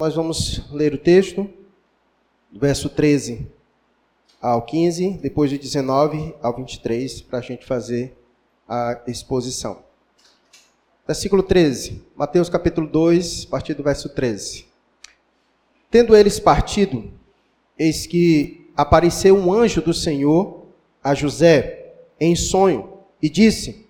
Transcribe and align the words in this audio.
Nós 0.00 0.14
vamos 0.14 0.62
ler 0.70 0.94
o 0.94 0.98
texto, 0.98 1.50
verso 2.52 2.88
13 2.88 3.48
ao 4.40 4.62
15, 4.62 5.18
depois 5.20 5.50
de 5.50 5.58
19 5.58 6.36
ao 6.40 6.54
23, 6.54 7.22
para 7.22 7.40
a 7.40 7.42
gente 7.42 7.66
fazer 7.66 8.16
a 8.68 9.02
exposição. 9.08 9.82
Versículo 11.04 11.42
13, 11.42 12.00
Mateus 12.14 12.48
capítulo 12.48 12.86
2, 12.86 13.46
a 13.48 13.50
partir 13.50 13.74
do 13.74 13.82
verso 13.82 14.08
13. 14.08 14.66
Tendo 15.90 16.14
eles 16.14 16.38
partido, 16.38 17.10
eis 17.76 18.06
que 18.06 18.70
apareceu 18.76 19.36
um 19.36 19.52
anjo 19.52 19.82
do 19.82 19.92
Senhor 19.92 20.64
a 21.02 21.12
José 21.12 21.94
em 22.20 22.36
sonho 22.36 23.00
e 23.20 23.28
disse: 23.28 23.84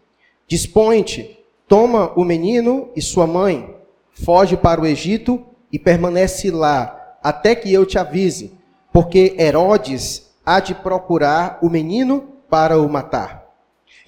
Dispõe-te, 0.47 1.39
toma 1.69 2.19
o 2.19 2.25
menino 2.25 2.89
e 2.97 3.03
sua 3.03 3.27
mãe, 3.27 3.77
foge 4.11 4.57
para 4.57 4.81
o 4.81 4.87
Egito 4.87 5.45
e 5.73 5.79
permanece 5.79 6.51
lá 6.51 7.17
até 7.23 7.55
que 7.55 7.73
eu 7.73 7.85
te 7.85 7.99
avise, 7.99 8.53
porque 8.93 9.37
Herodes 9.39 10.35
há 10.45 10.61
de 10.61 10.75
procurar 10.75 11.59
o 11.63 11.69
menino 11.69 12.29
para 12.49 12.79
o 12.79 12.89
matar. 12.89 13.47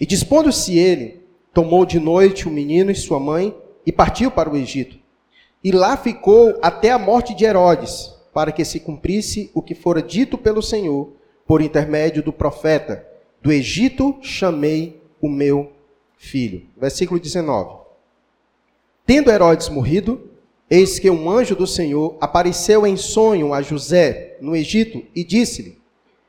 E 0.01 0.07
dispondo-se 0.07 0.79
ele, 0.79 1.23
tomou 1.53 1.85
de 1.85 2.01
noite 2.01 2.49
o 2.49 2.51
menino 2.51 2.91
e 2.91 2.95
sua 2.95 3.21
mãe 3.21 3.55
e 3.85 3.93
partiu 3.93 4.31
para 4.31 4.49
o 4.49 4.57
Egito. 4.57 4.99
E 5.63 5.71
lá 5.71 5.97
ficou 5.97 6.59
até 6.63 6.91
a 6.91 6.99
morte 6.99 7.35
de 7.35 7.45
Herodes, 7.45 8.15
para 8.33 8.53
que 8.53 8.65
se 8.65 8.81
cumprisse 8.81 9.51
o 9.53 9.61
que 9.61 9.75
fora 9.75 10.01
dito 10.01 10.39
pelo 10.39 10.63
Senhor 10.63 11.13
por 11.47 11.61
intermédio 11.61 12.23
do 12.23 12.33
profeta: 12.33 13.07
Do 13.43 13.53
Egito 13.53 14.17
chamei 14.23 15.03
o 15.21 15.29
meu 15.29 15.73
filho. 16.17 16.67
Versículo 16.77 17.21
19. 17.21 17.81
Tendo 19.05 19.31
Herodes 19.31 19.69
morrido, 19.69 20.30
Eis 20.71 21.01
que 21.01 21.11
um 21.11 21.29
anjo 21.29 21.57
do 21.57 21.67
Senhor 21.67 22.17
apareceu 22.21 22.87
em 22.87 22.97
sonho 22.97 23.53
a 23.53 23.61
José 23.61 24.37
no 24.41 24.55
Egito 24.55 25.03
e 25.17 25.25
disse-lhe: 25.25 25.79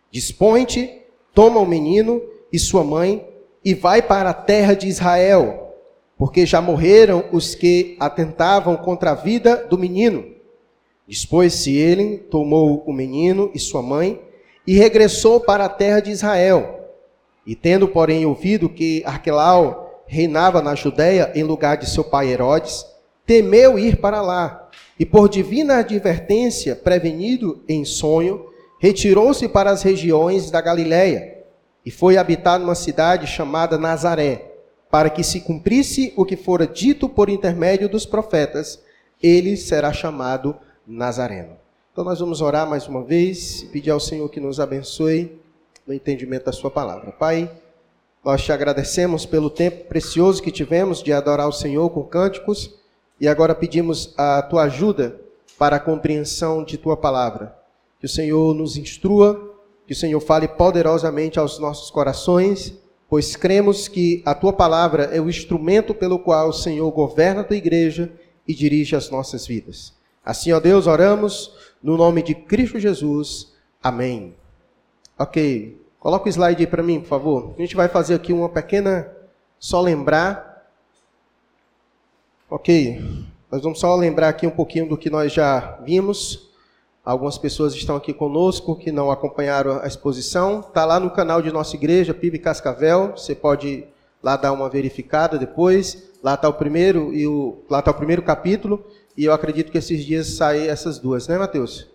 Dispõe-te, 0.10 0.90
toma 1.32 1.60
o 1.60 1.66
menino 1.66 2.20
e 2.52 2.58
sua 2.58 2.84
mãe 2.84 3.28
e 3.64 3.76
vai 3.76 4.02
para 4.02 4.32
a 4.32 4.34
terra 4.34 4.74
de 4.74 4.88
Israel, 4.88 5.76
porque 6.18 6.44
já 6.46 6.60
morreram 6.60 7.26
os 7.32 7.54
que 7.54 7.96
atentavam 8.00 8.76
contra 8.76 9.12
a 9.12 9.16
vida 9.16 9.68
do 9.70 9.78
menino. 9.78 10.26
Dispôs-se 11.08 11.76
ele, 11.76 12.18
tomou 12.18 12.84
o 12.88 12.92
menino 12.92 13.52
e 13.54 13.60
sua 13.60 13.84
mãe 13.84 14.20
e 14.66 14.74
regressou 14.74 15.40
para 15.40 15.66
a 15.66 15.70
terra 15.70 16.00
de 16.00 16.10
Israel. 16.10 16.80
E 17.46 17.56
tendo, 17.56 17.88
porém, 17.88 18.26
ouvido 18.26 18.70
que 18.70 19.04
Arquelau 19.06 20.04
reinava 20.08 20.62
na 20.62 20.74
Judéia 20.74 21.32
em 21.36 21.44
lugar 21.44 21.78
de 21.78 21.90
seu 21.90 22.04
pai 22.04 22.30
Herodes, 22.30 22.86
temeu 23.32 23.80
ir 23.80 23.96
para 23.96 24.22
lá, 24.22 24.70
e 25.00 25.06
por 25.06 25.30
divina 25.30 25.78
advertência, 25.78 26.76
prevenido 26.76 27.64
em 27.66 27.86
sonho, 27.86 28.48
retirou-se 28.78 29.48
para 29.48 29.72
as 29.72 29.84
regiões 29.84 30.52
da 30.52 30.60
Galiléia 30.60 31.38
e 31.86 31.90
foi 31.90 32.18
habitar 32.18 32.60
numa 32.60 32.76
cidade 32.76 33.26
chamada 33.28 33.78
Nazaré, 33.78 34.52
para 34.90 35.10
que 35.10 35.24
se 35.24 35.40
cumprisse 35.40 36.12
o 36.18 36.26
que 36.26 36.36
fora 36.36 36.68
dito 36.68 37.08
por 37.08 37.30
intermédio 37.30 37.88
dos 37.88 38.06
profetas, 38.06 38.84
ele 39.24 39.56
será 39.56 39.94
chamado 39.94 40.54
Nazareno. 40.86 41.56
Então 41.94 42.04
nós 42.04 42.20
vamos 42.20 42.42
orar 42.42 42.68
mais 42.68 42.86
uma 42.86 43.02
vez 43.02 43.62
e 43.62 43.68
pedir 43.68 43.92
ao 43.92 44.00
Senhor 44.02 44.28
que 44.28 44.42
nos 44.42 44.60
abençoe 44.60 45.40
no 45.88 45.94
entendimento 45.94 46.48
da 46.48 46.52
sua 46.52 46.70
palavra. 46.70 47.14
Pai, 47.14 47.50
nós 48.26 48.44
te 48.44 48.52
agradecemos 48.52 49.26
pelo 49.26 49.50
tempo 49.50 49.86
precioso 49.86 50.44
que 50.44 50.52
tivemos 50.52 51.02
de 51.02 51.14
adorar 51.14 51.48
o 51.48 51.54
Senhor 51.54 51.90
com 51.92 52.04
cânticos 52.04 52.81
e 53.22 53.28
agora 53.28 53.54
pedimos 53.54 54.16
a 54.18 54.42
tua 54.42 54.64
ajuda 54.64 55.22
para 55.56 55.76
a 55.76 55.80
compreensão 55.80 56.64
de 56.64 56.76
tua 56.76 56.98
palavra. 56.98 57.56
Que 58.00 58.08
o 58.08 58.10
Senhor 58.10 58.56
nos 58.56 58.78
instrua, 58.78 59.60
que 59.86 59.94
o 59.94 59.96
Senhor 59.96 60.20
fale 60.20 60.48
poderosamente 60.48 61.38
aos 61.38 61.60
nossos 61.60 61.92
corações, 61.92 62.74
pois 63.08 63.36
cremos 63.36 63.88
que 63.88 64.24
a 64.26 64.34
tua 64.34 64.52
palavra 64.52 65.04
é 65.04 65.22
o 65.22 65.30
instrumento 65.30 65.94
pelo 65.94 66.18
qual 66.18 66.50
o 66.50 66.54
Senhor 66.54 66.90
governa 66.90 67.42
a 67.42 67.44
tua 67.44 67.56
igreja 67.56 68.12
e 68.48 68.56
dirige 68.56 68.96
as 68.96 69.12
nossas 69.12 69.46
vidas. 69.46 69.94
Assim, 70.26 70.52
ó 70.52 70.60
Deus, 70.60 70.88
oramos 70.88 71.54
no 71.82 71.96
nome 71.96 72.24
de 72.24 72.34
Cristo 72.34 72.80
Jesus. 72.80 73.54
Amém. 73.84 74.34
Ok. 75.18 75.80
Coloca 76.00 76.26
o 76.26 76.30
slide 76.30 76.64
aí 76.64 76.68
para 76.68 76.82
mim, 76.82 77.00
por 77.00 77.08
favor. 77.08 77.54
A 77.56 77.62
gente 77.62 77.76
vai 77.76 77.88
fazer 77.88 78.16
aqui 78.16 78.34
uma 78.34 78.50
pequena, 78.50 79.12
só 79.60 79.80
lembrar 79.80 80.51
Ok, 82.54 83.02
nós 83.50 83.62
vamos 83.62 83.80
só 83.80 83.96
lembrar 83.96 84.28
aqui 84.28 84.46
um 84.46 84.52
pouquinho 84.52 84.86
do 84.86 84.98
que 84.98 85.10
nós 85.10 85.32
já 85.32 85.80
vimos. 85.86 86.50
Algumas 87.02 87.38
pessoas 87.38 87.74
estão 87.74 87.96
aqui 87.96 88.14
conosco 88.14 88.76
que 88.76 88.92
não 88.92 89.10
acompanharam 89.10 89.80
a 89.82 89.88
exposição. 89.88 90.60
Está 90.60 90.84
lá 90.84 91.00
no 91.00 91.10
canal 91.10 91.42
de 91.42 91.50
nossa 91.50 91.78
igreja, 91.78 92.14
PIB 92.14 92.40
Cascavel. 92.40 93.14
Você 93.16 93.34
pode 93.34 93.86
lá 94.22 94.36
dar 94.36 94.52
uma 94.52 94.70
verificada 94.70 95.38
depois. 95.38 96.12
Lá 96.22 96.34
está 96.34 96.50
o 96.50 96.54
primeiro 96.54 97.14
e 97.14 97.26
o 97.26 97.60
lá 97.70 97.80
está 97.80 97.92
o 97.92 97.94
primeiro 97.94 98.22
capítulo. 98.22 98.84
E 99.16 99.24
eu 99.24 99.32
acredito 99.32 99.72
que 99.72 99.78
esses 99.78 100.04
dias 100.04 100.28
saem 100.28 100.68
essas 100.68 101.00
duas, 101.00 101.30
né, 101.30 101.38
Mateus? 101.38 101.88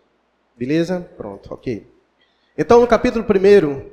Beleza? 0.57 1.07
Pronto, 1.19 1.53
ok. 1.53 1.87
Então, 2.57 2.81
no 2.81 2.87
capítulo 2.87 3.27
primeiro, 3.27 3.85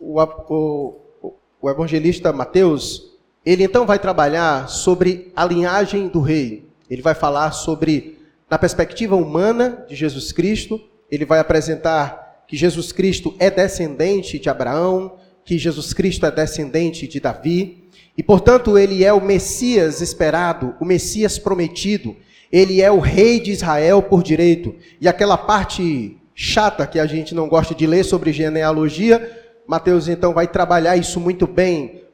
o, 0.00 0.18
o, 0.18 1.34
o 1.60 1.68
evangelista 1.68 2.32
Mateus 2.32 3.15
ele 3.46 3.62
então 3.62 3.86
vai 3.86 3.96
trabalhar 4.00 4.68
sobre 4.68 5.32
a 5.36 5.44
linhagem 5.44 6.08
do 6.08 6.20
rei. 6.20 6.68
Ele 6.90 7.00
vai 7.00 7.14
falar 7.14 7.52
sobre, 7.52 8.18
na 8.50 8.58
perspectiva 8.58 9.14
humana 9.14 9.86
de 9.88 9.94
Jesus 9.94 10.32
Cristo, 10.32 10.80
ele 11.08 11.24
vai 11.24 11.38
apresentar 11.38 12.42
que 12.48 12.56
Jesus 12.56 12.90
Cristo 12.90 13.36
é 13.38 13.48
descendente 13.48 14.40
de 14.40 14.50
Abraão, 14.50 15.14
que 15.44 15.56
Jesus 15.58 15.94
Cristo 15.94 16.26
é 16.26 16.30
descendente 16.30 17.06
de 17.06 17.20
Davi, 17.20 17.88
e 18.18 18.22
portanto 18.22 18.76
ele 18.76 19.04
é 19.04 19.12
o 19.12 19.24
Messias 19.24 20.00
esperado, 20.00 20.74
o 20.80 20.84
Messias 20.84 21.38
prometido, 21.38 22.16
ele 22.50 22.82
é 22.82 22.90
o 22.90 22.98
rei 22.98 23.38
de 23.38 23.52
Israel 23.52 24.02
por 24.02 24.24
direito. 24.24 24.74
E 25.00 25.06
aquela 25.06 25.38
parte 25.38 26.16
chata 26.34 26.84
que 26.84 26.98
a 26.98 27.06
gente 27.06 27.32
não 27.32 27.48
gosta 27.48 27.74
de 27.76 27.86
ler 27.86 28.04
sobre 28.04 28.32
genealogia, 28.32 29.44
Mateus 29.68 30.08
então 30.08 30.34
vai 30.34 30.48
trabalhar 30.48 30.96
isso 30.96 31.20
muito 31.20 31.46
bem, 31.46 32.05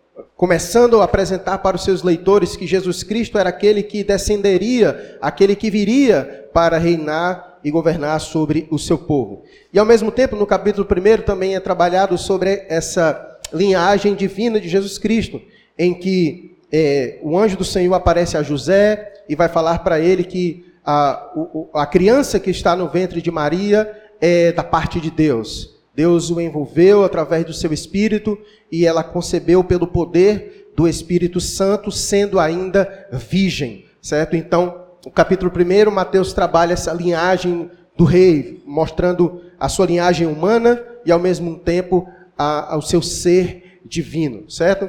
começando 0.42 1.00
a 1.00 1.04
apresentar 1.04 1.58
para 1.58 1.76
os 1.76 1.84
seus 1.84 2.03
leitores 2.03 2.56
que 2.56 2.66
Jesus 2.66 3.04
Cristo 3.04 3.38
era 3.38 3.48
aquele 3.48 3.80
que 3.80 4.03
descenderia, 4.03 5.16
aquele 5.22 5.54
que 5.54 5.70
viria 5.70 6.48
para 6.53 6.78
reinar 6.78 7.60
e 7.62 7.70
governar 7.70 8.20
sobre 8.20 8.66
o 8.69 8.76
seu 8.76 8.98
povo. 8.98 9.44
E 9.72 9.78
ao 9.78 9.86
mesmo 9.86 10.10
tempo, 10.10 10.34
no 10.34 10.44
capítulo 10.44 10.84
1 10.84 11.22
também 11.22 11.54
é 11.54 11.60
trabalhado 11.60 12.19
sobre 12.19 12.66
essa 12.69 13.38
linhagem 13.53 14.16
divina 14.16 14.58
de 14.58 14.69
Jesus 14.69 14.98
Cristo, 14.98 15.41
em 15.78 15.94
que 15.94 16.56
é, 16.72 17.20
o 17.22 17.38
anjo 17.38 17.56
do 17.56 17.64
Senhor 17.64 17.94
aparece 17.94 18.36
a 18.36 18.42
José 18.42 19.22
e 19.28 19.36
vai 19.36 19.48
falar 19.48 19.78
para 19.84 20.00
ele 20.00 20.24
que 20.24 20.66
a, 20.84 21.24
a 21.72 21.86
criança 21.86 22.41
que 22.41 22.50
está 22.50 22.74
no 22.74 22.88
ventre 22.88 23.22
de 23.22 23.30
Maria 23.30 23.88
é 24.20 24.50
da 24.50 24.64
parte 24.64 25.00
de 25.00 25.09
Deus. 25.09 25.72
Deus 25.94 26.30
o 26.30 26.41
envolveu 26.41 27.04
através 27.04 27.44
do 27.44 27.53
seu 27.53 27.72
espírito 27.72 28.38
e 28.70 28.86
ela 28.86 29.04
concebeu 29.04 29.62
pelo 29.62 29.86
poder 29.86 30.70
do 30.75 30.88
Espírito 30.88 31.41
Santo, 31.41 31.91
sendo 31.91 32.41
ainda 32.41 33.08
virgem, 33.12 33.84
certo? 34.00 34.34
Então, 34.34 34.86
o 35.04 35.10
capítulo 35.10 35.53
1, 35.54 35.91
Mateus 35.91 36.32
trabalha 36.32 36.72
essa 36.72 36.92
linhagem 36.92 37.70
do 37.97 38.04
rei, 38.04 38.62
mostrando 38.64 39.42
a 39.60 39.69
sua 39.69 39.86
linhagem 39.86 40.26
humana 40.26 40.82
e 41.04 41.12
ao 41.12 41.19
mesmo 41.19 41.58
tempo 41.58 42.09
a, 42.38 42.74
ao 42.74 42.80
seu 42.80 43.03
ser 43.03 43.80
divino, 43.84 44.50
certo? 44.50 44.88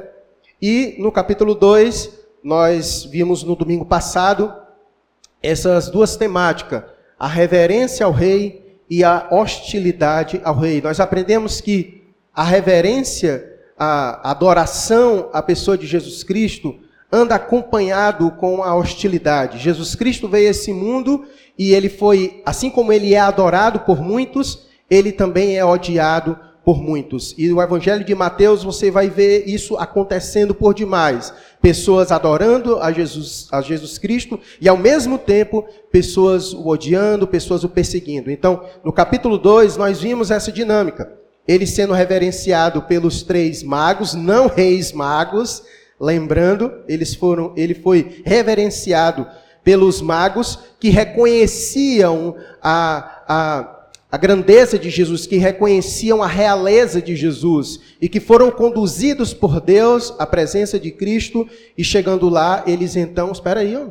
E 0.60 0.96
no 0.98 1.12
capítulo 1.12 1.54
2, 1.54 2.10
nós 2.42 3.04
vimos 3.04 3.42
no 3.42 3.54
domingo 3.54 3.84
passado 3.84 4.54
essas 5.42 5.90
duas 5.90 6.16
temáticas, 6.16 6.82
a 7.18 7.28
reverência 7.28 8.06
ao 8.06 8.12
rei 8.12 8.63
e 8.88 9.02
a 9.02 9.28
hostilidade 9.30 10.40
ao 10.44 10.58
rei. 10.58 10.80
Nós 10.80 11.00
aprendemos 11.00 11.60
que 11.60 12.02
a 12.34 12.42
reverência, 12.42 13.52
a 13.78 14.30
adoração 14.30 15.30
à 15.32 15.42
pessoa 15.42 15.78
de 15.78 15.86
Jesus 15.86 16.22
Cristo 16.22 16.76
anda 17.10 17.36
acompanhado 17.36 18.30
com 18.32 18.62
a 18.62 18.74
hostilidade. 18.74 19.58
Jesus 19.58 19.94
Cristo 19.94 20.28
veio 20.28 20.48
a 20.48 20.50
esse 20.50 20.72
mundo 20.72 21.24
e 21.56 21.72
ele 21.72 21.88
foi, 21.88 22.42
assim 22.44 22.68
como 22.68 22.92
ele 22.92 23.14
é 23.14 23.20
adorado 23.20 23.80
por 23.80 24.00
muitos, 24.00 24.66
ele 24.90 25.12
também 25.12 25.56
é 25.56 25.64
odiado 25.64 26.38
por 26.64 26.82
muitos. 26.82 27.34
E 27.36 27.48
no 27.48 27.60
Evangelho 27.60 28.04
de 28.04 28.14
Mateus 28.14 28.64
você 28.64 28.90
vai 28.90 29.10
ver 29.10 29.44
isso 29.46 29.76
acontecendo 29.76 30.54
por 30.54 30.72
demais. 30.72 31.32
Pessoas 31.60 32.10
adorando 32.10 32.78
a 32.78 32.90
Jesus, 32.90 33.48
a 33.52 33.60
Jesus 33.60 33.98
Cristo 33.98 34.40
e 34.60 34.68
ao 34.68 34.76
mesmo 34.76 35.18
tempo 35.18 35.64
pessoas 35.92 36.52
o 36.54 36.68
odiando, 36.68 37.26
pessoas 37.28 37.64
o 37.64 37.68
perseguindo. 37.68 38.30
Então, 38.30 38.64
no 38.82 38.92
capítulo 38.92 39.36
2 39.36 39.76
nós 39.76 40.00
vimos 40.00 40.30
essa 40.30 40.50
dinâmica. 40.50 41.12
Ele 41.46 41.66
sendo 41.66 41.92
reverenciado 41.92 42.82
pelos 42.82 43.22
três 43.22 43.62
magos, 43.62 44.14
não 44.14 44.46
reis 44.46 44.92
magos, 44.92 45.62
lembrando, 46.00 46.72
eles 46.88 47.14
foram, 47.14 47.52
ele 47.54 47.74
foi 47.74 48.22
reverenciado 48.24 49.26
pelos 49.62 50.00
magos 50.00 50.58
que 50.78 50.90
reconheciam 50.90 52.36
a, 52.62 53.22
a, 53.26 53.73
a 54.14 54.16
grandeza 54.16 54.78
de 54.78 54.90
Jesus, 54.90 55.26
que 55.26 55.38
reconheciam 55.38 56.22
a 56.22 56.28
realeza 56.28 57.02
de 57.02 57.16
Jesus 57.16 57.80
e 58.00 58.08
que 58.08 58.20
foram 58.20 58.48
conduzidos 58.48 59.34
por 59.34 59.60
Deus 59.60 60.14
à 60.20 60.24
presença 60.24 60.78
de 60.78 60.92
Cristo 60.92 61.48
e 61.76 61.82
chegando 61.82 62.28
lá, 62.28 62.62
eles 62.64 62.94
então, 62.94 63.32
espera 63.32 63.58
aí, 63.58 63.76
ó. 63.76 63.88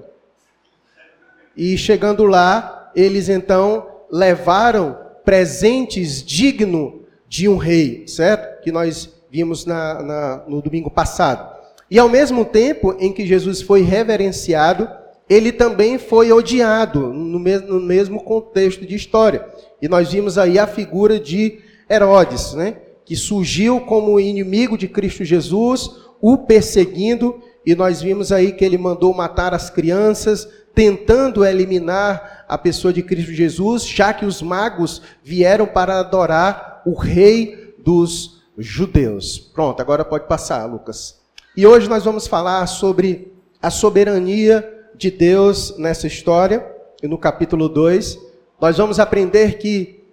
E 1.58 1.78
chegando 1.78 2.24
lá, 2.24 2.90
eles 2.96 3.28
então 3.28 3.86
levaram 4.10 4.98
presentes 5.26 6.24
digno 6.24 7.02
de 7.28 7.50
um 7.50 7.58
rei, 7.58 8.08
certo? 8.08 8.64
Que 8.64 8.72
nós 8.72 9.10
vimos 9.30 9.66
na, 9.66 10.02
na, 10.02 10.44
no 10.48 10.62
domingo 10.62 10.90
passado. 10.90 11.54
E 11.92 12.00
ao 12.00 12.08
mesmo 12.08 12.46
tempo 12.46 12.96
em 12.98 13.12
que 13.12 13.28
Jesus 13.28 13.62
foi 13.62 13.82
reverenciado, 13.82 14.90
ele 15.34 15.52
também 15.52 15.98
foi 15.98 16.32
odiado, 16.32 17.12
no 17.14 17.40
mesmo, 17.40 18.24
contexto 18.24 18.86
de 18.86 18.96
história. 18.96 19.48
E 19.82 19.88
nós 19.88 20.12
vimos 20.12 20.38
aí 20.38 20.60
a 20.60 20.68
figura 20.68 21.20
de 21.20 21.60
Herodes, 21.90 22.54
né? 22.54 22.78
que 23.06 23.16
surgiu 23.16 23.82
como 23.82 24.20
inimigo 24.20 24.78
de 24.78 24.88
Cristo 24.88 25.26
Jesus, 25.26 25.90
o 26.22 26.38
perseguindo, 26.38 27.42
e 27.66 27.76
nós 27.76 28.02
vimos 28.02 28.32
aí 28.32 28.52
que 28.52 28.64
ele 28.64 28.78
mandou 28.78 29.14
matar 29.14 29.54
as 29.54 29.70
crianças, 29.70 30.48
tentando 30.74 31.46
eliminar 31.46 32.46
a 32.48 32.58
pessoa 32.58 32.94
de 32.94 33.04
Cristo 33.04 33.34
Jesus, 33.34 33.86
já 33.86 34.14
que 34.14 34.26
os 34.26 34.42
magos 34.42 35.02
vieram 35.24 35.66
para 35.66 36.00
adorar 36.00 36.82
o 36.86 36.94
rei 36.94 37.74
dos 37.78 38.42
judeus. 38.58 39.38
Pronto, 39.38 39.82
agora 39.82 40.06
pode 40.06 40.28
passar, 40.28 40.66
Lucas. 40.66 41.20
E 41.56 41.66
hoje 41.66 41.90
nós 41.90 42.04
vamos 42.04 42.28
falar 42.28 42.66
sobre 42.68 43.34
a 43.62 43.70
soberania 43.70 44.83
de 44.96 45.12
Deus 45.12 45.78
nessa 45.78 46.08
história, 46.08 46.66
e 47.02 47.08
no 47.08 47.18
capítulo 47.18 47.68
2, 47.68 48.18
nós 48.62 48.78
vamos 48.78 49.00
aprender 49.00 49.58
que, 49.58 50.04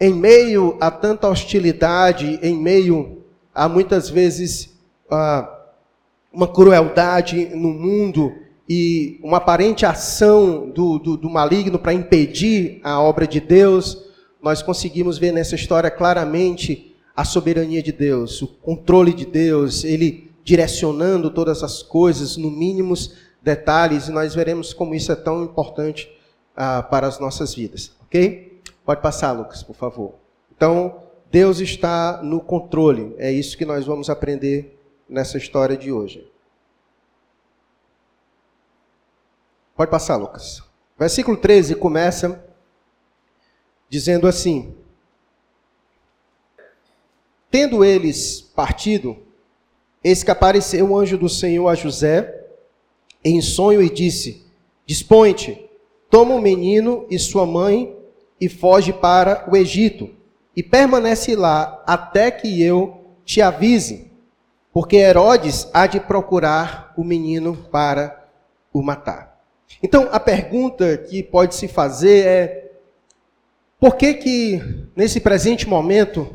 em 0.00 0.12
meio 0.12 0.76
a 0.80 0.90
tanta 0.90 1.28
hostilidade, 1.28 2.38
em 2.42 2.56
meio 2.56 3.22
a 3.54 3.68
muitas 3.68 4.10
vezes 4.10 4.76
uma 6.32 6.48
crueldade 6.48 7.50
no 7.54 7.70
mundo 7.70 8.34
e 8.68 9.20
uma 9.22 9.36
aparente 9.36 9.86
ação 9.86 10.68
do, 10.68 10.98
do, 10.98 11.16
do 11.16 11.30
maligno 11.30 11.78
para 11.78 11.94
impedir 11.94 12.80
a 12.82 13.00
obra 13.00 13.26
de 13.26 13.40
Deus, 13.40 14.04
nós 14.42 14.62
conseguimos 14.62 15.16
ver 15.16 15.32
nessa 15.32 15.54
história 15.54 15.90
claramente 15.90 16.94
a 17.14 17.24
soberania 17.24 17.82
de 17.82 17.92
Deus, 17.92 18.42
o 18.42 18.48
controle 18.48 19.12
de 19.14 19.24
Deus, 19.24 19.84
ele 19.84 20.30
direcionando 20.44 21.30
todas 21.30 21.62
as 21.62 21.82
coisas 21.82 22.36
no 22.36 22.50
mínimos 22.50 23.14
detalhes, 23.46 24.08
e 24.08 24.10
nós 24.10 24.34
veremos 24.34 24.74
como 24.74 24.92
isso 24.92 25.12
é 25.12 25.14
tão 25.14 25.44
importante 25.44 26.12
ah, 26.56 26.82
para 26.82 27.06
as 27.06 27.20
nossas 27.20 27.54
vidas, 27.54 27.92
ok? 28.02 28.60
Pode 28.84 29.00
passar, 29.00 29.30
Lucas, 29.30 29.62
por 29.62 29.76
favor. 29.76 30.16
Então, 30.50 31.04
Deus 31.30 31.60
está 31.60 32.20
no 32.24 32.40
controle, 32.40 33.14
é 33.18 33.30
isso 33.30 33.56
que 33.56 33.64
nós 33.64 33.86
vamos 33.86 34.10
aprender 34.10 34.76
nessa 35.08 35.38
história 35.38 35.76
de 35.76 35.92
hoje. 35.92 36.28
Pode 39.76 39.92
passar, 39.92 40.16
Lucas. 40.16 40.60
Versículo 40.98 41.36
13 41.36 41.76
começa 41.76 42.44
dizendo 43.88 44.26
assim: 44.26 44.74
Tendo 47.48 47.84
eles 47.84 48.40
partido, 48.40 49.16
eis 50.02 50.24
que 50.24 50.32
apareceu 50.32 50.90
o 50.90 50.98
anjo 50.98 51.16
do 51.16 51.28
Senhor 51.28 51.68
a 51.68 51.76
José 51.76 52.45
em 53.26 53.40
sonho 53.40 53.82
e 53.82 53.90
disse: 53.90 54.46
Dispõe-te, 54.86 55.68
toma 56.08 56.34
o 56.34 56.40
menino 56.40 57.06
e 57.10 57.18
sua 57.18 57.44
mãe 57.44 57.94
e 58.40 58.48
foge 58.48 58.92
para 58.92 59.48
o 59.50 59.56
Egito, 59.56 60.10
e 60.54 60.62
permanece 60.62 61.34
lá 61.34 61.82
até 61.86 62.30
que 62.30 62.62
eu 62.62 63.00
te 63.24 63.42
avise, 63.42 64.10
porque 64.72 64.96
Herodes 64.96 65.68
há 65.72 65.86
de 65.86 65.98
procurar 65.98 66.94
o 66.96 67.02
menino 67.02 67.56
para 67.70 68.28
o 68.72 68.82
matar. 68.82 69.40
Então, 69.82 70.08
a 70.12 70.20
pergunta 70.20 70.96
que 70.96 71.22
pode 71.22 71.54
se 71.54 71.66
fazer 71.66 72.26
é: 72.26 72.70
por 73.80 73.96
que 73.96 74.14
que 74.14 74.62
nesse 74.94 75.20
presente 75.20 75.68
momento 75.68 76.28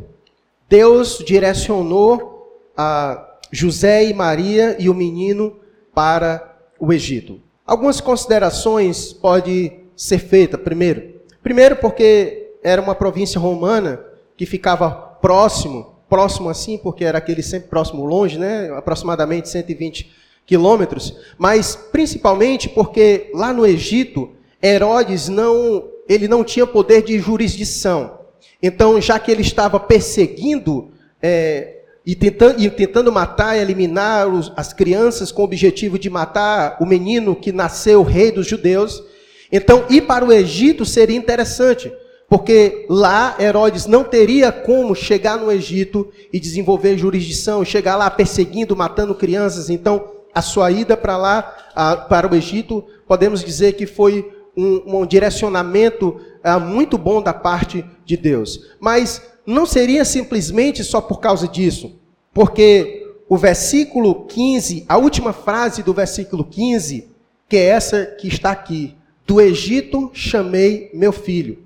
Deus 0.68 1.24
direcionou 1.26 2.62
a 2.76 3.38
José 3.52 4.06
e 4.06 4.14
Maria 4.14 4.76
e 4.80 4.90
o 4.90 4.94
menino 4.94 5.60
para 5.94 6.51
o 6.82 6.92
Egito. 6.92 7.40
Algumas 7.66 8.02
considerações 8.02 9.14
podem 9.14 9.82
ser 9.96 10.18
feitas. 10.18 10.60
Primeiro, 10.60 11.22
primeiro 11.44 11.76
porque 11.76 12.54
era 12.64 12.82
uma 12.82 12.96
província 12.96 13.40
romana 13.40 14.04
que 14.36 14.48
ficava 14.48 14.90
próximo, 14.90 15.96
próximo 16.10 16.50
assim, 16.50 16.80
porque 16.80 17.06
era 17.06 17.20
aquele 17.20 17.44
sempre 17.44 17.70
próximo 17.70 18.04
longe, 18.04 18.40
né? 18.40 18.72
Aproximadamente 18.76 19.48
120 19.48 20.12
quilômetros. 20.44 21.16
Mas 21.38 21.76
principalmente 21.76 22.68
porque 22.68 23.30
lá 23.32 23.54
no 23.54 23.64
Egito 23.64 24.32
Herodes 24.62 25.30
não, 25.30 25.88
ele 26.10 26.28
não 26.28 26.44
tinha 26.44 26.66
poder 26.66 27.04
de 27.04 27.20
jurisdição. 27.20 28.22
Então, 28.62 29.00
já 29.00 29.20
que 29.20 29.32
ele 29.32 29.42
estava 29.42 29.80
perseguindo 29.80 30.92
é, 31.22 31.81
e, 32.06 32.16
tentando, 32.16 32.62
e 32.62 32.70
tentando 32.70 33.12
matar 33.12 33.56
e 33.56 33.62
eliminar 33.62 34.28
os, 34.28 34.52
as 34.56 34.74
crianças 34.74 35.32
com 35.32 35.42
o 35.42 35.46
objetivo 35.46 36.00
de 36.00 36.10
matar 36.10 36.78
o 36.80 36.86
menino 36.86 37.36
que 37.36 37.52
nasceu 37.52 38.04
rei 38.04 38.32
dos 38.32 38.48
judeus, 38.48 39.04
então 39.52 39.86
ir 39.90 40.02
para 40.02 40.26
o 40.26 40.32
Egito 40.32 40.86
seria 40.86 41.18
interessante, 41.18 41.92
porque 42.30 42.86
lá 42.90 43.36
Herodes 43.40 43.86
não 43.86 44.04
teria 44.04 44.52
como 44.52 44.96
chegar 44.96 45.38
no 45.38 45.52
Egito 45.52 46.10
e 46.32 46.40
desenvolver 46.40 46.98
jurisdição, 46.98 47.66
chegar 47.66 47.98
lá 47.98 48.10
perseguindo, 48.10 48.76
matando 48.76 49.14
crianças. 49.14 49.70
Então, 49.70 50.10
a 50.34 50.42
sua 50.42 50.72
ida 50.72 50.96
para 50.96 51.18
lá, 51.18 51.72
a, 51.76 51.98
para 51.98 52.32
o 52.32 52.36
Egito, 52.36 52.86
podemos 53.06 53.44
dizer 53.44 53.74
que 53.74 53.86
foi 53.86 54.32
um, 54.56 55.02
um 55.02 55.06
direcionamento 55.06 56.22
uh, 56.44 56.60
muito 56.60 56.98
bom 56.98 57.22
da 57.22 57.34
parte 57.34 57.86
de 58.06 58.16
Deus. 58.16 58.72
Mas 58.80 59.22
não 59.46 59.66
seria 59.66 60.06
simplesmente 60.06 60.84
só 60.84 61.02
por 61.02 61.20
causa 61.20 61.48
disso, 61.48 62.00
porque 62.34 63.08
o 63.28 63.38
versículo 63.38 64.26
15, 64.26 64.86
a 64.88 64.98
última 64.98 65.34
frase 65.34 65.84
do 65.84 65.94
versículo 65.94 66.44
15, 66.44 67.10
que 67.48 67.58
é 67.58 67.66
essa 67.66 68.06
que 68.06 68.28
está 68.28 68.52
aqui: 68.52 68.96
Do 69.26 69.40
Egito 69.40 70.12
chamei 70.14 70.90
meu 70.94 71.12
filho. 71.12 71.60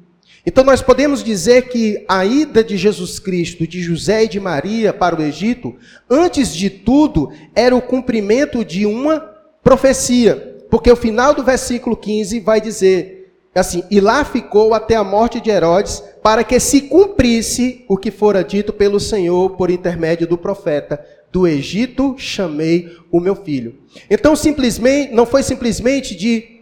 Então 0.45 0.63
nós 0.63 0.81
podemos 0.81 1.23
dizer 1.23 1.69
que 1.69 2.05
a 2.07 2.23
ida 2.23 2.63
de 2.63 2.77
Jesus 2.77 3.17
Cristo, 3.17 3.65
de 3.65 3.81
José 3.81 4.25
e 4.25 4.27
de 4.27 4.39
Maria 4.39 4.93
para 4.93 5.19
o 5.19 5.23
Egito, 5.23 5.75
antes 6.07 6.53
de 6.53 6.69
tudo, 6.69 7.31
era 7.55 7.75
o 7.75 7.81
cumprimento 7.81 8.63
de 8.63 8.85
uma 8.85 9.19
profecia. 9.63 10.55
Porque 10.69 10.91
o 10.91 10.95
final 10.95 11.33
do 11.33 11.43
versículo 11.43 11.97
15 11.97 12.39
vai 12.41 12.61
dizer 12.61 13.14
assim: 13.59 13.83
E 13.89 13.99
lá 13.99 14.23
ficou 14.25 14.73
até 14.73 14.95
a 14.95 15.03
morte 15.03 15.39
de 15.39 15.49
Herodes, 15.49 16.03
para 16.21 16.43
que 16.43 16.59
se 16.59 16.81
cumprisse 16.81 17.85
o 17.87 17.97
que 17.97 18.11
fora 18.11 18.43
dito 18.43 18.73
pelo 18.73 18.99
Senhor 18.99 19.51
por 19.51 19.69
intermédio 19.69 20.27
do 20.27 20.37
profeta: 20.37 21.03
Do 21.31 21.47
Egito 21.47 22.15
chamei 22.17 22.95
o 23.11 23.19
meu 23.19 23.35
filho. 23.35 23.75
Então, 24.09 24.35
simplesmente, 24.35 25.13
não 25.13 25.25
foi 25.25 25.43
simplesmente 25.43 26.15
de 26.15 26.55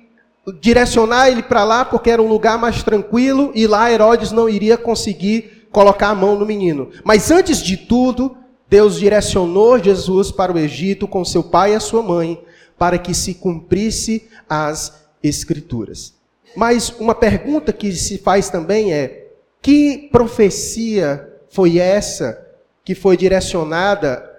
direcionar 0.59 1.29
ele 1.29 1.41
para 1.41 1.63
lá, 1.63 1.85
porque 1.85 2.09
era 2.09 2.21
um 2.21 2.27
lugar 2.27 2.57
mais 2.57 2.83
tranquilo 2.83 3.51
e 3.55 3.65
lá 3.65 3.91
Herodes 3.91 4.31
não 4.31 4.49
iria 4.49 4.77
conseguir 4.77 5.67
colocar 5.71 6.09
a 6.09 6.15
mão 6.15 6.37
no 6.37 6.45
menino. 6.45 6.89
Mas 7.03 7.31
antes 7.31 7.61
de 7.61 7.77
tudo, 7.77 8.35
Deus 8.69 8.99
direcionou 8.99 9.79
Jesus 9.79 10.31
para 10.31 10.51
o 10.51 10.59
Egito 10.59 11.07
com 11.07 11.23
seu 11.23 11.43
pai 11.43 11.73
e 11.73 11.75
a 11.75 11.79
sua 11.79 12.03
mãe 12.03 12.43
para 12.77 12.97
que 12.97 13.13
se 13.13 13.35
cumprisse 13.35 14.27
as 14.49 15.01
Escrituras. 15.23 16.12
Mas 16.55 16.89
uma 16.99 17.15
pergunta 17.15 17.73
que 17.73 17.91
se 17.91 18.17
faz 18.17 18.49
também 18.49 18.93
é: 18.93 19.27
que 19.61 20.09
profecia 20.11 21.27
foi 21.49 21.77
essa 21.77 22.39
que 22.83 22.93
foi 22.93 23.15
direcionada 23.15 24.29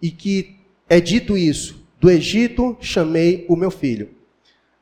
e 0.00 0.10
que 0.10 0.56
é 0.88 1.00
dito 1.00 1.36
isso? 1.36 1.84
Do 2.00 2.10
Egito 2.10 2.76
chamei 2.80 3.44
o 3.48 3.56
meu 3.56 3.70
filho. 3.70 4.10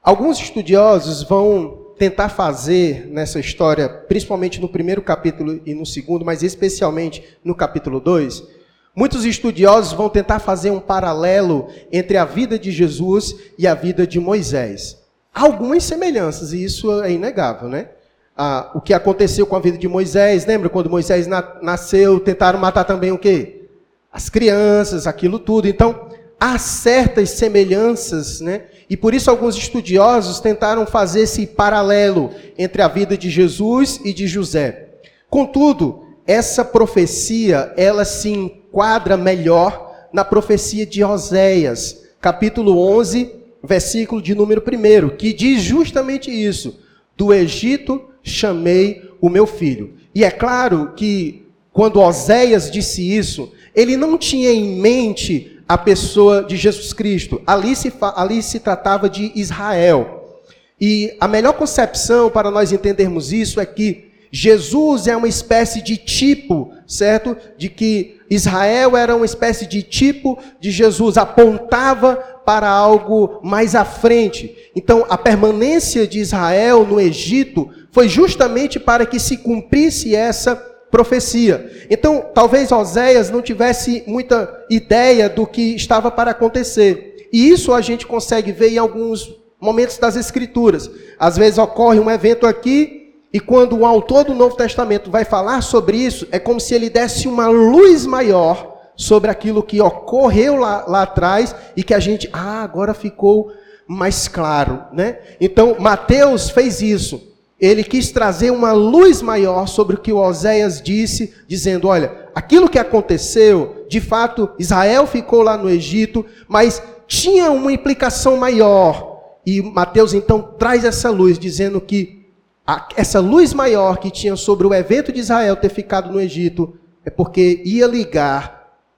Alguns 0.02 0.38
estudiosos 0.38 1.23
vão 1.23 1.87
tentar 1.99 2.28
fazer 2.28 3.06
nessa 3.06 3.40
história, 3.40 3.88
principalmente 3.88 4.61
no 4.61 4.68
primeiro 4.68 5.00
capítulo 5.00 5.61
e 5.64 5.75
no 5.75 5.87
segundo, 5.87 6.25
mas 6.25 6.42
especialmente 6.42 7.25
no 7.42 7.54
capítulo 7.54 7.99
2, 8.00 8.56
Muitos 8.97 9.26
estudiosos 9.26 9.92
vão 9.92 10.09
tentar 10.09 10.38
fazer 10.38 10.71
um 10.71 10.80
paralelo 10.80 11.68
entre 11.92 12.16
a 12.16 12.25
vida 12.25 12.59
de 12.59 12.71
Jesus 12.71 13.37
e 13.59 13.66
a 13.66 13.75
vida 13.75 14.06
de 14.06 14.18
Moisés. 14.18 14.97
Algumas 15.37 15.85
semelhanças, 15.85 16.55
e 16.55 16.64
isso 16.64 17.02
é 17.02 17.12
inegável, 17.12 17.69
né? 17.69 17.90
Ah, 18.35 18.71
o 18.75 18.81
que 18.81 18.95
aconteceu 18.95 19.47
com 19.47 19.55
a 19.55 19.61
vida 19.61 19.76
de 19.76 19.87
Moisés, 19.87 20.47
lembra 20.47 20.71
quando 20.71 20.88
Moisés 20.88 21.26
na, 21.26 21.59
nasceu, 21.61 22.19
tentaram 22.19 22.59
matar 22.59 22.85
também 22.85 23.12
o 23.12 23.19
quê? 23.19 23.66
As 24.11 24.31
crianças, 24.31 25.07
aquilo 25.07 25.38
tudo. 25.38 25.69
Então, 25.69 26.09
há 26.40 26.57
certas 26.57 27.33
semelhanças, 27.33 28.40
né? 28.40 28.62
E 28.88 28.97
por 28.97 29.12
isso 29.12 29.31
alguns 29.31 29.59
estudiosos 29.59 30.40
tentaram 30.40 30.87
fazer 30.87 31.21
esse 31.21 31.47
paralelo 31.47 32.31
entre 32.57 32.81
a 32.81 32.88
vida 32.88 33.14
de 33.14 33.28
Jesus 33.28 34.00
e 34.02 34.14
de 34.14 34.26
José. 34.26 34.88
Contudo, 35.28 36.07
essa 36.26 36.64
profecia, 36.64 37.75
ela 37.76 38.07
se 38.07 38.31
enquadra 38.31 39.19
melhor 39.19 40.09
na 40.14 40.25
profecia 40.25 40.87
de 40.87 41.05
Oséias, 41.05 42.07
capítulo 42.23 42.78
11, 42.81 43.36
versículo 43.66 44.23
de 44.23 44.35
número 44.35 44.62
1, 44.62 45.16
que 45.16 45.32
diz 45.32 45.62
justamente 45.62 46.30
isso: 46.30 46.80
Do 47.16 47.32
Egito 47.32 48.04
chamei 48.23 49.02
o 49.20 49.28
meu 49.28 49.46
filho. 49.46 49.94
E 50.14 50.25
é 50.25 50.30
claro 50.30 50.92
que 50.96 51.46
quando 51.73 52.00
Oséias 52.00 52.70
disse 52.70 53.02
isso, 53.02 53.52
ele 53.75 53.96
não 53.96 54.16
tinha 54.16 54.50
em 54.50 54.80
mente 54.80 55.61
a 55.68 55.76
pessoa 55.76 56.42
de 56.42 56.56
Jesus 56.56 56.92
Cristo. 56.92 57.42
Ali 57.46 57.76
se, 57.76 57.92
ali 58.14 58.42
se 58.42 58.61
tratava 58.61 59.11
de 59.11 59.32
Israel. 59.35 60.40
E 60.80 61.16
a 61.20 61.26
melhor 61.26 61.54
concepção 61.54 62.30
para 62.30 62.50
nós 62.50 62.73
entendermos 62.73 63.32
isso 63.32 63.61
é 63.61 63.66
que 63.66 64.06
Jesus 64.30 65.06
é 65.06 65.16
uma 65.16 65.28
espécie 65.28 65.82
de 65.82 65.96
tipo, 65.96 66.73
certo? 66.87 67.37
De 67.56 67.68
que 67.68 68.20
Israel 68.28 68.96
era 68.96 69.14
uma 69.16 69.25
espécie 69.25 69.66
de 69.66 69.82
tipo 69.82 70.38
de 70.61 70.70
Jesus, 70.70 71.16
apontava 71.16 72.23
para 72.47 72.71
algo 72.71 73.41
mais 73.43 73.75
à 73.75 73.85
frente. 73.85 74.57
Então, 74.75 75.05
a 75.09 75.19
permanência 75.19 76.07
de 76.07 76.21
Israel 76.21 76.87
no 76.87 77.00
Egito 77.00 77.69
foi 77.91 78.09
justamente 78.09 78.79
para 78.79 79.05
que 79.05 79.19
se 79.19 79.38
cumprisse 79.38 80.15
essa 80.15 80.55
profecia. 80.91 81.87
Então, 81.91 82.25
talvez 82.33 82.71
Oséias 82.71 83.29
não 83.29 83.43
tivesse 83.43 84.05
muita 84.07 84.65
ideia 84.71 85.29
do 85.29 85.45
que 85.45 85.75
estava 85.75 86.11
para 86.11 86.31
acontecer. 86.31 87.29
E 87.33 87.49
isso 87.49 87.73
a 87.73 87.81
gente 87.81 88.07
consegue 88.07 88.53
ver 88.53 88.73
em 88.73 88.79
alguns 88.79 89.35
momentos 89.61 89.99
das 89.99 90.15
Escrituras. 90.15 90.88
Às 91.19 91.37
vezes 91.37 91.59
ocorre 91.59 91.99
um 91.99 92.11
evento 92.11 92.47
aqui, 92.47 93.12
e 93.33 93.41
quando 93.41 93.76
o 93.76 93.85
autor 93.85 94.25
do 94.25 94.35
Novo 94.35 94.57
Testamento 94.57 95.11
vai 95.11 95.25
falar 95.25 95.61
sobre 95.62 95.97
isso, 95.97 96.29
é 96.31 96.38
como 96.38 96.61
se 96.61 96.75
ele 96.75 96.88
desse 96.88 97.26
uma 97.26 97.49
luz 97.49 98.07
maior 98.07 98.75
sobre 98.97 99.31
aquilo 99.31 99.62
que 99.62 99.81
ocorreu 99.81 100.57
lá, 100.57 100.85
lá 100.88 101.03
atrás 101.03 101.55
e 101.76 101.83
que 101.83 101.95
a 101.95 102.00
gente, 102.00 102.29
ah, 102.33 102.62
agora 102.62 102.95
ficou 102.95 103.53
mais 103.87 104.26
claro, 104.26 104.83
né? 104.93 105.19
Então, 105.41 105.76
Mateus 105.79 106.50
fez 106.50 106.81
isso 106.81 107.37
ele 107.59 107.83
quis 107.83 108.11
trazer 108.11 108.50
uma 108.50 108.73
luz 108.73 109.23
maior 109.23 109.67
sobre 109.67 109.97
o 109.97 109.99
que 109.99 110.12
o 110.12 110.19
Oséias 110.19 110.81
disse, 110.81 111.35
dizendo: 111.49 111.88
olha, 111.88 112.29
aquilo 112.35 112.69
que 112.69 112.79
aconteceu, 112.79 113.87
de 113.88 114.00
fato, 114.00 114.50
Israel 114.59 115.07
ficou 115.07 115.43
lá 115.43 115.57
no 115.57 115.71
Egito, 115.71 116.25
mas 116.47 116.83
tinha 117.07 117.50
uma 117.50 117.73
implicação 117.73 118.37
maior. 118.37 119.15
E 119.47 119.62
Mateus 119.62 120.12
então 120.12 120.43
traz 120.59 120.85
essa 120.85 121.09
luz, 121.09 121.38
dizendo 121.38 121.81
que 121.81 122.26
a, 122.67 122.88
essa 122.97 123.21
luz 123.21 123.55
maior 123.55 123.99
que 123.99 124.11
tinha 124.11 124.37
sobre 124.37 124.67
o 124.67 124.75
evento 124.75 125.12
de 125.12 125.21
Israel 125.21 125.57
ter 125.57 125.71
ficado 125.71 126.12
no 126.12 126.21
Egito 126.21 126.76
é 127.05 127.11
porque 127.11 127.62
ia 127.65 127.87
ligar 127.87 128.55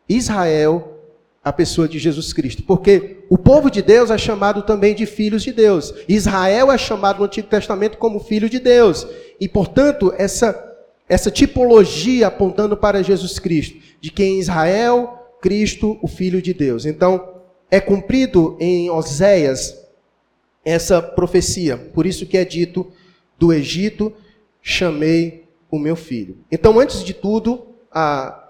Israel 0.08 0.94
a 1.44 1.52
pessoa 1.52 1.88
de 1.88 1.98
Jesus 1.98 2.32
Cristo. 2.32 2.62
Porque 2.62 3.18
o 3.28 3.38
povo 3.38 3.70
de 3.70 3.80
Deus 3.80 4.10
é 4.10 4.18
chamado 4.18 4.62
também 4.62 4.94
de 4.94 5.06
filhos 5.06 5.42
de 5.42 5.52
Deus. 5.52 5.94
Israel 6.08 6.70
é 6.70 6.78
chamado 6.78 7.18
no 7.18 7.24
Antigo 7.24 7.48
Testamento 7.48 7.98
como 7.98 8.20
filho 8.20 8.50
de 8.50 8.58
Deus. 8.58 9.06
E, 9.40 9.48
portanto, 9.48 10.12
essa, 10.18 10.76
essa 11.08 11.30
tipologia 11.30 12.26
apontando 12.26 12.76
para 12.76 13.02
Jesus 13.02 13.38
Cristo, 13.38 13.78
de 14.00 14.10
que 14.10 14.22
em 14.22 14.38
Israel, 14.38 15.18
Cristo, 15.40 15.98
o 16.02 16.08
Filho 16.08 16.42
de 16.42 16.52
Deus. 16.52 16.84
Então, 16.84 17.36
é 17.70 17.80
cumprido 17.80 18.56
em 18.60 18.90
Oséias 18.90 19.76
essa 20.64 21.00
profecia. 21.00 21.76
Por 21.76 22.06
isso 22.06 22.26
que 22.26 22.36
é 22.36 22.44
dito, 22.44 22.92
do 23.38 23.52
Egito 23.52 24.12
chamei 24.60 25.44
o 25.70 25.78
meu 25.78 25.96
filho. 25.96 26.38
Então, 26.50 26.78
antes 26.78 27.04
de 27.04 27.14
tudo, 27.14 27.68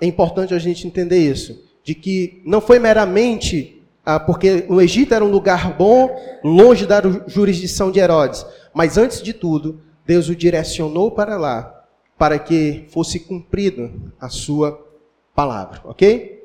é 0.00 0.07
importante 0.07 0.54
a 0.54 0.59
gente 0.59 0.87
entender 0.87 1.18
isso 1.18 1.66
de 1.83 1.95
que 1.95 2.42
não 2.45 2.61
foi 2.61 2.78
meramente 2.78 3.83
ah, 4.04 4.18
porque 4.18 4.64
o 4.71 4.80
Egito 4.80 5.12
era 5.12 5.23
um 5.23 5.30
lugar 5.30 5.76
bom, 5.76 6.18
longe 6.42 6.87
da 6.87 7.02
jurisdição 7.26 7.90
de 7.90 8.00
Herodes, 8.00 8.45
mas 8.73 8.97
antes 8.97 9.23
de 9.23 9.35
tudo, 9.35 9.83
Deus 10.07 10.30
o 10.30 10.35
direcionou 10.35 11.11
para 11.11 11.37
lá, 11.37 11.85
para 12.16 12.38
que 12.38 12.87
fosse 12.88 13.21
cumprida 13.21 13.92
a 14.18 14.30
sua 14.30 14.83
palavra, 15.35 15.83
ok? 15.85 16.42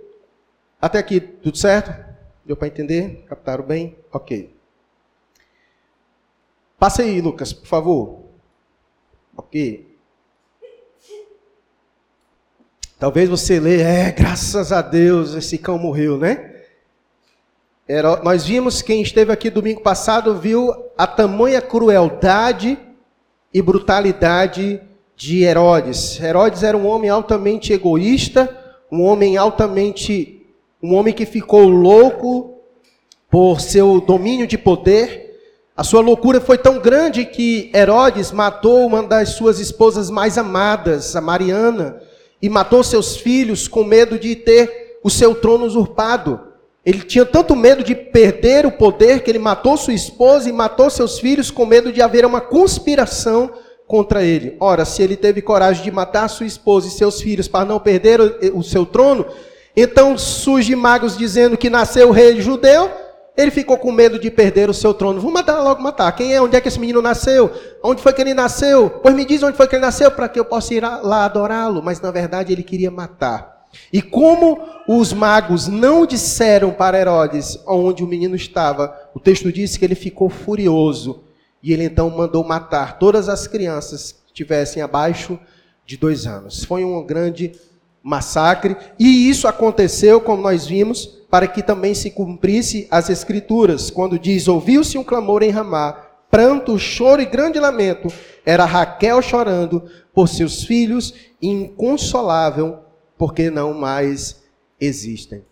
Até 0.82 1.00
aqui, 1.00 1.22
tudo 1.22 1.58
certo? 1.58 1.94
Deu 2.46 2.58
para 2.58 2.68
entender? 2.68 3.24
Captaram 3.30 3.64
bem? 3.64 3.96
Ok. 4.12 4.54
Passa 6.78 7.04
aí, 7.04 7.22
Lucas, 7.22 7.54
por 7.54 7.68
favor. 7.68 8.24
Ok. 9.38 9.93
Talvez 13.04 13.28
você 13.28 13.60
lê, 13.60 13.82
é, 13.82 14.14
graças 14.14 14.72
a 14.72 14.82
Deus 14.82 15.36
esse 15.36 15.58
cão 15.58 15.78
morreu, 15.78 16.18
né? 16.18 16.52
Era, 17.86 18.24
nós 18.24 18.46
vimos, 18.46 18.82
quem 18.82 19.02
esteve 19.02 19.30
aqui 19.30 19.50
domingo 19.50 19.82
passado, 19.82 20.34
viu 20.38 20.74
a 20.98 21.06
tamanha 21.06 21.62
crueldade 21.62 22.80
e 23.54 23.62
brutalidade 23.62 24.80
de 25.18 25.44
Herodes. 25.44 26.18
Herodes 26.18 26.64
era 26.64 26.78
um 26.78 26.88
homem 26.88 27.10
altamente 27.10 27.74
egoísta, 27.74 28.50
um 28.90 29.02
homem 29.02 29.36
altamente. 29.36 30.42
um 30.82 30.94
homem 30.94 31.14
que 31.14 31.26
ficou 31.26 31.68
louco 31.68 32.58
por 33.30 33.60
seu 33.60 34.00
domínio 34.00 34.48
de 34.48 34.58
poder. 34.58 35.42
A 35.76 35.84
sua 35.84 36.00
loucura 36.00 36.40
foi 36.40 36.58
tão 36.58 36.80
grande 36.80 37.26
que 37.26 37.70
Herodes 37.76 38.32
matou 38.32 38.88
uma 38.88 39.04
das 39.04 39.32
suas 39.32 39.60
esposas 39.60 40.10
mais 40.10 40.38
amadas, 40.38 41.18
a 41.18 41.20
Mariana 41.20 42.02
e 42.44 42.50
matou 42.50 42.84
seus 42.84 43.16
filhos 43.16 43.70
com 43.70 43.86
medo 43.86 44.20
de 44.20 44.36
ter 44.36 45.00
o 45.02 45.10
seu 45.10 45.34
trono 45.34 45.66
usurpado. 45.66 46.42
Ele 46.86 47.00
tinha 47.00 47.26
tanto 47.26 47.56
medo 47.56 47.82
de 47.82 47.96
perder 47.96 48.66
o 48.66 48.72
poder 48.74 49.24
que 49.24 49.32
ele 49.32 49.40
matou 49.40 49.78
sua 49.78 49.94
esposa 49.94 50.50
e 50.50 50.52
matou 50.52 50.90
seus 50.90 51.20
filhos 51.20 51.50
com 51.50 51.66
medo 51.66 51.90
de 51.90 52.02
haver 52.02 52.26
uma 52.26 52.42
conspiração 52.42 53.50
contra 53.88 54.24
ele. 54.24 54.58
Ora, 54.60 54.84
se 54.84 55.02
ele 55.02 55.16
teve 55.16 55.42
coragem 55.42 55.86
de 55.86 55.92
matar 55.92 56.28
sua 56.28 56.46
esposa 56.46 56.90
e 56.90 56.92
seus 56.92 57.22
filhos 57.22 57.48
para 57.48 57.64
não 57.64 57.80
perder 57.80 58.20
o, 58.54 58.62
seu 58.62 58.86
trono, 58.86 59.26
então 59.74 60.18
surge 60.18 60.76
magos 60.76 61.18
dizendo 61.18 61.56
que 61.56 61.70
nasceu 61.70 62.12
rei 62.12 62.42
judeu, 62.42 62.92
ele 63.36 63.52
ficou 63.52 63.78
com 63.78 63.92
medo 63.92 64.20
de 64.20 64.30
perder 64.30 64.70
o 64.70 64.74
seu 64.74 64.94
trono. 64.94 65.20
Vamos 65.20 65.34
matar 65.34 65.62
logo 65.62 65.82
matar. 65.82 66.12
Quem 66.12 66.34
é? 66.34 66.42
Onde 66.42 66.56
é 66.56 66.62
que 66.62 66.68
esse 66.68 66.80
menino 66.80 67.02
nasceu? 67.02 67.52
Onde 67.84 68.02
foi 68.02 68.14
que 68.14 68.22
ele 68.22 68.34
nasceu? 68.34 68.90
Pois 68.90 69.16
me 69.16 69.26
diz 69.26 69.42
onde 69.42 69.58
foi 69.58 69.68
que 69.68 69.76
ele 69.76 69.86
nasceu 69.86 70.12
para 70.12 70.30
que 70.30 70.40
eu 70.40 70.46
possa 70.46 70.74
ir 70.74 70.84
lá 70.84 71.26
adorá-lo. 71.26 71.82
Mas 71.82 72.00
na 72.00 72.12
verdade 72.12 72.54
ele 72.54 72.64
queria 72.64 72.92
matar. 72.92 73.66
E 73.92 74.04
como 74.04 74.60
os 74.88 75.12
magos 75.12 75.68
não 75.68 76.06
disseram 76.06 76.72
para 76.72 77.00
Herodes 77.00 77.60
onde 77.68 78.04
o 78.04 78.08
menino 78.08 78.36
estava, 78.36 78.96
o 79.16 79.20
texto 79.20 79.52
diz 79.52 79.78
que 79.78 79.84
ele 79.84 79.96
ficou 79.96 80.30
furioso. 80.30 81.24
E 81.62 81.74
ele 81.74 81.86
então 81.86 82.10
mandou 82.12 82.44
matar 82.44 83.00
todas 83.00 83.30
as 83.30 83.48
crianças 83.48 84.12
que 84.28 84.34
tivessem 84.34 84.84
abaixo 84.84 85.40
de 85.86 85.98
dois 85.98 86.28
anos. 86.28 86.64
Foi 86.64 86.84
um 86.86 87.04
grande 87.04 87.54
massacre. 88.04 88.76
E 89.00 89.30
isso 89.30 89.48
aconteceu, 89.48 90.20
como 90.20 90.44
nós 90.44 90.68
vimos, 90.68 91.06
para 91.32 91.48
que 91.48 91.64
também 91.64 91.96
se 91.96 92.12
cumprisse 92.12 92.88
as 92.92 93.10
escrituras, 93.10 93.90
quando 93.90 94.20
diz: 94.20 94.48
Ouviu-se 94.48 94.98
um 94.98 95.04
clamor 95.04 95.42
em 95.42 95.50
Ramá, 95.50 95.94
pranto, 96.30 96.78
choro 96.78 97.22
e 97.22 97.26
grande 97.26 97.60
lamento. 97.60 98.10
Era 98.46 98.66
Raquel 98.66 99.22
chorando 99.22 99.84
por 100.14 100.28
seus 100.28 100.66
filhos, 100.66 101.14
inconsolável, 101.42 102.80
porque 103.18 103.50
não 103.50 103.74
mais 103.74 104.44
existem. 104.80 105.44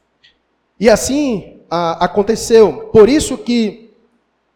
E 0.79 0.89
assim 0.89 1.62
a, 1.70 2.03
aconteceu. 2.03 2.89
Por 2.91 3.08
isso 3.08 3.38
que 3.38 3.91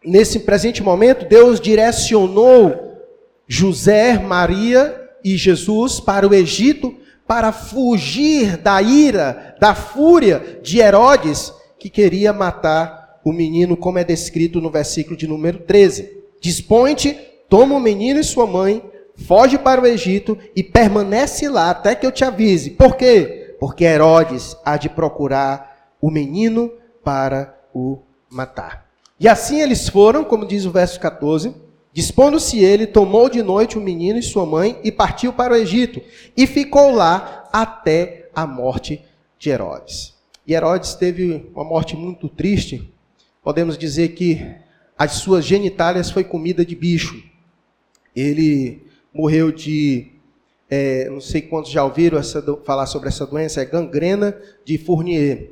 nesse 0.03 0.41
presente 0.41 0.83
momento 0.83 1.27
Deus 1.27 1.59
direcionou 1.59 3.01
José, 3.47 4.19
Maria 4.19 5.01
e 5.23 5.37
Jesus 5.37 5.99
para 5.99 6.27
o 6.27 6.33
Egito 6.33 6.95
para 7.27 7.51
fugir 7.51 8.57
da 8.57 8.81
ira, 8.81 9.55
da 9.59 9.73
fúria 9.73 10.59
de 10.61 10.79
Herodes, 10.79 11.53
que 11.79 11.89
queria 11.89 12.31
matar 12.31 13.19
o 13.23 13.33
menino, 13.33 13.75
como 13.75 13.97
é 13.97 14.03
descrito 14.03 14.61
no 14.61 14.69
versículo 14.69 15.17
de 15.17 15.27
número 15.27 15.59
13. 15.59 16.23
Dispõe-te, 16.39 17.17
toma 17.49 17.75
o 17.75 17.79
menino 17.79 18.19
e 18.19 18.23
sua 18.23 18.45
mãe, 18.45 18.83
foge 19.27 19.57
para 19.57 19.81
o 19.81 19.87
Egito 19.87 20.37
e 20.55 20.63
permanece 20.63 21.49
lá 21.49 21.71
até 21.71 21.95
que 21.95 22.05
eu 22.05 22.11
te 22.11 22.23
avise. 22.23 22.71
Por 22.71 22.95
quê? 22.95 23.55
Porque 23.59 23.83
Herodes 23.83 24.55
há 24.63 24.77
de 24.77 24.89
procurar 24.89 25.95
o 25.99 26.11
menino 26.11 26.71
para 27.03 27.57
o 27.73 27.99
matar. 28.29 28.85
E 29.19 29.27
assim 29.27 29.61
eles 29.61 29.89
foram, 29.89 30.23
como 30.23 30.45
diz 30.45 30.65
o 30.65 30.71
verso 30.71 30.99
14, 30.99 31.55
Dispondo-se 31.95 32.59
ele, 32.59 32.85
tomou 32.85 33.29
de 33.29 33.41
noite 33.41 33.77
o 33.77 33.81
menino 33.81 34.19
e 34.19 34.21
sua 34.21 34.45
mãe 34.45 34.77
e 34.83 34.91
partiu 34.91 35.31
para 35.31 35.53
o 35.53 35.55
Egito, 35.55 36.01
e 36.35 36.45
ficou 36.45 36.91
lá 36.91 37.47
até 37.53 38.29
a 38.35 38.45
morte 38.45 39.01
de 39.39 39.49
Herodes. 39.49 40.13
E 40.45 40.53
Herodes 40.53 40.93
teve 40.95 41.49
uma 41.55 41.63
morte 41.63 41.95
muito 41.95 42.27
triste. 42.27 42.93
Podemos 43.41 43.77
dizer 43.77 44.09
que 44.09 44.45
as 44.97 45.13
suas 45.13 45.45
genitálias 45.45 46.09
foi 46.09 46.25
comida 46.25 46.65
de 46.65 46.75
bicho. 46.75 47.23
Ele 48.13 48.85
morreu 49.13 49.49
de, 49.49 50.11
é, 50.69 51.09
não 51.09 51.21
sei 51.21 51.43
quantos 51.43 51.71
já 51.71 51.81
ouviram 51.81 52.17
essa, 52.17 52.43
falar 52.65 52.87
sobre 52.87 53.07
essa 53.07 53.25
doença, 53.25 53.61
é 53.61 53.65
gangrena 53.65 54.37
de 54.65 54.77
Fournier. 54.77 55.51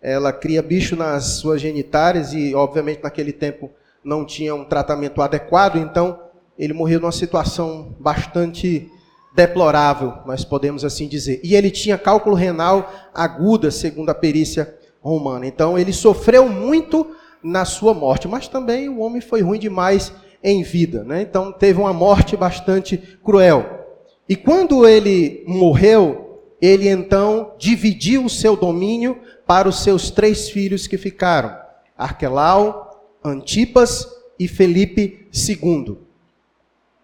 Ela 0.00 0.32
cria 0.32 0.62
bicho 0.62 0.94
nas 0.94 1.24
suas 1.40 1.60
genitálias 1.60 2.32
e, 2.32 2.54
obviamente, 2.54 3.02
naquele 3.02 3.32
tempo 3.32 3.72
não 4.04 4.24
tinha 4.24 4.54
um 4.54 4.64
tratamento 4.64 5.20
adequado, 5.22 5.76
então 5.76 6.18
ele 6.58 6.72
morreu 6.72 7.00
numa 7.00 7.12
situação 7.12 7.94
bastante 7.98 8.90
deplorável, 9.34 10.14
nós 10.26 10.44
podemos 10.44 10.84
assim 10.84 11.06
dizer. 11.06 11.40
E 11.42 11.54
ele 11.54 11.70
tinha 11.70 11.96
cálculo 11.96 12.34
renal 12.34 12.90
aguda, 13.14 13.70
segundo 13.70 14.10
a 14.10 14.14
perícia 14.14 14.76
romana. 15.00 15.46
Então 15.46 15.78
ele 15.78 15.92
sofreu 15.92 16.48
muito 16.48 17.14
na 17.42 17.64
sua 17.64 17.94
morte, 17.94 18.28
mas 18.28 18.48
também 18.48 18.88
o 18.88 18.98
homem 18.98 19.20
foi 19.20 19.40
ruim 19.40 19.58
demais 19.58 20.12
em 20.42 20.62
vida, 20.62 21.04
né? 21.04 21.22
Então 21.22 21.52
teve 21.52 21.80
uma 21.80 21.92
morte 21.92 22.36
bastante 22.36 22.98
cruel. 23.24 23.78
E 24.28 24.36
quando 24.36 24.86
ele 24.86 25.44
morreu, 25.46 26.40
ele 26.60 26.88
então 26.88 27.52
dividiu 27.58 28.24
o 28.24 28.30
seu 28.30 28.56
domínio 28.56 29.18
para 29.46 29.68
os 29.68 29.82
seus 29.82 30.10
três 30.10 30.48
filhos 30.48 30.86
que 30.86 30.98
ficaram: 30.98 31.56
Arquelau, 31.96 32.89
Antipas 33.24 34.06
e 34.38 34.48
Felipe 34.48 35.28
II. 35.34 35.98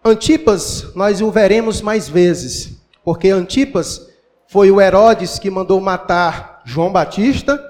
Antipas, 0.03 0.93
nós 0.95 1.21
o 1.21 1.29
veremos 1.29 1.81
mais 1.81 2.09
vezes, 2.09 2.77
porque 3.03 3.29
Antipas 3.29 4.07
foi 4.47 4.71
o 4.71 4.79
Herodes 4.81 5.37
que 5.37 5.49
mandou 5.49 5.79
matar 5.81 6.61
João 6.65 6.91
Batista 6.91 7.63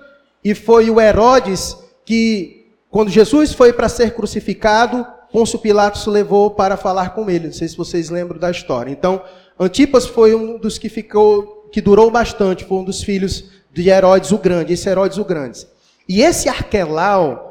e 0.43 0.53
foi 0.53 0.89
o 0.89 1.01
Herodes 1.01 1.75
que, 2.05 2.67
quando 2.89 3.09
Jesus 3.09 3.53
foi 3.53 3.73
para 3.73 3.89
ser 3.89 4.13
crucificado, 4.13 5.05
Pôncio 5.31 5.59
Pilatos 5.59 6.05
levou 6.05 6.51
para 6.51 6.77
falar 6.77 7.09
com 7.09 7.29
ele. 7.29 7.47
Não 7.47 7.53
sei 7.53 7.67
se 7.67 7.75
vocês 7.75 8.09
lembram 8.09 8.39
da 8.39 8.49
história. 8.49 8.91
Então, 8.91 9.21
Antipas 9.59 10.05
foi 10.05 10.33
um 10.33 10.57
dos 10.57 10.77
que 10.77 10.87
ficou, 10.87 11.67
que 11.71 11.81
durou 11.81 12.09
bastante, 12.09 12.63
foi 12.63 12.77
um 12.77 12.83
dos 12.83 13.03
filhos 13.03 13.45
de 13.73 13.89
Herodes 13.89 14.31
o 14.31 14.37
Grande, 14.37 14.73
esse 14.73 14.87
Herodes 14.87 15.17
o 15.17 15.25
Grande. 15.25 15.67
E 16.07 16.21
esse 16.21 16.47
Arquelau, 16.47 17.46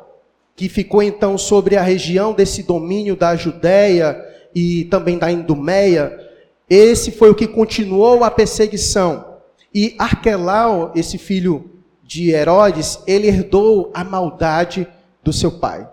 que 0.57 0.69
ficou 0.69 1.03
então 1.03 1.37
sobre 1.37 1.77
a 1.77 1.83
região 1.83 2.33
desse 2.33 2.63
domínio 2.63 3.15
da 3.15 3.37
Judéia, 3.37 4.25
e 4.57 4.85
também 4.85 5.19
da 5.19 5.31
Indumeia, 5.31 6.19
esse 6.69 7.11
foi 7.11 7.29
o 7.29 7.35
que 7.35 7.47
continuou 7.47 8.25
a 8.25 8.31
perseguição. 8.31 9.37
E 9.73 9.95
Arquelau, 9.99 10.93
esse 10.97 11.19
filho 11.19 11.71
de 12.03 12.31
Herodes, 12.31 12.99
ele 13.07 13.29
herdou 13.29 13.91
a 13.93 14.03
maldade 14.03 14.89
do 15.23 15.31
seu 15.31 15.53
pai. 15.53 15.87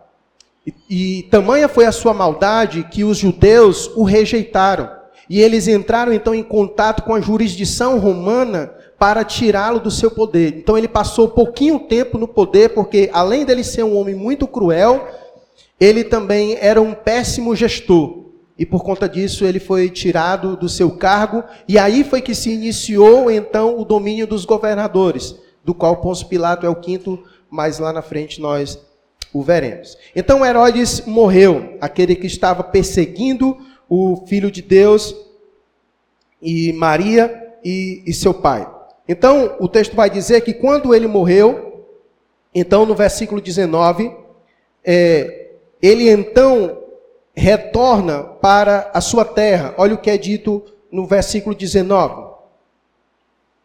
E, 0.65 1.19
e 1.19 1.23
tamanha 1.23 1.67
foi 1.67 1.85
a 1.85 1.91
sua 1.91 2.13
maldade 2.13 2.87
que 2.89 3.03
os 3.03 3.17
judeus 3.17 3.91
o 3.97 4.03
rejeitaram. 4.03 4.89
E 5.29 5.41
eles 5.41 5.67
entraram 5.67 6.13
então 6.13 6.33
em 6.33 6.43
contato 6.43 7.03
com 7.03 7.13
a 7.13 7.19
jurisdição 7.19 7.99
romana 7.99 8.71
para 9.03 9.25
tirá-lo 9.25 9.81
do 9.81 9.91
seu 9.91 10.09
poder. 10.09 10.55
Então 10.59 10.77
ele 10.77 10.87
passou 10.87 11.27
pouquinho 11.27 11.77
tempo 11.77 12.17
no 12.17 12.25
poder, 12.25 12.69
porque 12.69 13.09
além 13.11 13.43
dele 13.43 13.61
ser 13.61 13.83
um 13.83 13.97
homem 13.97 14.15
muito 14.15 14.47
cruel, 14.47 15.05
ele 15.77 16.05
também 16.05 16.55
era 16.61 16.81
um 16.81 16.93
péssimo 16.93 17.53
gestor. 17.53 18.27
E 18.57 18.65
por 18.65 18.81
conta 18.81 19.09
disso 19.09 19.43
ele 19.43 19.59
foi 19.59 19.89
tirado 19.89 20.55
do 20.55 20.69
seu 20.69 20.89
cargo, 20.89 21.43
e 21.67 21.77
aí 21.77 22.05
foi 22.05 22.21
que 22.21 22.33
se 22.33 22.49
iniciou 22.49 23.29
então 23.29 23.77
o 23.77 23.83
domínio 23.83 24.25
dos 24.25 24.45
governadores, 24.45 25.35
do 25.65 25.73
qual 25.73 25.97
Pôncio 25.97 26.27
Pilato 26.27 26.65
é 26.65 26.69
o 26.69 26.75
quinto, 26.77 27.21
mas 27.49 27.79
lá 27.79 27.91
na 27.91 28.01
frente 28.01 28.39
nós 28.39 28.79
o 29.33 29.43
veremos. 29.43 29.97
Então 30.15 30.45
Herodes 30.45 31.05
morreu, 31.05 31.77
aquele 31.81 32.15
que 32.15 32.27
estava 32.27 32.63
perseguindo 32.63 33.57
o 33.89 34.23
filho 34.27 34.49
de 34.49 34.61
Deus 34.61 35.13
e 36.41 36.71
Maria 36.71 37.51
e, 37.65 38.01
e 38.05 38.13
seu 38.13 38.33
pai. 38.33 38.72
Então 39.07 39.55
o 39.59 39.67
texto 39.67 39.95
vai 39.95 40.09
dizer 40.09 40.41
que 40.41 40.53
quando 40.53 40.93
ele 40.93 41.07
morreu, 41.07 41.85
então 42.53 42.85
no 42.85 42.95
versículo 42.95 43.41
19, 43.41 44.15
é, 44.83 45.51
ele 45.81 46.09
então 46.09 46.79
retorna 47.35 48.23
para 48.23 48.91
a 48.93 49.01
sua 49.01 49.25
terra. 49.25 49.73
Olha 49.77 49.95
o 49.95 49.97
que 49.97 50.09
é 50.09 50.17
dito 50.17 50.63
no 50.91 51.05
versículo 51.05 51.55
19. 51.55 52.33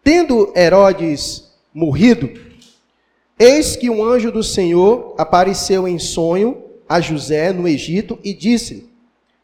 Tendo 0.03 0.53
Herodes 0.57 1.53
morrido, 1.73 2.31
eis 3.39 3.77
que 3.77 3.91
um 3.91 4.03
anjo 4.03 4.33
do 4.33 4.43
Senhor 4.43 5.15
apareceu 5.19 5.87
em 5.87 5.99
sonho 5.99 6.65
a 6.89 7.01
José 7.01 7.53
no 7.53 7.69
Egito 7.69 8.19
e 8.25 8.33
disse: 8.33 8.89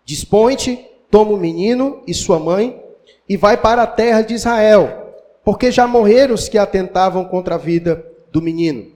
Dispõe-te, 0.05 0.85
toma 1.11 1.33
o 1.33 1.37
menino 1.37 2.03
e 2.07 2.15
sua 2.15 2.39
mãe 2.39 2.83
e 3.29 3.37
vai 3.37 3.57
para 3.57 3.83
a 3.83 3.87
terra 3.87 4.23
de 4.23 4.35
Israel, 4.35 5.04
porque 5.45 5.71
já 5.71 5.87
morreram 5.87 6.35
os 6.35 6.49
que 6.49 6.59
atentavam 6.59 7.25
contra 7.25 7.57
a 7.57 7.59
vida 7.59 8.05
do 8.33 8.41
menino. 8.41 8.87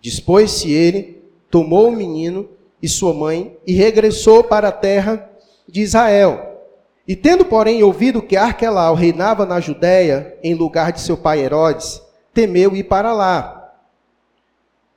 Dispôs-se 0.00 0.72
ele, 0.72 1.22
tomou 1.50 1.88
o 1.88 1.96
menino 1.96 2.48
e 2.82 2.88
sua 2.88 3.14
mãe, 3.14 3.56
e 3.66 3.72
regressou 3.72 4.44
para 4.44 4.68
a 4.68 4.72
terra 4.72 5.30
de 5.68 5.80
Israel. 5.80 6.60
E 7.06 7.14
tendo, 7.14 7.44
porém, 7.44 7.82
ouvido 7.82 8.22
que 8.22 8.36
Arquelau 8.36 8.94
reinava 8.94 9.46
na 9.46 9.60
Judéia, 9.60 10.36
em 10.42 10.54
lugar 10.54 10.92
de 10.92 11.00
seu 11.00 11.16
pai 11.16 11.40
Herodes, 11.40 12.02
temeu 12.32 12.74
ir 12.74 12.84
para 12.84 13.12
lá. 13.12 13.72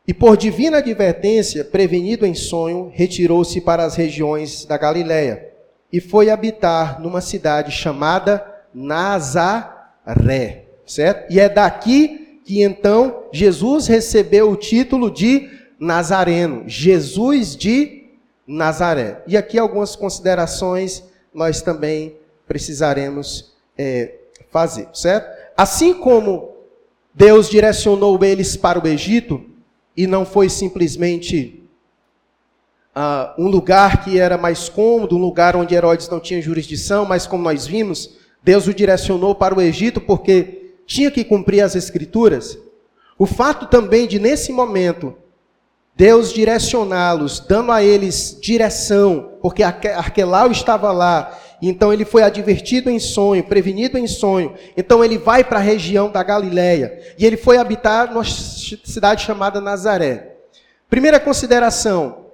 E 0.08 0.14
por 0.14 0.38
divina 0.38 0.78
advertência, 0.78 1.66
prevenido 1.66 2.26
em 2.26 2.34
sonho, 2.34 2.90
retirou-se 2.94 3.60
para 3.62 3.84
as 3.84 3.96
regiões 3.96 4.66
da 4.66 4.78
Galiléia 4.78 5.48
e 5.92 6.00
foi 6.00 6.30
habitar 6.30 7.00
numa 7.00 7.22
cidade 7.22 7.72
chamada 7.72 8.46
Nazaré, 8.74 10.67
certo? 10.88 11.32
E 11.32 11.40
é 11.40 11.50
daqui 11.50 12.40
que 12.44 12.64
então 12.64 13.26
Jesus 13.32 13.88
recebeu 13.88 14.50
o 14.50 14.56
título 14.56 15.12
de 15.12 15.50
Nazareno, 15.80 16.64
Jesus 16.66 17.56
de 17.56 18.06
Nazaré. 18.48 19.22
E 19.28 19.36
aqui 19.36 19.60
algumas 19.60 19.96
considerações 19.96 21.04
nós 21.34 21.62
também 21.62 22.16
precisaremos 22.48 23.54
é, 23.78 24.16
fazer, 24.50 24.88
certo? 24.94 25.30
Assim 25.56 25.94
como 25.94 26.56
Deus 27.14 27.50
direcionou 27.50 28.24
eles 28.24 28.56
para 28.56 28.80
o 28.80 28.88
Egito, 28.88 29.44
e 29.98 30.06
não 30.06 30.24
foi 30.24 30.48
simplesmente 30.48 31.64
uh, 32.96 33.42
um 33.42 33.48
lugar 33.48 34.04
que 34.04 34.20
era 34.20 34.38
mais 34.38 34.70
cômodo, 34.70 35.18
um 35.18 35.20
lugar 35.20 35.56
onde 35.56 35.74
Herodes 35.74 36.08
não 36.08 36.20
tinha 36.20 36.40
jurisdição, 36.40 37.04
mas 37.04 37.26
como 37.26 37.44
nós 37.44 37.66
vimos, 37.66 38.16
Deus 38.44 38.68
o 38.68 38.74
direcionou 38.74 39.34
para 39.34 39.56
o 39.56 39.62
Egito 39.62 40.00
porque 40.00 40.67
tinha 40.88 41.12
que 41.12 41.24
cumprir 41.24 41.62
as 41.62 41.76
Escrituras. 41.76 42.58
O 43.20 43.28
fato 43.28 43.68
também 43.68 44.08
de, 44.08 44.18
nesse 44.18 44.52
momento, 44.52 45.14
Deus 45.96 46.32
direcioná-los, 46.32 47.40
dando 47.40 47.72
a 47.72 47.84
eles 47.84 48.38
direção, 48.42 49.34
porque 49.42 49.64
Arquelau 49.64 50.52
estava 50.52 50.92
lá, 50.92 51.38
então 51.62 51.92
ele 51.92 52.06
foi 52.06 52.22
advertido 52.22 52.90
em 52.90 53.00
sonho, 53.00 53.44
prevenido 53.44 53.98
em 53.98 54.08
sonho. 54.08 54.54
Então 54.78 55.04
ele 55.04 55.18
vai 55.18 55.44
para 55.44 55.58
a 55.58 55.62
região 55.62 56.10
da 56.10 56.22
Galileia 56.22 57.00
e 57.18 57.26
ele 57.26 57.36
foi 57.36 57.58
habitar 57.58 58.12
numa 58.12 58.24
cidade 58.24 59.24
chamada 59.24 59.60
Nazaré. 59.60 60.36
Primeira 60.88 61.20
consideração: 61.20 62.28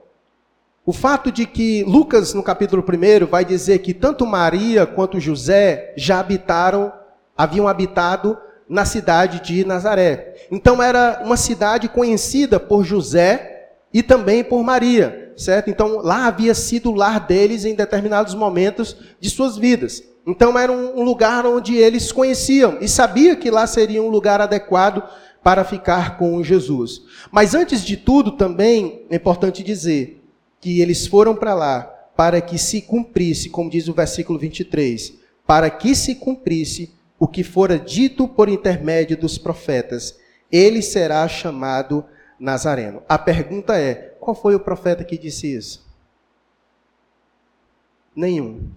o 0.85 0.91
fato 0.91 1.31
de 1.31 1.45
que 1.45 1.85
Lucas, 1.85 2.33
no 2.33 2.43
capítulo 2.43 2.83
1, 2.83 3.25
vai 3.25 3.45
dizer 3.45 3.79
que 3.79 3.93
tanto 3.93 4.27
Maria 4.27 4.85
quanto 4.85 5.21
José 5.21 5.93
já 5.95 6.19
habitaram, 6.19 6.91
haviam 7.37 7.67
habitado 7.67 8.37
na 8.67 8.85
cidade 8.85 9.41
de 9.41 9.65
Nazaré. 9.65 10.47
Então 10.51 10.81
era 10.81 11.21
uma 11.23 11.37
cidade 11.37 11.87
conhecida 11.89 12.59
por 12.59 12.83
José 12.83 13.69
e 13.93 14.01
também 14.01 14.43
por 14.43 14.63
Maria, 14.63 15.33
certo? 15.35 15.69
Então 15.69 15.97
lá 15.97 16.25
havia 16.25 16.53
sido 16.53 16.91
o 16.91 16.95
lar 16.95 17.19
deles 17.19 17.65
em 17.65 17.75
determinados 17.75 18.33
momentos 18.33 18.95
de 19.19 19.29
suas 19.29 19.57
vidas. 19.57 20.03
Então 20.25 20.57
era 20.57 20.71
um 20.71 21.03
lugar 21.03 21.45
onde 21.45 21.75
eles 21.75 22.11
conheciam 22.11 22.77
e 22.79 22.87
sabia 22.87 23.35
que 23.35 23.51
lá 23.51 23.67
seria 23.67 24.01
um 24.01 24.09
lugar 24.09 24.39
adequado 24.39 25.03
para 25.43 25.65
ficar 25.65 26.17
com 26.17 26.41
Jesus. 26.41 27.01
Mas 27.29 27.53
antes 27.53 27.83
de 27.83 27.97
tudo, 27.97 28.31
também 28.31 29.05
é 29.09 29.17
importante 29.17 29.61
dizer 29.61 30.23
que 30.61 30.79
eles 30.79 31.05
foram 31.05 31.35
para 31.35 31.53
lá 31.53 31.89
para 32.15 32.39
que 32.39 32.57
se 32.57 32.81
cumprisse, 32.81 33.49
como 33.49 33.69
diz 33.69 33.87
o 33.87 33.93
versículo 33.93 34.37
23, 34.37 35.13
para 35.45 35.69
que 35.69 35.95
se 35.95 36.15
cumprisse 36.15 36.93
o 37.23 37.27
que 37.27 37.41
fora 37.41 37.79
dito 37.79 38.27
por 38.27 38.49
intermédio 38.49 39.15
dos 39.15 39.37
profetas, 39.37 40.19
ele 40.51 40.81
será 40.81 41.25
chamado 41.25 42.03
Nazareno. 42.37 43.01
A 43.07 43.17
pergunta 43.17 43.79
é: 43.79 44.13
qual 44.19 44.35
foi 44.35 44.55
o 44.55 44.59
profeta 44.59 45.05
que 45.05 45.17
disse 45.17 45.55
isso? 45.55 45.87
Nenhum. 48.13 48.69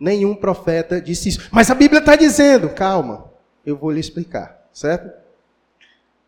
Nenhum 0.00 0.34
profeta 0.34 0.98
disse 0.98 1.28
isso. 1.28 1.50
Mas 1.52 1.70
a 1.70 1.74
Bíblia 1.74 2.00
está 2.00 2.16
dizendo, 2.16 2.70
calma, 2.70 3.30
eu 3.66 3.76
vou 3.76 3.90
lhe 3.90 4.00
explicar, 4.00 4.66
certo? 4.72 5.12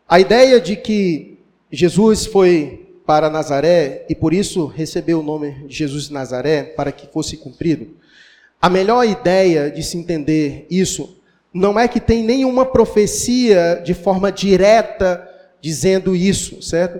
A 0.07 0.19
ideia 0.19 0.61
de 0.61 0.75
que 0.75 1.39
Jesus 1.71 2.27
foi 2.27 2.99
para 3.03 3.31
Nazaré 3.31 4.05
e 4.07 4.13
por 4.13 4.31
isso 4.31 4.67
recebeu 4.67 5.21
o 5.21 5.23
nome 5.23 5.65
de 5.65 5.75
Jesus 5.75 6.03
de 6.03 6.13
Nazaré 6.13 6.65
para 6.65 6.91
que 6.91 7.11
fosse 7.11 7.35
cumprido. 7.35 7.95
A 8.61 8.69
melhor 8.69 9.07
ideia 9.07 9.71
de 9.71 9.81
se 9.81 9.97
entender 9.97 10.67
isso 10.69 11.14
não 11.55 11.79
é 11.79 11.87
que 11.87 12.01
tem 12.01 12.21
nenhuma 12.21 12.65
profecia 12.65 13.81
de 13.81 13.93
forma 13.93 14.29
direta 14.29 15.25
dizendo 15.61 16.13
isso, 16.13 16.61
certo? 16.61 16.99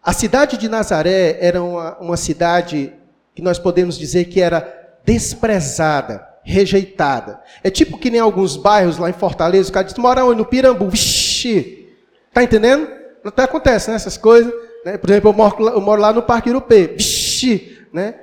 A 0.00 0.12
cidade 0.12 0.56
de 0.56 0.68
Nazaré 0.68 1.38
era 1.40 1.60
uma, 1.60 1.98
uma 1.98 2.16
cidade 2.16 2.92
que 3.34 3.42
nós 3.42 3.58
podemos 3.58 3.98
dizer 3.98 4.26
que 4.26 4.40
era 4.40 4.72
desprezada, 5.04 6.24
rejeitada. 6.44 7.40
É 7.64 7.70
tipo 7.70 7.98
que 7.98 8.10
nem 8.10 8.20
alguns 8.20 8.56
bairros 8.56 8.96
lá 8.96 9.10
em 9.10 9.14
Fortaleza, 9.14 9.70
o 9.70 9.72
cara 9.72 9.84
diz, 9.84 9.96
mora 9.96 10.24
onde? 10.24 10.38
No 10.38 10.44
Pirambu. 10.46 10.88
Vixe! 10.88 11.88
Tá 12.32 12.44
entendendo? 12.44 12.88
Até 13.24 13.42
acontece, 13.42 13.90
né? 13.90 13.96
Essas 13.96 14.16
coisas. 14.16 14.52
Né? 14.84 14.96
Por 14.98 15.10
exemplo, 15.10 15.30
eu 15.30 15.34
moro, 15.34 15.68
eu 15.68 15.80
moro 15.80 16.00
lá 16.00 16.12
no 16.12 16.22
Parque 16.22 16.48
Europeu. 16.48 16.94
Vixe! 16.96 17.76
Né? 17.92 18.14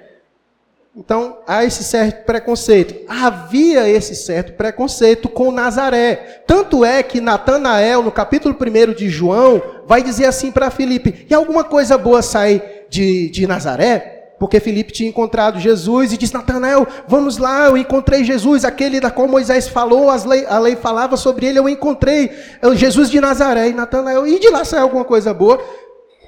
Então, 0.94 1.38
há 1.48 1.64
esse 1.64 1.86
certo 1.86 2.26
preconceito. 2.26 3.06
Havia 3.08 3.88
esse 3.88 4.14
certo 4.14 4.54
preconceito 4.54 5.30
com 5.30 5.50
Nazaré. 5.50 6.44
Tanto 6.46 6.84
é 6.84 7.02
que 7.02 7.22
Natanael, 7.22 8.04
no 8.04 8.12
capítulo 8.12 8.54
1 8.54 8.94
de 8.94 9.10
João, 9.10 9.62
vai 9.88 10.04
dizer 10.04 10.26
assim 10.26 10.52
para 10.52 10.70
Filipe: 10.70 11.26
e 11.30 11.34
alguma 11.34 11.64
coisa 11.64 11.98
boa 11.98 12.22
sai 12.22 12.62
de, 12.90 13.30
de 13.30 13.48
Nazaré? 13.48 14.34
Porque 14.38 14.60
Filipe 14.60 14.92
tinha 14.92 15.08
encontrado 15.08 15.62
Jesus 15.62 16.12
e 16.12 16.18
disse: 16.18 16.34
Natanael, 16.34 16.86
vamos 17.08 17.38
lá, 17.38 17.68
eu 17.68 17.78
encontrei 17.78 18.26
Jesus, 18.26 18.66
aquele 18.66 19.00
da 19.00 19.10
qual 19.10 19.30
Moisés 19.30 19.70
falou, 19.70 20.12
lei, 20.26 20.46
a 20.46 20.60
lei 20.60 20.76
falava 20.76 21.16
sobre 21.16 21.46
ele, 21.46 21.60
eu 21.60 21.70
encontrei 21.70 22.32
Jesus 22.74 23.10
de 23.10 23.22
Nazaré. 23.22 23.70
E 23.70 23.74
Natanael, 23.74 24.28
e 24.28 24.40
de 24.40 24.50
lá 24.50 24.66
saiu 24.66 24.84
alguma 24.84 25.06
coisa 25.06 25.34
boa? 25.34 25.64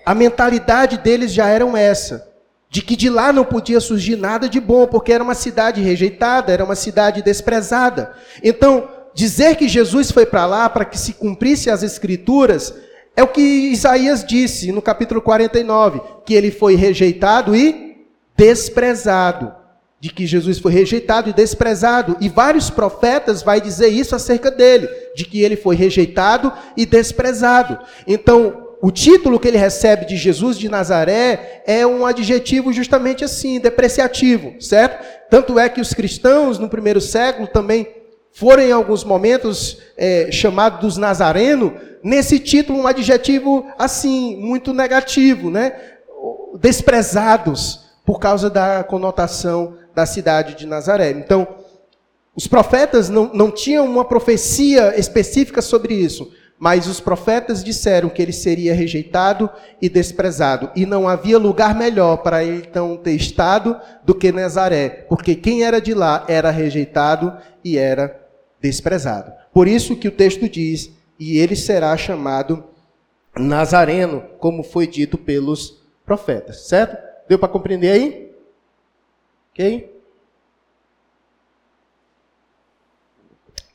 A 0.05 0.15
mentalidade 0.15 0.99
deles 0.99 1.33
já 1.33 1.47
era 1.49 1.65
essa 1.77 2.32
de 2.73 2.81
que 2.81 2.95
de 2.95 3.07
lá 3.07 3.31
não 3.31 3.45
podia 3.45 3.79
surgir 3.79 4.15
nada 4.15 4.49
de 4.49 4.59
bom, 4.59 4.87
porque 4.87 5.13
era 5.13 5.23
uma 5.23 5.35
cidade 5.35 5.79
rejeitada, 5.79 6.51
era 6.51 6.65
uma 6.65 6.73
cidade 6.73 7.21
desprezada. 7.21 8.13
Então, 8.43 8.89
dizer 9.13 9.55
que 9.57 9.67
Jesus 9.67 10.09
foi 10.09 10.25
para 10.25 10.47
lá 10.47 10.67
para 10.67 10.83
que 10.83 10.97
se 10.97 11.13
cumprisse 11.13 11.69
as 11.69 11.83
escrituras 11.83 12.73
é 13.15 13.21
o 13.21 13.27
que 13.27 13.41
Isaías 13.41 14.25
disse 14.25 14.71
no 14.71 14.81
capítulo 14.81 15.21
49, 15.21 16.01
que 16.25 16.33
ele 16.33 16.49
foi 16.49 16.73
rejeitado 16.73 17.55
e 17.55 18.07
desprezado. 18.35 19.53
De 19.99 20.09
que 20.09 20.25
Jesus 20.25 20.57
foi 20.57 20.71
rejeitado 20.73 21.29
e 21.29 21.33
desprezado. 21.33 22.17
E 22.19 22.27
vários 22.27 22.71
profetas 22.71 23.43
vai 23.43 23.61
dizer 23.61 23.89
isso 23.89 24.15
acerca 24.15 24.49
dele, 24.49 24.89
de 25.15 25.25
que 25.25 25.43
ele 25.43 25.55
foi 25.55 25.75
rejeitado 25.75 26.51
e 26.75 26.87
desprezado. 26.87 27.77
Então, 28.07 28.72
o 28.83 28.91
título 28.91 29.39
que 29.39 29.47
ele 29.47 29.57
recebe 29.57 30.05
de 30.05 30.17
Jesus 30.17 30.59
de 30.59 30.67
Nazaré 30.67 31.63
é 31.65 31.87
um 31.87 32.05
adjetivo 32.05 32.73
justamente 32.73 33.23
assim, 33.23 33.57
depreciativo, 33.57 34.61
certo? 34.61 35.01
Tanto 35.29 35.57
é 35.57 35.69
que 35.69 35.79
os 35.79 35.93
cristãos 35.93 36.59
no 36.59 36.67
primeiro 36.67 36.99
século 36.99 37.47
também 37.47 37.87
foram 38.33 38.61
em 38.61 38.73
alguns 38.73 39.05
momentos 39.05 39.77
é, 39.95 40.29
chamados 40.33 40.81
dos 40.81 40.97
nazarenos, 40.97 41.71
nesse 42.03 42.37
título 42.39 42.79
um 42.79 42.85
adjetivo 42.85 43.65
assim, 43.79 44.35
muito 44.35 44.73
negativo, 44.73 45.49
né? 45.49 45.77
Desprezados 46.59 47.85
por 48.05 48.19
causa 48.19 48.49
da 48.49 48.83
conotação 48.83 49.77
da 49.95 50.05
cidade 50.05 50.55
de 50.55 50.67
Nazaré. 50.67 51.11
Então, 51.11 51.47
os 52.35 52.47
profetas 52.47 53.07
não, 53.07 53.31
não 53.33 53.49
tinham 53.49 53.85
uma 53.85 54.03
profecia 54.03 54.99
específica 54.99 55.61
sobre 55.61 55.93
isso, 55.93 56.33
mas 56.63 56.87
os 56.87 57.01
profetas 57.01 57.61
disseram 57.61 58.07
que 58.07 58.21
ele 58.21 58.31
seria 58.31 58.73
rejeitado 58.73 59.49
e 59.81 59.89
desprezado, 59.89 60.71
e 60.73 60.85
não 60.85 61.09
havia 61.09 61.37
lugar 61.37 61.75
melhor 61.75 62.23
para 62.23 62.41
ele 62.41 62.65
então 62.65 62.95
ter 62.95 63.11
estado 63.11 63.77
do 64.05 64.15
que 64.15 64.31
Nazaré, 64.31 64.87
porque 65.09 65.35
quem 65.35 65.65
era 65.65 65.81
de 65.81 65.93
lá 65.93 66.23
era 66.25 66.49
rejeitado 66.51 67.37
e 67.65 67.77
era 67.77 68.17
desprezado. 68.61 69.33
Por 69.51 69.67
isso 69.67 69.97
que 69.97 70.07
o 70.07 70.11
texto 70.11 70.47
diz: 70.47 70.89
"E 71.19 71.37
ele 71.37 71.53
será 71.53 71.97
chamado 71.97 72.63
Nazareno", 73.37 74.23
como 74.39 74.63
foi 74.63 74.87
dito 74.87 75.17
pelos 75.17 75.83
profetas, 76.05 76.69
certo? 76.69 76.95
Deu 77.27 77.37
para 77.37 77.49
compreender 77.49 77.91
aí? 77.91 78.31
OK? 79.51 80.01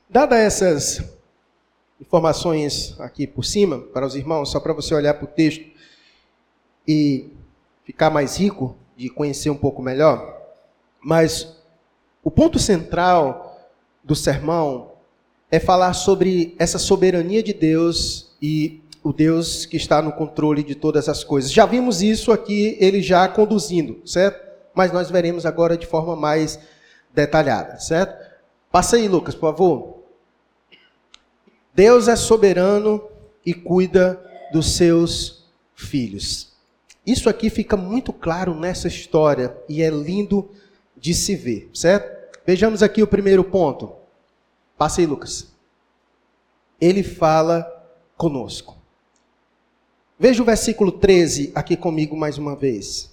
Dadas 0.08 0.38
essas 0.38 1.17
informações 2.00 2.94
aqui 3.00 3.26
por 3.26 3.44
cima 3.44 3.78
para 3.78 4.06
os 4.06 4.14
irmãos, 4.14 4.50
só 4.50 4.60
para 4.60 4.72
você 4.72 4.94
olhar 4.94 5.14
para 5.14 5.24
o 5.24 5.28
texto 5.28 5.64
e 6.86 7.30
ficar 7.84 8.10
mais 8.10 8.36
rico 8.36 8.76
de 8.96 9.08
conhecer 9.08 9.50
um 9.50 9.56
pouco 9.56 9.82
melhor. 9.82 10.36
Mas 11.00 11.56
o 12.22 12.30
ponto 12.30 12.58
central 12.58 13.68
do 14.02 14.14
sermão 14.14 14.92
é 15.50 15.58
falar 15.58 15.92
sobre 15.94 16.54
essa 16.58 16.78
soberania 16.78 17.42
de 17.42 17.52
Deus 17.52 18.36
e 18.40 18.82
o 19.02 19.12
Deus 19.12 19.64
que 19.64 19.76
está 19.76 20.02
no 20.02 20.12
controle 20.12 20.62
de 20.62 20.74
todas 20.74 21.08
as 21.08 21.24
coisas. 21.24 21.52
Já 21.52 21.64
vimos 21.64 22.02
isso 22.02 22.32
aqui, 22.32 22.76
ele 22.80 23.00
já 23.00 23.26
conduzindo, 23.28 24.00
certo? 24.06 24.46
Mas 24.74 24.92
nós 24.92 25.10
veremos 25.10 25.46
agora 25.46 25.76
de 25.76 25.86
forma 25.86 26.14
mais 26.14 26.58
detalhada, 27.14 27.78
certo? 27.80 28.28
Passa 28.70 28.96
aí, 28.96 29.08
Lucas, 29.08 29.34
por 29.34 29.50
favor. 29.52 29.97
Deus 31.78 32.08
é 32.08 32.16
soberano 32.16 33.00
e 33.46 33.54
cuida 33.54 34.20
dos 34.52 34.74
seus 34.74 35.44
filhos. 35.76 36.52
Isso 37.06 37.28
aqui 37.28 37.48
fica 37.48 37.76
muito 37.76 38.12
claro 38.12 38.52
nessa 38.52 38.88
história 38.88 39.56
e 39.68 39.80
é 39.80 39.88
lindo 39.88 40.50
de 40.96 41.14
se 41.14 41.36
ver, 41.36 41.70
certo? 41.72 42.36
Vejamos 42.44 42.82
aqui 42.82 43.00
o 43.00 43.06
primeiro 43.06 43.44
ponto. 43.44 43.92
Passa 44.76 45.00
aí, 45.00 45.06
Lucas. 45.06 45.52
Ele 46.80 47.04
fala 47.04 47.64
conosco. 48.16 48.76
Veja 50.18 50.42
o 50.42 50.46
versículo 50.46 50.90
13 50.90 51.52
aqui 51.54 51.76
comigo 51.76 52.16
mais 52.16 52.38
uma 52.38 52.56
vez. 52.56 53.08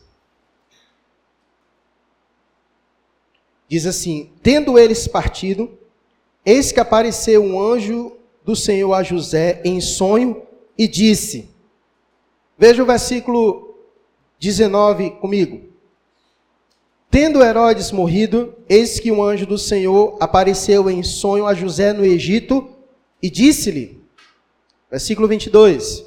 Diz 3.69 3.85
assim: 3.85 4.31
Tendo 4.41 4.79
eles 4.79 5.07
partido, 5.07 5.77
eis 6.43 6.71
que 6.71 6.79
apareceu 6.79 7.43
um 7.43 7.61
anjo 7.61 8.24
do 8.45 8.55
Senhor 8.55 8.93
a 8.93 9.01
José 9.01 9.61
em 9.65 9.81
sonho 9.81 10.43
e 10.77 10.87
disse: 10.87 11.49
Veja 12.57 12.83
o 12.83 12.85
versículo 12.85 13.75
19 14.39 15.11
comigo. 15.11 15.61
Tendo 17.09 17.41
Herodes 17.41 17.91
morrido, 17.91 18.53
eis 18.69 18.99
que 18.99 19.11
um 19.11 19.23
anjo 19.23 19.45
do 19.45 19.57
Senhor 19.57 20.17
apareceu 20.19 20.89
em 20.89 21.01
sonho 21.01 21.47
a 21.47 21.53
José 21.53 21.93
no 21.93 22.05
Egito 22.05 22.69
e 23.21 23.29
disse-lhe, 23.29 24.01
versículo 24.91 25.27
22, 25.27 26.05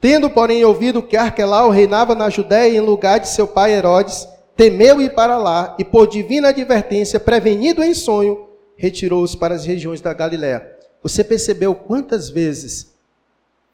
Tendo, 0.00 0.30
porém, 0.30 0.64
ouvido 0.64 1.02
que 1.02 1.16
Arquelau 1.16 1.70
reinava 1.70 2.14
na 2.14 2.30
Judéia 2.30 2.76
em 2.76 2.80
lugar 2.80 3.20
de 3.20 3.28
seu 3.28 3.46
pai 3.46 3.72
Herodes, 3.72 4.26
temeu 4.56 5.00
ir 5.00 5.14
para 5.14 5.36
lá 5.36 5.76
e, 5.78 5.84
por 5.84 6.08
divina 6.08 6.48
advertência, 6.48 7.20
prevenido 7.20 7.82
em 7.82 7.92
sonho, 7.92 8.48
retirou-se 8.76 9.36
para 9.36 9.54
as 9.54 9.66
regiões 9.66 10.00
da 10.00 10.14
Galiléia. 10.14 10.79
Você 11.02 11.24
percebeu 11.24 11.74
quantas 11.74 12.28
vezes 12.28 12.94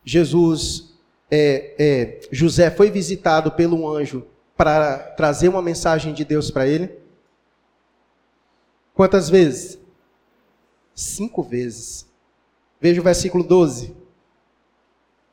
Jesus, 0.04 0.94
é, 1.30 1.74
é, 1.78 2.20
José 2.30 2.70
foi 2.70 2.90
visitado 2.90 3.50
pelo 3.52 3.88
anjo 3.88 4.26
para 4.56 4.98
trazer 4.98 5.48
uma 5.48 5.60
mensagem 5.60 6.14
de 6.14 6.24
Deus 6.24 6.50
para 6.50 6.66
ele? 6.66 6.90
Quantas 8.94 9.28
vezes? 9.28 9.78
Cinco 10.94 11.42
vezes. 11.42 12.06
Veja 12.80 13.00
o 13.00 13.04
versículo 13.04 13.44
12. 13.44 13.94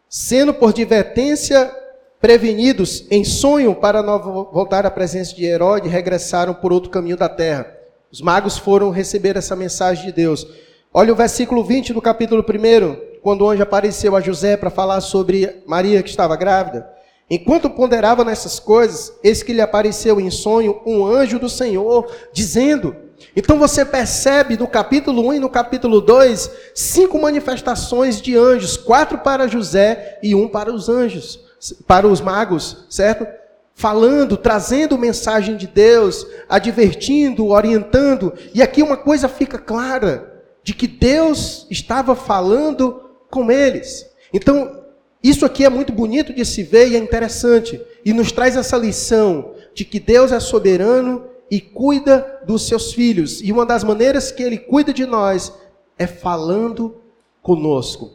Sendo 0.09 0.53
por 0.53 0.69
advertência 0.69 1.73
prevenidos 2.19 3.05
em 3.11 3.23
sonho 3.23 3.75
para 3.75 4.01
voltar 4.01 4.85
à 4.85 4.91
presença 4.91 5.35
de 5.35 5.45
Herodes, 5.45 5.91
regressaram 5.91 6.53
por 6.53 6.71
outro 6.71 6.89
caminho 6.89 7.17
da 7.17 7.29
terra. 7.29 7.77
Os 8.11 8.21
magos 8.21 8.57
foram 8.57 8.89
receber 8.91 9.35
essa 9.35 9.55
mensagem 9.55 10.05
de 10.05 10.11
Deus. 10.11 10.47
Olha 10.95 11.11
o 11.11 11.15
versículo 11.15 11.63
20 11.63 11.91
do 11.91 11.99
capítulo 11.99 12.45
1, 12.47 13.19
quando 13.23 13.41
o 13.41 13.49
anjo 13.49 13.63
apareceu 13.63 14.15
a 14.15 14.21
José 14.21 14.55
para 14.55 14.69
falar 14.69 15.01
sobre 15.01 15.63
Maria 15.65 16.03
que 16.03 16.09
estava 16.11 16.35
grávida. 16.35 16.87
Enquanto 17.27 17.67
ponderava 17.67 18.23
nessas 18.23 18.59
coisas, 18.59 19.11
eis 19.23 19.41
que 19.41 19.53
lhe 19.53 19.61
apareceu 19.61 20.21
em 20.21 20.29
sonho 20.29 20.79
um 20.85 21.03
anjo 21.03 21.39
do 21.39 21.49
Senhor, 21.49 22.11
dizendo. 22.31 22.95
Então 23.35 23.57
você 23.57 23.83
percebe 23.83 24.55
no 24.55 24.67
capítulo 24.67 25.29
1 25.29 25.33
e 25.33 25.39
no 25.39 25.49
capítulo 25.49 25.99
2, 25.99 26.51
cinco 26.75 27.19
manifestações 27.19 28.21
de 28.21 28.37
anjos, 28.37 28.77
quatro 28.77 29.17
para 29.17 29.47
José 29.47 30.19
e 30.21 30.35
um 30.35 30.47
para 30.47 30.71
os 30.71 30.89
anjos, 30.89 31.39
para 31.87 32.07
os 32.07 32.21
magos, 32.21 32.85
certo? 32.87 33.25
Falando, 33.73 34.37
trazendo 34.37 34.95
mensagem 34.95 35.57
de 35.57 35.65
Deus, 35.65 36.27
advertindo, 36.47 37.47
orientando. 37.47 38.31
E 38.53 38.61
aqui 38.61 38.83
uma 38.83 38.95
coisa 38.95 39.27
fica 39.27 39.57
clara 39.57 40.32
de 40.63 40.73
que 40.73 40.87
Deus 40.87 41.67
estava 41.69 42.15
falando 42.15 43.11
com 43.29 43.51
eles. 43.51 44.09
Então, 44.33 44.83
isso 45.21 45.45
aqui 45.45 45.65
é 45.65 45.69
muito 45.69 45.91
bonito 45.91 46.33
de 46.33 46.45
se 46.45 46.63
ver 46.63 46.89
e 46.89 46.95
é 46.95 46.99
interessante. 46.99 47.81
E 48.03 48.13
nos 48.13 48.31
traz 48.31 48.55
essa 48.55 48.77
lição 48.77 49.53
de 49.73 49.83
que 49.85 49.99
Deus 49.99 50.31
é 50.31 50.39
soberano 50.39 51.25
e 51.49 51.59
cuida 51.59 52.41
dos 52.45 52.67
seus 52.67 52.93
filhos. 52.93 53.41
E 53.41 53.51
uma 53.51 53.65
das 53.65 53.83
maneiras 53.83 54.31
que 54.31 54.41
Ele 54.41 54.57
cuida 54.57 54.93
de 54.93 55.05
nós 55.05 55.53
é 55.97 56.07
falando 56.07 56.95
conosco. 57.41 58.13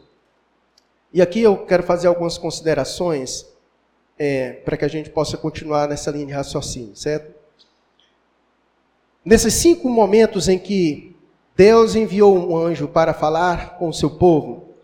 E 1.13 1.21
aqui 1.21 1.41
eu 1.41 1.57
quero 1.65 1.83
fazer 1.83 2.07
algumas 2.07 2.37
considerações 2.37 3.45
é, 4.17 4.53
para 4.53 4.77
que 4.77 4.85
a 4.85 4.89
gente 4.89 5.09
possa 5.09 5.37
continuar 5.37 5.87
nessa 5.87 6.11
linha 6.11 6.27
de 6.27 6.33
raciocínio, 6.33 6.95
certo? 6.95 7.33
Nesses 9.23 9.53
cinco 9.55 9.89
momentos 9.89 10.47
em 10.47 10.59
que 10.59 11.15
Deus 11.59 11.93
enviou 11.93 12.37
um 12.37 12.55
anjo 12.55 12.87
para 12.87 13.13
falar 13.13 13.77
com 13.77 13.89
o 13.89 13.93
seu 13.93 14.09
povo, 14.09 14.75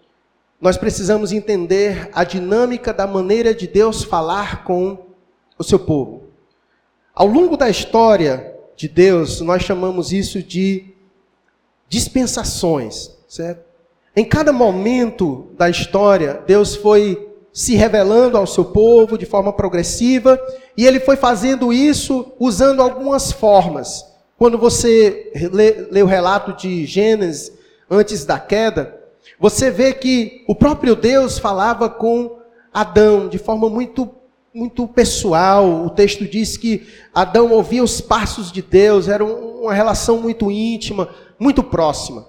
nós 0.60 0.76
precisamos 0.76 1.32
entender 1.32 2.10
a 2.12 2.26
dinâmica 2.26 2.94
da 2.94 3.08
maneira 3.08 3.56
de 3.56 3.66
Deus 3.66 4.04
falar 4.04 4.66
com 4.66 5.06
o 5.58 5.64
seu 5.64 5.80
povo. 5.80 6.24
Ao 7.14 7.28
longo 7.28 7.56
da 7.56 7.70
história 7.70 8.54
de 8.76 8.90
Deus, 8.90 9.40
nós 9.40 9.64
chamamos 9.64 10.12
isso 10.12 10.44
de 10.44 10.94
dispensações, 11.88 13.10
certo? 13.26 13.64
Em 14.14 14.26
cada 14.26 14.52
momento 14.52 15.48
da 15.58 15.70
história, 15.70 16.44
Deus 16.46 16.76
foi 16.76 17.26
se 17.54 17.76
revelando 17.76 18.38
ao 18.38 18.46
seu 18.46 18.66
povo 18.66 19.18
de 19.18 19.26
forma 19.26 19.54
progressiva, 19.54 20.38
e 20.76 20.86
ele 20.86 21.00
foi 21.00 21.16
fazendo 21.16 21.72
isso 21.72 22.34
usando 22.38 22.82
algumas 22.82 23.32
formas. 23.32 24.14
Quando 24.38 24.58
você 24.58 25.32
lê, 25.54 25.88
lê 25.90 26.04
o 26.04 26.08
relato 26.08 26.54
de 26.54 26.86
Gênesis 26.86 27.52
antes 27.90 28.26
da 28.26 28.38
queda, 28.40 29.00
você 29.40 29.72
vê 29.72 29.94
que 29.94 30.44
o 30.48 30.54
próprio 30.54 30.96
Deus 30.96 31.40
falava 31.40 31.90
com 31.90 32.40
Adão 32.74 33.30
de 33.30 33.38
forma 33.38 33.70
muito 33.70 34.14
muito 34.54 34.88
pessoal. 34.88 35.86
O 35.86 35.90
texto 35.90 36.26
diz 36.26 36.56
que 36.56 36.88
Adão 37.14 37.52
ouvia 37.52 37.84
os 37.84 38.00
passos 38.00 38.52
de 38.52 38.62
Deus, 38.62 39.10
era 39.10 39.24
uma 39.24 39.74
relação 39.74 40.22
muito 40.22 40.50
íntima, 40.50 41.10
muito 41.38 41.62
próxima. 41.62 42.26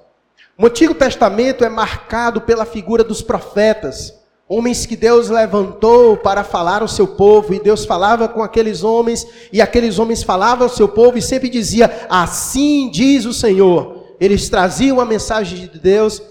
O 0.59 0.66
Antigo 0.66 0.95
Testamento 0.95 1.64
é 1.64 1.69
marcado 1.69 2.40
pela 2.40 2.64
figura 2.64 3.05
dos 3.05 3.23
profetas, 3.23 4.12
homens 4.49 4.87
que 4.87 4.97
Deus 4.97 5.29
levantou 5.29 6.17
para 6.17 6.45
falar 6.45 6.83
ao 6.83 6.89
seu 6.89 7.07
povo, 7.07 7.53
e 7.53 7.61
Deus 7.61 7.85
falava 7.85 8.29
com 8.29 8.43
aqueles 8.43 8.83
homens, 8.85 9.27
e 9.53 9.61
aqueles 9.61 9.99
homens 9.99 10.23
falavam 10.23 10.67
ao 10.67 10.73
seu 10.73 10.89
povo 10.89 11.19
e 11.19 11.23
sempre 11.23 11.49
dizia: 11.49 12.07
"Assim 12.09 12.91
diz 12.91 13.25
o 13.25 13.33
Senhor". 13.33 14.05
Eles 14.21 14.49
traziam 14.49 15.01
a 15.01 15.05
mensagem 15.05 15.69
de 15.69 15.79
Deus 15.79 16.23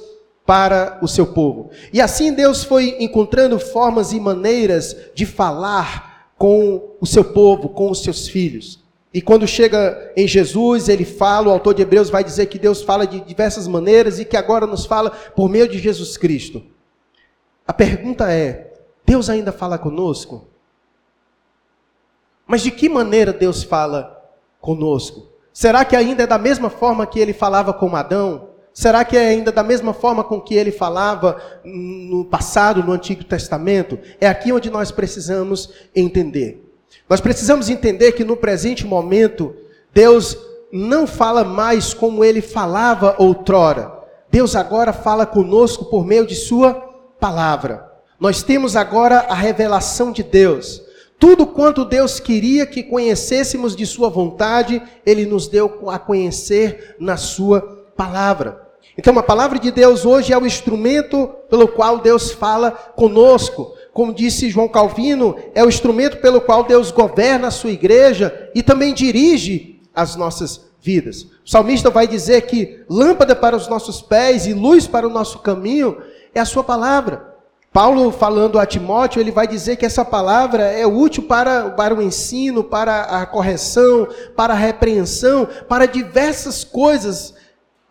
para 0.45 0.99
o 1.01 1.08
seu 1.08 1.25
povo. 1.25 1.69
E 1.91 1.99
assim 1.99 2.34
Deus 2.34 2.63
foi 2.63 2.95
encontrando 2.99 3.60
formas 3.60 4.12
e 4.12 4.19
maneiras 4.19 4.95
de 5.13 5.25
falar 5.25 6.32
com 6.38 6.95
o 6.99 7.06
seu 7.06 7.23
povo, 7.23 7.69
com 7.69 7.89
os 7.89 8.04
seus 8.04 8.28
filhos. 8.28 8.84
E 9.13 9.21
quando 9.21 9.47
chega 9.47 10.12
em 10.15 10.28
Jesus, 10.28 10.89
ele 10.89 11.06
fala, 11.06 11.47
o 11.47 11.51
autor 11.51 11.73
de 11.73 11.82
Hebreus 11.82 12.10
vai 12.10 12.23
dizer 12.23 12.47
que 12.47 12.60
Deus 12.60 12.82
fala 12.82 13.08
de 13.08 13.21
diversas 13.21 13.67
maneiras 13.67 14.19
e 14.19 14.25
que 14.25 14.36
agora 14.36 14.67
nos 14.67 14.86
fala 14.86 15.10
por 15.10 15.49
meio 15.49 15.69
de 15.69 15.80
Jesus 15.80 16.17
Cristo. 16.17 16.62
A 17.67 17.73
pergunta 17.73 18.32
é: 18.32 18.73
Deus 19.06 19.30
ainda 19.30 19.51
fala 19.51 19.78
conosco? 19.78 20.47
Mas 22.45 22.62
de 22.62 22.71
que 22.71 22.88
maneira 22.88 23.34
Deus 23.34 23.63
fala 23.63 24.23
conosco? 24.62 25.28
Será 25.51 25.84
que 25.86 25.95
ainda 25.95 26.23
é 26.23 26.28
da 26.28 26.38
mesma 26.38 26.69
forma 26.69 27.08
que 27.08 27.19
ele 27.19 27.34
falava 27.34 27.73
com 27.73 27.95
Adão? 27.95 28.49
Será 28.73 29.06
que 29.06 29.17
é 29.17 29.30
ainda 29.30 29.54
da 29.54 29.63
mesma 29.63 29.93
forma 29.93 30.21
com 30.21 30.41
que 30.41 30.54
ele 30.54 30.71
falava 30.71 31.41
no 31.63 32.25
passado, 32.25 32.84
no 32.84 32.91
Antigo 32.91 33.23
Testamento? 33.23 33.97
É 34.19 34.28
aqui 34.28 34.51
onde 34.51 34.69
nós 34.69 34.91
precisamos 34.91 35.71
entender. 35.95 36.62
Nós 37.10 37.21
precisamos 37.21 37.69
entender 37.69 38.12
que 38.12 38.25
no 38.25 38.36
presente 38.36 38.86
momento, 38.86 39.56
Deus 39.93 40.38
não 40.73 41.08
fala 41.08 41.45
mais 41.45 41.93
como 41.93 42.23
ele 42.23 42.41
falava 42.41 43.15
outrora. 43.17 43.93
Deus 44.30 44.58
agora 44.58 44.91
fala 44.91 45.25
conosco 45.25 45.86
por 45.86 46.06
meio 46.06 46.28
de 46.28 46.36
Sua 46.36 46.84
palavra. 47.25 47.91
Nós 48.19 48.43
temos 48.43 48.75
agora 48.75 49.21
a 49.21 49.33
revelação 49.33 50.11
de 50.11 50.21
Deus. 50.21 50.79
Tudo 51.17 51.47
quanto 51.47 51.83
Deus 51.83 52.19
queria 52.19 52.67
que 52.67 52.83
conhecêssemos 52.83 53.75
de 53.75 53.83
Sua 53.83 54.09
vontade, 54.09 54.79
Ele 55.03 55.25
nos 55.25 55.47
deu 55.47 55.89
a 55.89 55.97
conhecer 55.97 56.95
na 56.99 57.17
Sua 57.17 57.61
palavra. 57.97 58.61
Então, 58.95 59.17
a 59.17 59.23
palavra 59.23 59.57
de 59.57 59.71
Deus 59.71 60.05
hoje 60.05 60.33
é 60.33 60.38
o 60.38 60.45
instrumento 60.45 61.27
pelo 61.49 61.67
qual 61.67 61.97
Deus 61.97 62.29
fala 62.29 62.69
conosco. 62.69 63.73
Como 63.91 64.13
disse 64.13 64.51
João 64.51 64.67
Calvino, 64.67 65.35
é 65.55 65.63
o 65.63 65.67
instrumento 65.67 66.17
pelo 66.17 66.39
qual 66.39 66.63
Deus 66.63 66.91
governa 66.91 67.47
a 67.47 67.51
sua 67.51 67.71
igreja 67.71 68.51
e 68.53 68.61
também 68.61 68.93
dirige 68.93 69.81
as 69.95 70.15
nossas 70.15 70.61
vidas. 70.79 71.23
O 71.43 71.49
salmista 71.49 71.89
vai 71.89 72.07
dizer 72.07 72.41
que 72.43 72.83
lâmpada 72.88 73.35
para 73.35 73.57
os 73.57 73.67
nossos 73.67 73.99
pés 73.99 74.45
e 74.45 74.53
luz 74.53 74.85
para 74.85 75.07
o 75.07 75.11
nosso 75.11 75.39
caminho 75.39 75.97
é 76.35 76.41
a 76.41 76.45
sua 76.45 76.63
palavra. 76.63 77.33
Paulo, 77.73 78.11
falando 78.11 78.59
a 78.59 78.65
Timóteo, 78.65 79.19
ele 79.19 79.31
vai 79.31 79.47
dizer 79.47 79.75
que 79.75 79.85
essa 79.85 80.05
palavra 80.05 80.63
é 80.63 80.85
útil 80.85 81.23
para, 81.23 81.71
para 81.71 81.95
o 81.95 82.01
ensino, 82.01 82.63
para 82.63 83.01
a 83.01 83.25
correção, 83.25 84.07
para 84.35 84.53
a 84.53 84.57
repreensão, 84.57 85.47
para 85.67 85.85
diversas 85.85 86.63
coisas 86.63 87.33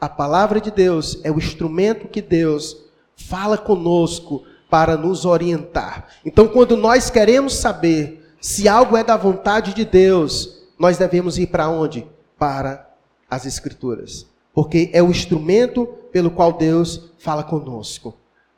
a 0.05 0.09
palavra 0.09 0.61
de 0.61 0.71
Deus 0.71 1.19
é 1.25 1.31
o 1.31 1.39
instrumento 1.39 2.09
que 2.09 2.21
Deus 2.21 2.77
fala 3.17 3.57
conosco 3.57 4.45
para 4.69 4.99
nos 4.99 5.25
orientar. 5.25 6.09
Então, 6.27 6.47
quando 6.47 6.77
nós 6.77 7.09
queremos 7.09 7.55
saber 7.55 8.23
se 8.39 8.69
algo 8.69 8.99
é 8.99 9.03
da 9.03 9.17
vontade 9.17 9.73
de 9.73 9.83
Deus, 9.83 10.63
nós 10.79 10.99
devemos 10.99 11.39
ir 11.39 11.47
para 11.47 11.71
onde? 11.71 12.07
Para 12.39 12.87
as 13.31 13.47
Escrituras. 13.47 14.27
Porque 14.53 14.91
é 14.93 15.03
o 15.03 15.11
instrumento 15.11 15.87
pelo 16.13 16.31
qual 16.31 16.53
Deus 16.53 17.11
fala 17.17 17.43
conosco. 17.43 18.15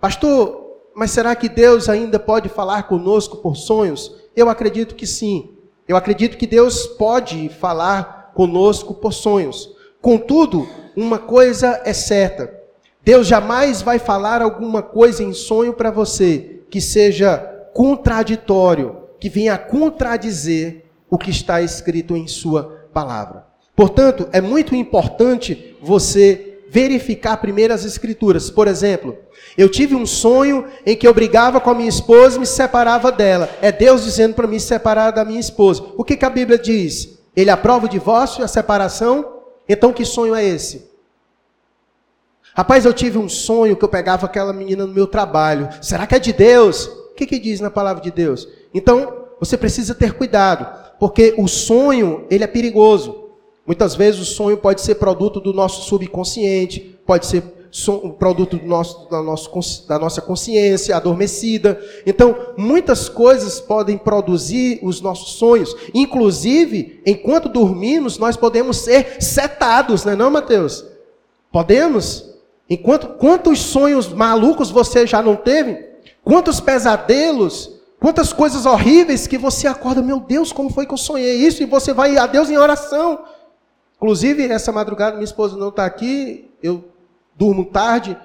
Pastor, 0.06 0.76
mas 0.94 1.10
será 1.10 1.34
que 1.34 1.48
Deus 1.48 1.88
ainda 1.88 2.16
pode 2.16 2.48
falar 2.48 2.84
conosco 2.84 3.38
por 3.38 3.56
sonhos? 3.56 4.14
Eu 4.36 4.48
acredito 4.48 4.94
que 4.94 5.04
sim. 5.04 5.56
Eu 5.88 5.96
acredito 5.96 6.36
que 6.36 6.46
Deus 6.46 6.86
pode 6.86 7.48
falar 7.48 8.30
conosco 8.32 8.94
por 8.94 9.12
sonhos. 9.12 9.68
Contudo, 10.00 10.64
uma 10.94 11.18
coisa 11.18 11.82
é 11.84 11.92
certa: 11.92 12.54
Deus 13.02 13.26
jamais 13.26 13.82
vai 13.82 13.98
falar 13.98 14.42
alguma 14.42 14.80
coisa 14.80 15.24
em 15.24 15.32
sonho 15.32 15.72
para 15.72 15.90
você 15.90 16.60
que 16.70 16.80
seja 16.80 17.38
contraditório, 17.74 18.98
que 19.18 19.28
venha 19.28 19.58
contradizer 19.58 20.84
o 21.10 21.18
que 21.18 21.30
está 21.32 21.60
escrito 21.60 22.16
em 22.16 22.28
Sua 22.28 22.86
palavra. 22.92 23.44
Portanto, 23.74 24.28
é 24.30 24.40
muito 24.40 24.72
importante 24.72 25.76
você 25.82 26.55
verificar 26.68 27.36
primeiro 27.38 27.72
as 27.72 27.84
escrituras. 27.84 28.50
Por 28.50 28.68
exemplo, 28.68 29.16
eu 29.56 29.68
tive 29.68 29.94
um 29.94 30.06
sonho 30.06 30.66
em 30.84 30.96
que 30.96 31.06
eu 31.06 31.14
brigava 31.14 31.60
com 31.60 31.70
a 31.70 31.74
minha 31.74 31.88
esposa 31.88 32.36
e 32.36 32.40
me 32.40 32.46
separava 32.46 33.10
dela. 33.10 33.48
É 33.62 33.72
Deus 33.72 34.04
dizendo 34.04 34.34
para 34.34 34.46
me 34.46 34.60
separar 34.60 35.10
da 35.10 35.24
minha 35.24 35.40
esposa. 35.40 35.84
O 35.96 36.04
que, 36.04 36.16
que 36.16 36.24
a 36.24 36.30
Bíblia 36.30 36.58
diz? 36.58 37.18
Ele 37.34 37.50
aprova 37.50 37.86
o 37.86 37.88
divórcio 37.88 38.40
e 38.40 38.44
a 38.44 38.48
separação? 38.48 39.42
Então 39.68 39.92
que 39.92 40.04
sonho 40.04 40.34
é 40.34 40.44
esse? 40.44 40.90
Rapaz, 42.54 42.86
eu 42.86 42.92
tive 42.94 43.18
um 43.18 43.28
sonho 43.28 43.76
que 43.76 43.84
eu 43.84 43.88
pegava 43.88 44.24
aquela 44.24 44.52
menina 44.52 44.86
no 44.86 44.94
meu 44.94 45.06
trabalho. 45.06 45.68
Será 45.82 46.06
que 46.06 46.14
é 46.14 46.18
de 46.18 46.32
Deus? 46.32 46.86
O 46.86 47.14
que, 47.14 47.26
que 47.26 47.38
diz 47.38 47.60
na 47.60 47.70
palavra 47.70 48.02
de 48.02 48.10
Deus? 48.10 48.48
Então, 48.72 49.26
você 49.38 49.58
precisa 49.58 49.94
ter 49.94 50.14
cuidado, 50.14 50.66
porque 50.98 51.34
o 51.36 51.46
sonho, 51.46 52.26
ele 52.30 52.44
é 52.44 52.46
perigoso. 52.46 53.25
Muitas 53.66 53.94
vezes 53.94 54.20
o 54.20 54.24
sonho 54.24 54.56
pode 54.56 54.80
ser 54.80 54.94
produto 54.94 55.40
do 55.40 55.52
nosso 55.52 55.88
subconsciente, 55.88 56.98
pode 57.04 57.26
ser 57.26 57.42
produto 58.18 58.56
do 58.56 58.66
nosso, 58.66 59.08
da, 59.10 59.20
nosso, 59.20 59.88
da 59.88 59.98
nossa 59.98 60.22
consciência 60.22 60.96
adormecida. 60.96 61.78
Então, 62.06 62.34
muitas 62.56 63.08
coisas 63.08 63.60
podem 63.60 63.98
produzir 63.98 64.78
os 64.82 65.00
nossos 65.00 65.32
sonhos. 65.32 65.74
Inclusive, 65.92 67.02
enquanto 67.04 67.48
dormimos, 67.48 68.18
nós 68.18 68.36
podemos 68.36 68.78
ser 68.78 69.20
setados, 69.20 70.04
não 70.04 70.12
é 70.12 70.16
não, 70.16 70.30
Mateus? 70.30 70.84
Podemos? 71.52 72.30
Enquanto, 72.68 73.08
quantos 73.18 73.60
sonhos 73.60 74.08
malucos 74.08 74.70
você 74.70 75.06
já 75.06 75.22
não 75.22 75.36
teve? 75.36 75.84
Quantos 76.24 76.60
pesadelos? 76.60 77.72
Quantas 78.00 78.32
coisas 78.32 78.66
horríveis 78.66 79.26
que 79.26 79.38
você 79.38 79.66
acorda, 79.66 80.02
meu 80.02 80.20
Deus, 80.20 80.52
como 80.52 80.70
foi 80.70 80.86
que 80.86 80.92
eu 80.92 80.98
sonhei 80.98 81.36
isso? 81.36 81.62
E 81.62 81.66
você 81.66 81.92
vai 81.92 82.16
a 82.16 82.26
Deus 82.26 82.50
em 82.50 82.56
oração. 82.56 83.20
Inclusive, 83.96 84.46
essa 84.50 84.70
madrugada, 84.72 85.16
minha 85.16 85.24
esposa 85.24 85.56
não 85.56 85.68
está 85.68 85.84
aqui, 85.84 86.50
eu 86.62 86.84
durmo 87.34 87.64
tarde, 87.64 88.16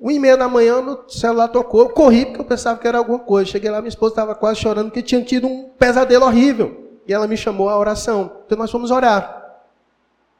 uma 0.00 0.12
e 0.12 0.18
meia 0.18 0.36
da 0.36 0.48
manhã, 0.48 0.82
meu 0.82 1.04
celular 1.08 1.48
tocou, 1.48 1.80
eu 1.80 1.88
corri 1.88 2.26
porque 2.26 2.40
eu 2.40 2.44
pensava 2.44 2.78
que 2.78 2.86
era 2.86 2.98
alguma 2.98 3.20
coisa. 3.20 3.50
Cheguei 3.50 3.70
lá, 3.70 3.80
minha 3.80 3.88
esposa 3.88 4.12
estava 4.12 4.34
quase 4.34 4.60
chorando 4.60 4.86
porque 4.86 5.02
tinha 5.02 5.22
tido 5.22 5.46
um 5.46 5.70
pesadelo 5.78 6.26
horrível. 6.26 6.90
E 7.06 7.12
ela 7.12 7.26
me 7.26 7.36
chamou 7.36 7.68
à 7.68 7.78
oração. 7.78 8.38
Então 8.44 8.58
nós 8.58 8.70
fomos 8.70 8.90
orar. 8.90 9.62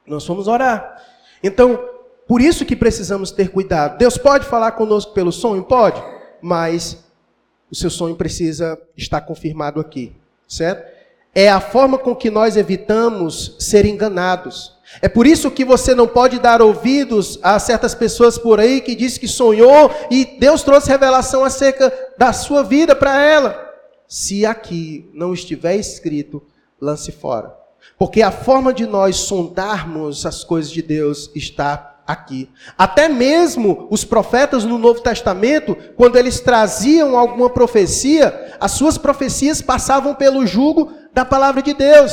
Nós 0.07 0.27
fomos 0.27 0.49
orar. 0.49 1.03
Então, 1.43 1.79
por 2.27 2.41
isso 2.41 2.65
que 2.65 2.75
precisamos 2.77 3.31
ter 3.31 3.51
cuidado. 3.51 3.97
Deus 3.97 4.19
pode 4.19 4.45
falar 4.45 4.73
conosco 4.73 5.13
pelo 5.13 5.33
sonho? 5.33 5.63
Pode. 5.63 6.03
mas 6.43 7.03
o 7.71 7.75
seu 7.75 7.89
sonho 7.89 8.15
precisa 8.15 8.79
estar 8.97 9.23
confirmado 9.23 9.81
aqui, 9.81 10.15
certo? 10.47 10.94
É 11.35 11.51
a 11.51 11.61
forma 11.61 11.99
com 11.99 12.15
que 12.15 12.31
nós 12.31 12.57
evitamos 12.57 13.57
ser 13.59 13.85
enganados. 13.85 14.75
É 15.03 15.09
por 15.09 15.27
isso 15.27 15.51
que 15.51 15.65
você 15.65 15.95
não 15.95 16.07
pode 16.07 16.39
dar 16.39 16.63
ouvidos 16.63 17.39
a 17.43 17.59
certas 17.59 17.95
pessoas 17.95 18.39
por 18.39 18.61
aí 18.61 18.81
que 18.81 18.95
diz 18.95 19.19
que 19.19 19.27
sonhou 19.27 19.91
e 20.11 20.25
Deus 20.25 20.63
trouxe 20.63 20.89
revelação 20.89 21.45
acerca 21.45 21.93
da 22.17 22.33
sua 22.33 22.63
vida 22.63 22.95
para 22.95 23.21
ela. 23.21 23.61
Se 24.07 24.47
aqui 24.47 25.11
não 25.13 25.35
estiver 25.35 25.75
escrito, 25.77 26.43
lance 26.81 27.11
fora. 27.11 27.53
Porque 27.99 28.23
a 28.23 28.31
forma 28.31 28.73
de 28.73 28.87
nós 28.87 29.17
sondarmos 29.17 30.25
as 30.27 30.45
coisas 30.45 30.71
de 30.71 30.83
Deus 30.83 31.31
está 31.35 31.95
aqui. 32.07 32.51
Até 32.77 33.09
mesmo 33.09 33.87
os 33.91 34.05
profetas 34.05 34.65
no 34.65 34.79
Novo 34.79 35.01
Testamento, 35.01 35.77
quando 35.97 36.17
eles 36.17 36.41
traziam 36.41 37.17
alguma 37.19 37.49
profecia, 37.49 38.57
as 38.61 38.73
suas 38.73 38.99
profecias 38.99 39.63
passavam 39.63 40.15
pelo 40.15 40.47
jugo 40.47 40.93
da 41.15 41.25
palavra 41.25 41.63
de 41.63 41.73
Deus 41.73 42.13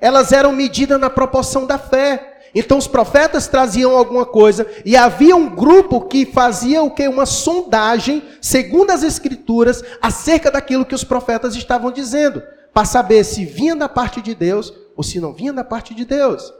elas 0.00 0.32
eram 0.32 0.52
medidas 0.52 0.98
na 0.98 1.10
proporção 1.10 1.66
da 1.66 1.78
fé. 1.78 2.38
Então 2.54 2.78
os 2.78 2.88
profetas 2.88 3.46
traziam 3.46 3.96
alguma 3.96 4.26
coisa 4.26 4.66
e 4.84 4.96
havia 4.96 5.36
um 5.36 5.54
grupo 5.54 6.00
que 6.00 6.26
fazia 6.26 6.82
o 6.82 6.90
que 6.90 7.06
uma 7.06 7.26
sondagem, 7.26 8.24
segundo 8.40 8.90
as 8.90 9.04
escrituras, 9.04 9.84
acerca 10.02 10.50
daquilo 10.50 10.86
que 10.86 10.94
os 10.94 11.04
profetas 11.04 11.54
estavam 11.54 11.92
dizendo, 11.92 12.42
para 12.72 12.84
saber 12.84 13.22
se 13.22 13.44
vinha 13.44 13.76
da 13.76 13.88
parte 13.88 14.20
de 14.20 14.34
Deus 14.34 14.72
ou 14.96 15.04
se 15.04 15.20
não 15.20 15.32
vinha 15.32 15.52
da 15.52 15.62
parte 15.62 15.94
de 15.94 16.04
Deus. 16.04 16.52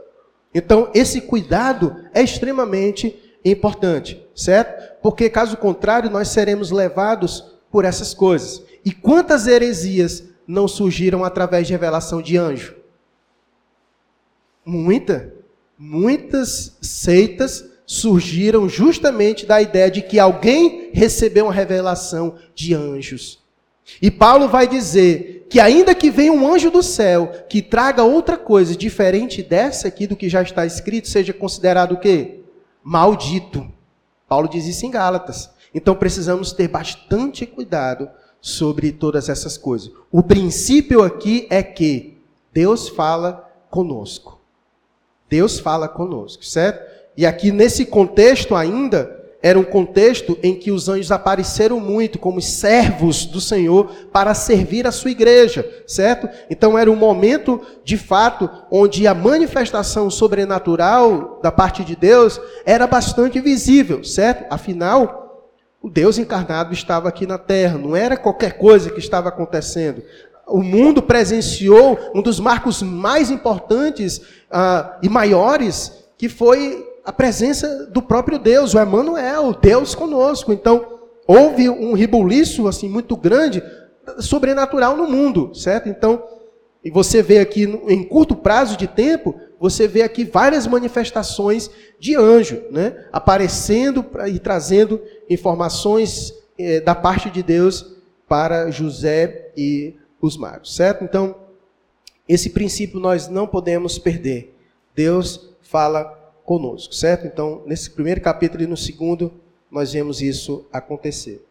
Então 0.55 0.91
esse 0.95 1.23
cuidado 1.23 1.97
é 2.15 2.23
extremamente 2.23 3.17
importante, 3.45 4.25
certo? 4.35 5.01
Porque 5.03 5.31
caso 5.31 5.57
contrário 5.57 6.11
nós 6.11 6.29
seremos 6.29 6.71
levados 6.71 7.45
por 7.71 7.85
essas 7.85 8.15
coisas. 8.15 8.63
E 8.85 8.93
quantas 8.93 9.47
heresias 9.47 10.25
não 10.51 10.67
surgiram 10.67 11.25
através 11.25 11.67
de 11.67 11.73
revelação 11.73 12.21
de 12.21 12.37
anjo? 12.37 12.75
Muita, 14.65 15.33
muitas 15.79 16.77
seitas 16.83 17.65
surgiram 17.87 18.69
justamente 18.69 19.47
da 19.47 19.63
ideia 19.63 19.91
de 19.91 20.03
que 20.03 20.19
alguém 20.19 20.91
recebeu 20.93 21.47
uma 21.47 21.53
revelação 21.53 22.37
de 22.55 22.75
anjos. 22.75 23.39
E 24.03 24.11
Paulo 24.11 24.49
vai 24.49 24.69
dizer 24.69 25.47
que 25.49 25.59
ainda 25.59 25.95
que 25.95 26.11
venha 26.11 26.33
um 26.33 26.53
anjo 26.53 26.71
do 26.71 26.83
céu 26.83 27.33
que 27.49 27.63
traga 27.63 28.03
outra 28.03 28.37
coisa 28.37 28.77
diferente 28.77 29.43
dessa 29.43 29.89
aqui 29.89 30.07
do 30.07 30.17
que 30.17 30.29
já 30.29 30.43
está 30.43 30.67
escrito, 30.67 31.09
seja 31.09 31.33
considerado 31.33 31.93
o 31.93 32.01
quê? 32.01 32.41
Maldito. 32.83 33.69
Paulo 34.29 34.49
diz 34.49 34.67
isso 34.67 34.87
em 34.87 34.91
Gálatas. 34.91 35.51
Então 35.75 35.95
precisamos 35.95 36.53
ter 36.53 36.69
bastante 36.69 37.47
cuidado 37.47 38.09
sobre 38.41 38.93
todas 38.93 39.29
essas 39.29 39.57
coisas. 39.57 39.91
O 40.11 40.23
princípio 40.23 41.03
aqui 41.03 41.47
é 41.51 41.63
que 41.63 42.19
Deus 42.53 42.89
fala 42.89 43.49
conosco. 43.71 44.41
Deus 45.29 45.59
fala 45.59 45.89
conosco, 45.89 46.45
certo? 46.45 46.89
E 47.17 47.27
aqui 47.27 47.53
nesse 47.53 47.85
contexto 47.85 48.57
ainda, 48.57 49.21
era 49.43 49.59
um 49.59 49.65
contexto 49.65 50.39
em 50.43 50.55
que 50.55 50.71
os 50.71 50.89
anjos 50.89 51.11
apareceram 51.11 51.81
muito 51.81 52.19
como 52.19 52.43
servos 52.43 53.25
do 53.25 53.41
Senhor 53.41 53.91
para 54.13 54.35
servir 54.35 54.87
a 54.87 54.93
sua 54.93 55.11
igreja, 55.11 55.67
certo? 55.87 56.29
Então 56.51 56.79
era 56.79 56.91
um 56.91 56.97
momento, 56.97 57.61
de 57.83 57.97
fato, 57.97 58.51
onde 58.71 59.07
a 59.07 59.15
manifestação 59.15 60.11
sobrenatural 60.11 61.41
da 61.43 61.51
parte 61.51 61.83
de 61.83 61.97
Deus 61.97 62.39
era 62.67 62.87
bastante 62.87 63.41
visível, 63.41 64.05
certo? 64.05 64.47
Afinal, 64.51 65.20
o 65.83 65.89
Deus 65.89 66.19
encarnado 66.19 66.75
estava 66.75 67.09
aqui 67.09 67.27
na 67.27 67.39
terra, 67.39 67.79
não 67.79 67.97
era 67.97 68.17
qualquer 68.17 68.59
coisa 68.59 68.91
que 68.91 68.99
estava 68.99 69.29
acontecendo 69.29 70.03
o 70.51 70.63
mundo 70.63 71.01
presenciou 71.01 71.99
um 72.15 72.21
dos 72.21 72.41
marcos 72.41 72.83
mais 72.83 73.31
importantes 73.31 74.19
uh, 74.19 74.99
e 75.03 75.09
maiores, 75.09 76.05
que 76.19 76.29
foi 76.29 76.87
a 77.05 77.13
presença 77.13 77.87
do 77.87 78.03
próprio 78.03 78.39
Deus, 78.39 78.75
o 78.75 78.81
Emmanuel, 78.81 79.55
Deus 79.55 79.95
conosco. 79.95 80.53
Então, 80.53 80.85
houve 81.27 81.71
um 81.71 81.95
ribuliço 81.95 82.69
assim 82.69 82.89
muito 82.89 83.17
grande, 83.17 83.63
sobrenatural 84.19 84.97
no 84.97 85.09
mundo, 85.09 85.55
certo? 85.55 85.89
Então, 85.89 86.23
e 86.85 86.91
você 86.91 87.23
vê 87.23 87.39
aqui 87.39 87.63
em 87.89 88.03
curto 88.03 88.35
prazo 88.35 88.77
de 88.77 88.87
tempo, 88.87 89.35
você 89.61 89.87
vê 89.87 90.01
aqui 90.01 90.25
várias 90.25 90.67
manifestações 90.67 91.71
de 91.99 92.17
anjo, 92.17 92.63
né? 92.71 93.07
Aparecendo 93.13 94.05
e 94.27 94.39
trazendo 94.39 95.03
informações 95.29 96.33
eh, 96.59 96.81
da 96.81 96.95
parte 96.95 97.29
de 97.29 97.43
Deus 97.43 97.95
para 98.27 98.71
José 98.71 99.53
e 99.55 99.95
os 100.19 100.39
magos, 100.39 100.75
certo? 100.75 101.05
Então, 101.05 101.37
esse 102.27 102.51
princípio 102.51 102.99
nós 102.99 103.29
não 103.29 103.47
podemos 103.47 103.99
perder. 103.99 104.57
Deus 104.95 105.51
fala 105.61 106.05
conosco, 106.43 106.95
certo? 106.95 107.27
Então, 107.27 107.63
nesse 107.67 107.91
primeiro 107.91 108.21
capítulo 108.23 108.63
e 108.63 108.67
no 108.67 108.79
segundo, 108.79 109.31
nós 109.71 109.93
vemos 109.93 110.23
isso 110.23 110.67
acontecer. 110.73 111.45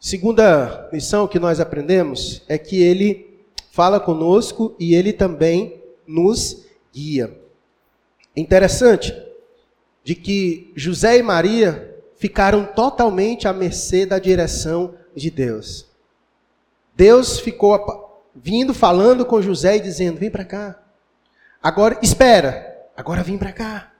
Segunda 0.00 0.88
lição 0.92 1.28
que 1.28 1.38
nós 1.38 1.60
aprendemos 1.60 2.42
é 2.48 2.58
que 2.58 2.82
ele 2.82 3.33
fala 3.74 3.98
conosco 3.98 4.76
e 4.78 4.94
ele 4.94 5.12
também 5.12 5.82
nos 6.06 6.64
guia. 6.94 7.36
Interessante 8.36 9.12
de 10.04 10.14
que 10.14 10.70
José 10.76 11.18
e 11.18 11.22
Maria 11.24 11.92
ficaram 12.14 12.64
totalmente 12.66 13.48
à 13.48 13.52
mercê 13.52 14.06
da 14.06 14.20
direção 14.20 14.94
de 15.12 15.28
Deus. 15.28 15.86
Deus 16.94 17.40
ficou 17.40 18.22
vindo 18.32 18.72
falando 18.72 19.26
com 19.26 19.42
José 19.42 19.78
e 19.78 19.80
dizendo: 19.80 20.20
"Vem 20.20 20.30
para 20.30 20.44
cá. 20.44 20.80
Agora 21.60 21.98
espera. 22.00 22.88
Agora 22.96 23.24
vem 23.24 23.36
para 23.36 23.52
cá." 23.52 23.92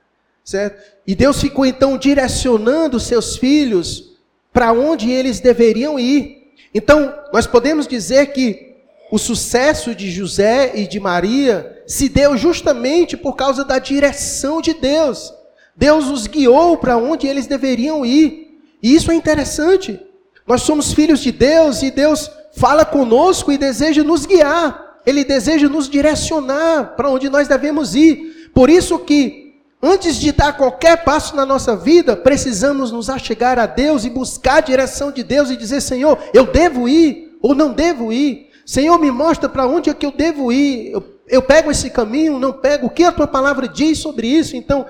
Certo? 0.45 0.81
E 1.05 1.17
Deus 1.17 1.41
ficou 1.41 1.67
então 1.67 1.99
direcionando 1.99 3.01
seus 3.01 3.37
filhos 3.37 4.17
para 4.53 4.73
onde 4.73 5.11
eles 5.11 5.41
deveriam 5.41 5.99
ir. 5.99 6.53
Então, 6.73 7.13
nós 7.33 7.45
podemos 7.45 7.89
dizer 7.89 8.27
que 8.27 8.74
o 9.15 9.19
sucesso 9.19 9.95
de 9.95 10.11
José 10.11 10.73
e 10.75 10.89
de 10.89 10.99
Maria 10.99 11.85
se 11.87 12.09
deu 12.09 12.37
justamente 12.37 13.17
por 13.17 13.37
causa 13.37 13.65
da 13.65 13.79
direção 13.79 14.61
de 14.61 14.75
Deus. 14.75 15.33
Deus 15.77 16.07
os 16.07 16.27
guiou 16.27 16.77
para 16.79 16.97
onde 16.97 17.29
eles 17.29 17.47
deveriam 17.47 18.05
ir. 18.05 18.59
E 18.83 18.93
isso 18.93 19.13
é 19.13 19.15
interessante. 19.15 20.01
Nós 20.45 20.63
somos 20.63 20.93
filhos 20.93 21.21
de 21.21 21.31
Deus 21.31 21.81
e 21.81 21.93
Deus 21.93 22.29
fala 22.57 22.85
conosco 22.85 23.53
e 23.53 23.57
deseja 23.57 24.03
nos 24.03 24.27
guiar. 24.27 24.99
Ele 25.07 25.23
deseja 25.23 25.69
nos 25.69 25.89
direcionar 25.89 26.97
para 26.97 27.09
onde 27.09 27.29
nós 27.29 27.47
devemos 27.47 27.95
ir. 27.95 28.51
Por 28.53 28.69
isso 28.69 28.99
que 28.99 29.55
antes 29.81 30.17
de 30.17 30.33
dar 30.33 30.57
qualquer 30.57 31.05
passo 31.05 31.37
na 31.37 31.47
nossa 31.47 31.77
vida, 31.77 32.17
precisamos 32.17 32.91
nos 32.91 33.09
achegar 33.09 33.61
a 33.61 33.67
Deus 33.67 34.05
e 34.05 34.11
buscar 34.11 34.57
a 34.57 34.61
direção 34.61 35.13
de 35.13 35.23
Deus 35.23 35.51
e 35.51 35.57
dizer: 35.57 35.81
Senhor, 35.81 36.19
eu 36.35 36.47
devo 36.47 36.89
ir 36.89 37.39
ou 37.41 37.55
não 37.55 37.73
devo 37.73 38.13
ir? 38.13 38.53
Senhor, 38.65 38.99
me 38.99 39.11
mostra 39.11 39.49
para 39.49 39.67
onde 39.67 39.91
é 39.91 39.95
que 39.95 40.07
eu 40.07 40.13
devo 40.13 40.51
ir. 40.51 40.93
Eu, 40.93 41.05
eu 41.29 41.43
pego 41.43 41.71
esse 41.71 41.91
caminho, 41.91 42.39
não 42.39 42.53
pego? 42.53 42.87
O 42.87 42.91
que 42.91 43.05
a 43.05 43.13
tua 43.13 43.27
palavra 43.27 43.69
diz 43.69 43.99
sobre 43.99 44.27
isso? 44.27 44.57
Então, 44.57 44.87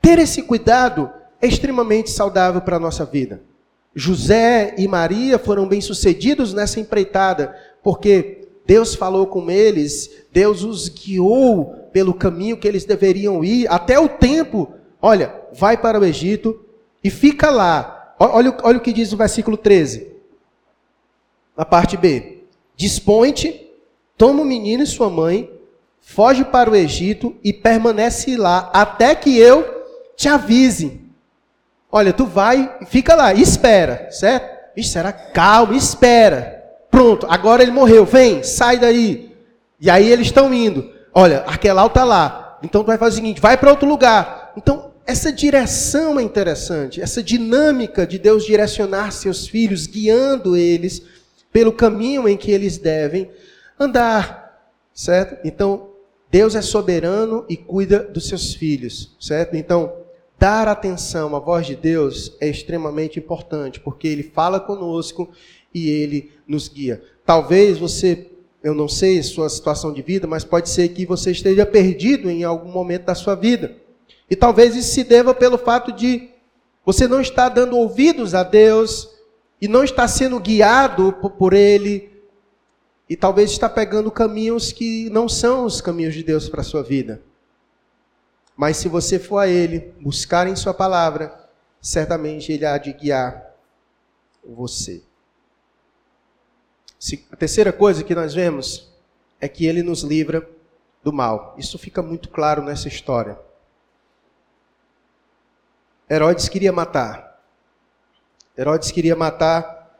ter 0.00 0.18
esse 0.18 0.42
cuidado 0.42 1.10
é 1.40 1.46
extremamente 1.46 2.10
saudável 2.10 2.60
para 2.60 2.76
a 2.76 2.80
nossa 2.80 3.04
vida. 3.04 3.42
José 3.94 4.74
e 4.76 4.86
Maria 4.86 5.38
foram 5.38 5.66
bem-sucedidos 5.66 6.52
nessa 6.52 6.78
empreitada, 6.78 7.56
porque 7.82 8.46
Deus 8.66 8.94
falou 8.94 9.26
com 9.26 9.50
eles, 9.50 10.10
Deus 10.30 10.62
os 10.62 10.88
guiou 10.88 11.88
pelo 11.92 12.12
caminho 12.12 12.58
que 12.58 12.68
eles 12.68 12.84
deveriam 12.84 13.42
ir, 13.42 13.66
até 13.70 13.98
o 13.98 14.08
tempo. 14.08 14.74
Olha, 15.00 15.34
vai 15.54 15.76
para 15.76 15.98
o 15.98 16.04
Egito 16.04 16.60
e 17.02 17.08
fica 17.08 17.48
lá. 17.48 18.14
Olha, 18.18 18.54
olha 18.62 18.78
o 18.78 18.80
que 18.80 18.92
diz 18.92 19.12
o 19.12 19.16
versículo 19.16 19.56
13, 19.56 20.08
na 21.56 21.64
parte 21.64 21.96
B: 21.96 22.35
Dispõe-te, 22.76 23.68
toma 24.16 24.42
o 24.42 24.44
menino 24.44 24.82
e 24.82 24.86
sua 24.86 25.08
mãe, 25.08 25.50
foge 26.00 26.44
para 26.44 26.70
o 26.70 26.76
Egito 26.76 27.34
e 27.42 27.52
permanece 27.52 28.36
lá 28.36 28.70
até 28.72 29.14
que 29.14 29.38
eu 29.38 29.84
te 30.14 30.28
avise. 30.28 31.00
Olha, 31.90 32.12
tu 32.12 32.26
vai, 32.26 32.78
fica 32.86 33.14
lá, 33.14 33.32
espera, 33.32 34.08
certo? 34.10 34.56
Ixi, 34.76 34.90
será? 34.90 35.12
Calma, 35.12 35.74
espera. 35.74 36.62
Pronto, 36.90 37.26
agora 37.28 37.62
ele 37.62 37.72
morreu, 37.72 38.04
vem, 38.04 38.42
sai 38.42 38.78
daí. 38.78 39.34
E 39.80 39.88
aí 39.88 40.10
eles 40.10 40.26
estão 40.26 40.52
indo. 40.52 40.92
Olha, 41.14 41.44
Arquelau 41.46 41.86
está 41.86 42.04
lá. 42.04 42.58
Então 42.62 42.82
tu 42.82 42.86
vai 42.86 42.98
fazer 42.98 43.14
o 43.14 43.16
seguinte, 43.16 43.40
vai 43.40 43.56
para 43.56 43.70
outro 43.70 43.88
lugar. 43.88 44.52
Então, 44.56 44.92
essa 45.06 45.32
direção 45.32 46.18
é 46.18 46.22
interessante, 46.22 47.00
essa 47.00 47.22
dinâmica 47.22 48.06
de 48.06 48.18
Deus 48.18 48.44
direcionar 48.44 49.12
seus 49.12 49.46
filhos, 49.46 49.86
guiando 49.86 50.56
eles 50.56 51.00
pelo 51.56 51.72
caminho 51.72 52.28
em 52.28 52.36
que 52.36 52.50
eles 52.50 52.76
devem 52.76 53.30
andar, 53.80 54.70
certo? 54.92 55.38
Então, 55.42 55.88
Deus 56.30 56.54
é 56.54 56.60
soberano 56.60 57.46
e 57.48 57.56
cuida 57.56 58.00
dos 58.00 58.28
seus 58.28 58.52
filhos, 58.52 59.16
certo? 59.18 59.56
Então, 59.56 59.90
dar 60.38 60.68
atenção 60.68 61.34
à 61.34 61.38
voz 61.38 61.66
de 61.66 61.74
Deus 61.74 62.36
é 62.42 62.46
extremamente 62.46 63.18
importante, 63.18 63.80
porque 63.80 64.06
ele 64.06 64.22
fala 64.22 64.60
conosco 64.60 65.30
e 65.72 65.88
ele 65.88 66.30
nos 66.46 66.68
guia. 66.68 67.02
Talvez 67.24 67.78
você, 67.78 68.26
eu 68.62 68.74
não 68.74 68.86
sei 68.86 69.22
sua 69.22 69.48
situação 69.48 69.94
de 69.94 70.02
vida, 70.02 70.26
mas 70.26 70.44
pode 70.44 70.68
ser 70.68 70.90
que 70.90 71.06
você 71.06 71.30
esteja 71.30 71.64
perdido 71.64 72.28
em 72.28 72.44
algum 72.44 72.70
momento 72.70 73.06
da 73.06 73.14
sua 73.14 73.34
vida. 73.34 73.74
E 74.28 74.36
talvez 74.36 74.76
isso 74.76 74.92
se 74.92 75.02
deva 75.02 75.32
pelo 75.32 75.56
fato 75.56 75.90
de 75.90 76.28
você 76.84 77.08
não 77.08 77.18
estar 77.18 77.48
dando 77.48 77.78
ouvidos 77.78 78.34
a 78.34 78.42
Deus 78.42 79.15
e 79.60 79.68
não 79.68 79.84
está 79.84 80.06
sendo 80.06 80.38
guiado 80.38 81.12
por 81.12 81.52
ele 81.52 82.16
e 83.08 83.16
talvez 83.16 83.50
está 83.50 83.68
pegando 83.68 84.10
caminhos 84.10 84.72
que 84.72 85.08
não 85.10 85.28
são 85.28 85.64
os 85.64 85.80
caminhos 85.80 86.14
de 86.14 86.22
Deus 86.22 86.48
para 86.48 86.60
a 86.60 86.64
sua 86.64 86.82
vida. 86.82 87.22
Mas 88.56 88.78
se 88.78 88.88
você 88.88 89.18
for 89.18 89.38
a 89.38 89.46
Ele, 89.46 89.94
buscar 90.00 90.46
em 90.46 90.56
Sua 90.56 90.72
palavra, 90.72 91.48
certamente 91.80 92.50
Ele 92.50 92.64
há 92.64 92.78
de 92.78 92.92
guiar 92.92 93.54
você. 94.42 95.02
A 97.30 97.36
terceira 97.36 97.72
coisa 97.72 98.02
que 98.02 98.14
nós 98.14 98.34
vemos 98.34 98.90
é 99.38 99.46
que 99.46 99.66
Ele 99.66 99.82
nos 99.82 100.02
livra 100.02 100.48
do 101.04 101.12
mal. 101.12 101.54
Isso 101.58 101.78
fica 101.78 102.02
muito 102.02 102.30
claro 102.30 102.62
nessa 102.62 102.88
história. 102.88 103.38
Herodes 106.10 106.48
queria 106.48 106.72
matar. 106.72 107.25
Herodes 108.56 108.90
queria 108.90 109.16
matar 109.16 109.98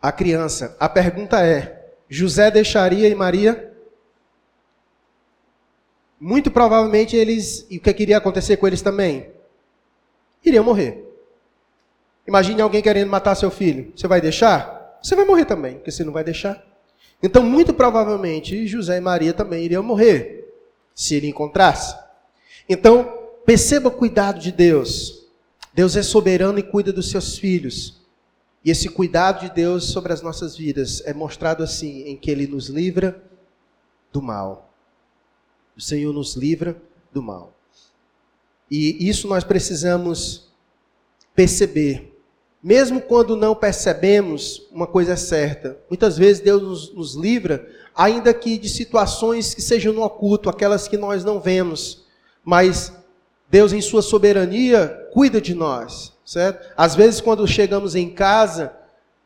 a 0.00 0.12
criança. 0.12 0.76
A 0.78 0.88
pergunta 0.88 1.44
é: 1.44 1.92
José 2.08 2.50
deixaria 2.50 3.08
e 3.08 3.14
Maria? 3.14 3.68
muito 6.20 6.50
provavelmente 6.50 7.16
eles, 7.16 7.66
e 7.70 7.78
o 7.78 7.80
que 7.80 8.02
iria 8.02 8.18
acontecer 8.18 8.56
com 8.56 8.66
eles 8.66 8.82
também? 8.82 9.30
Iriam 10.44 10.64
morrer. 10.64 11.04
Imagine 12.26 12.60
alguém 12.60 12.82
querendo 12.82 13.08
matar 13.08 13.34
seu 13.34 13.50
filho. 13.50 13.92
Você 13.96 14.06
vai 14.06 14.20
deixar? 14.20 14.98
Você 15.02 15.14
vai 15.14 15.24
morrer 15.24 15.44
também, 15.44 15.74
porque 15.74 15.90
você 15.90 16.04
não 16.04 16.12
vai 16.12 16.24
deixar. 16.24 16.62
Então, 17.22 17.42
muito 17.42 17.72
provavelmente, 17.72 18.66
José 18.66 18.98
e 18.98 19.00
Maria 19.00 19.32
também 19.32 19.64
iriam 19.64 19.82
morrer, 19.82 20.52
se 20.94 21.14
ele 21.14 21.28
encontrasse. 21.28 21.96
Então, 22.68 23.04
perceba 23.44 23.88
o 23.88 23.92
cuidado 23.92 24.38
de 24.38 24.52
Deus. 24.52 25.17
Deus 25.78 25.94
é 25.94 26.02
soberano 26.02 26.58
e 26.58 26.62
cuida 26.64 26.92
dos 26.92 27.08
seus 27.08 27.38
filhos. 27.38 28.00
E 28.64 28.70
esse 28.72 28.88
cuidado 28.88 29.42
de 29.46 29.54
Deus 29.54 29.84
sobre 29.92 30.12
as 30.12 30.20
nossas 30.20 30.56
vidas 30.56 31.00
é 31.06 31.14
mostrado 31.14 31.62
assim, 31.62 32.02
em 32.02 32.16
que 32.16 32.32
Ele 32.32 32.48
nos 32.48 32.66
livra 32.66 33.22
do 34.12 34.20
mal. 34.20 34.74
O 35.76 35.80
Senhor 35.80 36.12
nos 36.12 36.34
livra 36.34 36.76
do 37.12 37.22
mal. 37.22 37.52
E 38.68 39.08
isso 39.08 39.28
nós 39.28 39.44
precisamos 39.44 40.50
perceber. 41.32 42.12
Mesmo 42.60 43.00
quando 43.00 43.36
não 43.36 43.54
percebemos, 43.54 44.66
uma 44.72 44.88
coisa 44.88 45.12
é 45.12 45.16
certa. 45.16 45.78
Muitas 45.88 46.18
vezes 46.18 46.42
Deus 46.42 46.60
nos, 46.60 46.92
nos 46.92 47.14
livra, 47.14 47.70
ainda 47.94 48.34
que 48.34 48.58
de 48.58 48.68
situações 48.68 49.54
que 49.54 49.62
sejam 49.62 49.92
no 49.92 50.02
oculto, 50.02 50.50
aquelas 50.50 50.88
que 50.88 50.96
nós 50.96 51.22
não 51.22 51.38
vemos. 51.38 52.04
Mas 52.44 52.97
Deus, 53.50 53.72
em 53.72 53.80
Sua 53.80 54.02
soberania, 54.02 55.08
cuida 55.12 55.40
de 55.40 55.54
nós, 55.54 56.12
certo? 56.24 56.72
Às 56.76 56.94
vezes, 56.94 57.20
quando 57.20 57.46
chegamos 57.46 57.94
em 57.94 58.10
casa 58.10 58.72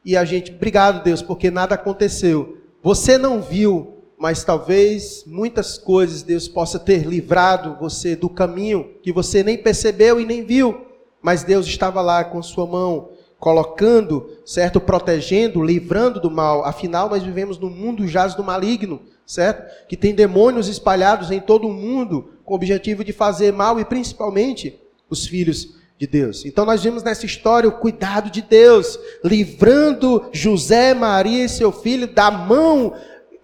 e 0.05 0.17
a 0.17 0.25
gente, 0.25 0.53
obrigado 0.53 1.03
Deus, 1.03 1.23
porque 1.23 1.51
nada 1.51 1.75
aconteceu. 1.75 2.59
Você 2.83 3.19
não 3.19 3.41
viu, 3.41 3.99
mas 4.19 4.45
talvez 4.45 5.25
muitas 5.27 5.79
coisas 5.79 6.23
Deus 6.23 6.47
possa 6.47 6.79
ter 6.79 7.07
livrado 7.07 7.77
você 7.81 8.15
do 8.15 8.29
caminho 8.29 8.91
que 9.03 9.13
você 9.13 9.43
nem 9.43 9.59
percebeu 9.59 10.21
e 10.21 10.25
nem 10.25 10.45
viu, 10.45 10.87
mas 11.21 11.43
Deus 11.43 11.67
estava 11.67 12.01
lá 12.01 12.25
com 12.25 12.43
sua 12.43 12.67
mão 12.67 13.11
colocando, 13.43 14.31
certo, 14.47 14.81
protegendo, 14.81 15.65
livrando 15.65 16.21
do 16.21 16.31
mal. 16.31 16.65
Afinal, 16.65 17.09
nós 17.09 17.25
vivemos 17.25 17.59
num 17.59 17.69
mundo 17.69 18.07
jaz 18.07 18.37
do 18.37 18.45
maligno, 18.45 19.01
certo? 19.33 19.87
Que 19.89 19.97
tem 19.97 20.15
demônios 20.15 20.69
espalhados 20.69 21.31
em 21.31 21.41
todo 21.41 21.67
o 21.67 21.73
mundo 21.73 22.35
com 22.45 22.53
o 22.53 22.57
objetivo 22.57 23.03
de 23.03 23.13
fazer 23.13 23.53
mal 23.53 23.81
e 23.81 23.85
principalmente 23.85 24.79
os 25.09 25.27
filhos 25.27 25.75
de 25.99 26.07
Deus. 26.07 26.45
Então 26.45 26.67
nós 26.67 26.83
vemos 26.83 27.03
nessa 27.03 27.25
história 27.25 27.69
o 27.69 27.79
cuidado 27.79 28.31
de 28.31 28.43
Deus, 28.43 28.99
livrando 29.25 30.29
José, 30.33 30.93
Maria 30.95 31.45
e 31.45 31.49
seu 31.49 31.73
filho 31.73 32.07
da 32.07 32.31
mão 32.31 32.95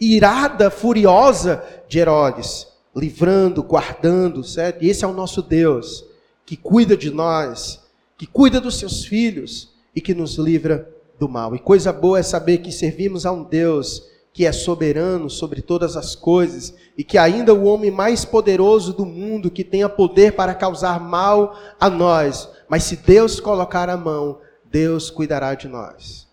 irada, 0.00 0.70
furiosa 0.70 1.64
de 1.88 1.98
Herodes, 1.98 2.66
livrando, 2.94 3.62
guardando, 3.62 4.44
certo? 4.44 4.84
E 4.84 4.90
esse 4.90 5.04
é 5.04 5.08
o 5.08 5.14
nosso 5.14 5.40
Deus, 5.40 6.04
que 6.44 6.56
cuida 6.56 6.96
de 6.96 7.10
nós, 7.10 7.80
que 8.16 8.26
cuida 8.26 8.60
dos 8.60 8.78
seus 8.78 9.04
filhos 9.04 9.72
e 9.94 10.00
que 10.00 10.12
nos 10.12 10.36
livra 10.36 10.88
do 11.18 11.28
mal. 11.28 11.54
E 11.54 11.58
coisa 11.58 11.92
boa 11.92 12.18
é 12.18 12.22
saber 12.22 12.58
que 12.58 12.70
servimos 12.70 13.24
a 13.24 13.32
um 13.32 13.42
Deus 13.42 14.02
que 14.38 14.46
é 14.46 14.52
soberano 14.52 15.28
sobre 15.28 15.60
todas 15.60 15.96
as 15.96 16.14
coisas 16.14 16.72
e 16.96 17.02
que 17.02 17.18
ainda 17.18 17.52
o 17.52 17.64
homem 17.64 17.90
mais 17.90 18.24
poderoso 18.24 18.92
do 18.92 19.04
mundo 19.04 19.50
que 19.50 19.64
tenha 19.64 19.88
poder 19.88 20.36
para 20.36 20.54
causar 20.54 21.00
mal 21.00 21.58
a 21.80 21.90
nós, 21.90 22.48
mas 22.68 22.84
se 22.84 22.98
Deus 22.98 23.40
colocar 23.40 23.90
a 23.90 23.96
mão, 23.96 24.38
Deus 24.64 25.10
cuidará 25.10 25.56
de 25.56 25.66
nós. 25.66 26.28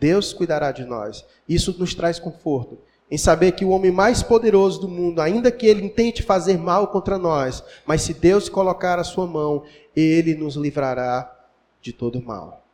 Deus 0.00 0.32
cuidará 0.32 0.72
de 0.72 0.86
nós. 0.86 1.22
Isso 1.46 1.76
nos 1.78 1.94
traz 1.94 2.18
conforto 2.18 2.78
em 3.10 3.18
saber 3.18 3.52
que 3.52 3.66
o 3.66 3.68
homem 3.68 3.90
mais 3.90 4.22
poderoso 4.22 4.80
do 4.80 4.88
mundo, 4.88 5.20
ainda 5.20 5.52
que 5.52 5.66
ele 5.66 5.84
intente 5.84 6.22
fazer 6.22 6.56
mal 6.56 6.88
contra 6.88 7.18
nós, 7.18 7.62
mas 7.84 8.00
se 8.00 8.14
Deus 8.14 8.48
colocar 8.48 8.98
a 8.98 9.04
sua 9.04 9.26
mão, 9.26 9.64
ele 9.94 10.34
nos 10.34 10.56
livrará 10.56 11.30
de 11.82 11.92
todo 11.92 12.22
mal. 12.22 12.64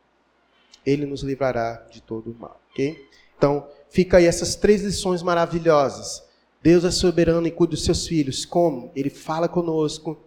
Ele 0.85 1.05
nos 1.05 1.23
livrará 1.23 1.85
de 1.91 2.01
todo 2.01 2.33
mal, 2.39 2.57
ok? 2.71 3.05
Então, 3.37 3.67
fica 3.91 4.17
aí 4.17 4.25
essas 4.25 4.55
três 4.55 4.81
lições 4.81 5.21
maravilhosas. 5.21 6.23
Deus 6.63 6.83
é 6.85 6.91
soberano 6.91 7.45
e 7.45 7.51
cuida 7.51 7.71
dos 7.71 7.83
seus 7.83 8.07
filhos. 8.07 8.45
Como? 8.45 8.91
Ele 8.95 9.09
fala 9.09 9.47
conosco, 9.47 10.17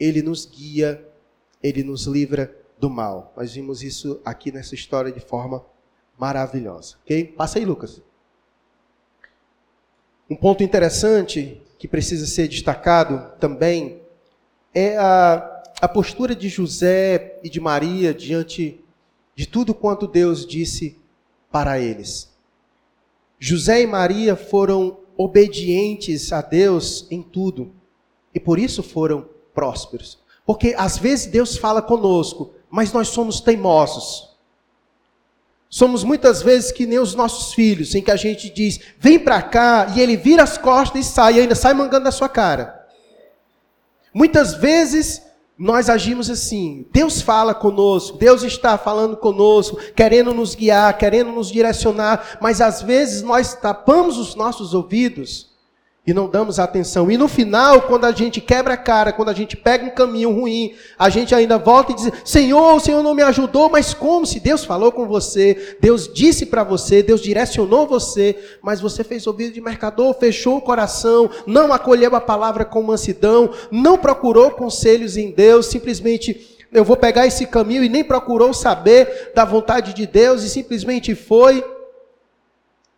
ele 0.00 0.22
nos 0.22 0.46
guia, 0.46 1.06
ele 1.62 1.84
nos 1.84 2.06
livra 2.06 2.56
do 2.78 2.88
mal. 2.88 3.32
Nós 3.36 3.52
vimos 3.52 3.82
isso 3.82 4.20
aqui 4.24 4.50
nessa 4.50 4.74
história 4.74 5.12
de 5.12 5.20
forma 5.20 5.64
maravilhosa, 6.18 6.96
ok? 7.02 7.24
Passa 7.24 7.58
aí, 7.58 7.64
Lucas. 7.64 8.00
Um 10.30 10.36
ponto 10.36 10.62
interessante 10.62 11.60
que 11.78 11.86
precisa 11.86 12.26
ser 12.26 12.48
destacado 12.48 13.36
também 13.38 14.00
é 14.72 14.96
a, 14.96 15.62
a 15.82 15.88
postura 15.88 16.34
de 16.34 16.48
José 16.48 17.38
e 17.42 17.50
de 17.50 17.60
Maria 17.60 18.14
diante 18.14 18.82
de 19.34 19.46
tudo 19.46 19.74
quanto 19.74 20.06
Deus 20.06 20.46
disse 20.46 20.98
para 21.50 21.78
eles. 21.78 22.33
José 23.46 23.82
e 23.82 23.86
Maria 23.86 24.36
foram 24.36 25.00
obedientes 25.18 26.32
a 26.32 26.40
Deus 26.40 27.06
em 27.10 27.22
tudo 27.22 27.74
e 28.34 28.40
por 28.40 28.58
isso 28.58 28.82
foram 28.82 29.28
prósperos. 29.52 30.18
Porque 30.46 30.74
às 30.78 30.96
vezes 30.96 31.26
Deus 31.26 31.58
fala 31.58 31.82
conosco, 31.82 32.54
mas 32.70 32.90
nós 32.90 33.08
somos 33.08 33.40
teimosos. 33.40 34.34
Somos 35.68 36.02
muitas 36.02 36.40
vezes 36.40 36.72
que 36.72 36.86
nem 36.86 36.98
os 36.98 37.14
nossos 37.14 37.52
filhos, 37.52 37.94
em 37.94 38.00
que 38.00 38.10
a 38.10 38.16
gente 38.16 38.48
diz, 38.48 38.80
vem 38.98 39.18
para 39.18 39.42
cá, 39.42 39.92
e 39.94 40.00
ele 40.00 40.16
vira 40.16 40.42
as 40.42 40.56
costas 40.56 41.04
e 41.04 41.10
sai, 41.10 41.34
e 41.34 41.40
ainda 41.40 41.54
sai 41.54 41.74
mangando 41.74 42.04
na 42.04 42.12
sua 42.12 42.30
cara. 42.30 42.88
Muitas 44.14 44.54
vezes 44.54 45.20
nós 45.56 45.88
agimos 45.88 46.28
assim, 46.28 46.86
Deus 46.92 47.22
fala 47.22 47.54
conosco, 47.54 48.18
Deus 48.18 48.42
está 48.42 48.76
falando 48.76 49.16
conosco, 49.16 49.78
querendo 49.94 50.34
nos 50.34 50.54
guiar, 50.54 50.96
querendo 50.98 51.30
nos 51.30 51.48
direcionar, 51.48 52.38
mas 52.40 52.60
às 52.60 52.82
vezes 52.82 53.22
nós 53.22 53.54
tapamos 53.54 54.18
os 54.18 54.34
nossos 54.34 54.74
ouvidos 54.74 55.53
e 56.06 56.12
não 56.12 56.28
damos 56.28 56.58
atenção. 56.58 57.10
E 57.10 57.16
no 57.16 57.28
final, 57.28 57.82
quando 57.82 58.04
a 58.04 58.12
gente 58.12 58.40
quebra 58.40 58.74
a 58.74 58.76
cara, 58.76 59.12
quando 59.12 59.30
a 59.30 59.32
gente 59.32 59.56
pega 59.56 59.86
um 59.86 59.90
caminho 59.90 60.30
ruim, 60.30 60.74
a 60.98 61.08
gente 61.08 61.34
ainda 61.34 61.56
volta 61.56 61.92
e 61.92 61.94
diz: 61.94 62.12
Senhor, 62.24 62.74
o 62.74 62.80
Senhor 62.80 63.02
não 63.02 63.14
me 63.14 63.22
ajudou, 63.22 63.70
mas 63.70 63.94
como? 63.94 64.26
Se 64.26 64.38
Deus 64.38 64.64
falou 64.64 64.92
com 64.92 65.06
você, 65.06 65.76
Deus 65.80 66.12
disse 66.12 66.44
para 66.44 66.62
você, 66.62 67.02
Deus 67.02 67.22
direcionou 67.22 67.86
você, 67.86 68.36
mas 68.60 68.80
você 68.80 69.02
fez 69.02 69.26
ouvido 69.26 69.54
de 69.54 69.60
mercador, 69.60 70.14
fechou 70.14 70.58
o 70.58 70.62
coração, 70.62 71.30
não 71.46 71.72
acolheu 71.72 72.14
a 72.14 72.20
palavra 72.20 72.64
com 72.64 72.82
mansidão, 72.82 73.50
não 73.70 73.96
procurou 73.96 74.50
conselhos 74.50 75.16
em 75.16 75.30
Deus, 75.30 75.66
simplesmente. 75.66 76.50
Eu 76.70 76.84
vou 76.84 76.96
pegar 76.96 77.24
esse 77.24 77.46
caminho 77.46 77.84
e 77.84 77.88
nem 77.88 78.02
procurou 78.02 78.52
saber 78.52 79.30
da 79.32 79.44
vontade 79.44 79.94
de 79.94 80.08
Deus 80.08 80.42
e 80.42 80.48
simplesmente 80.48 81.14
foi 81.14 81.64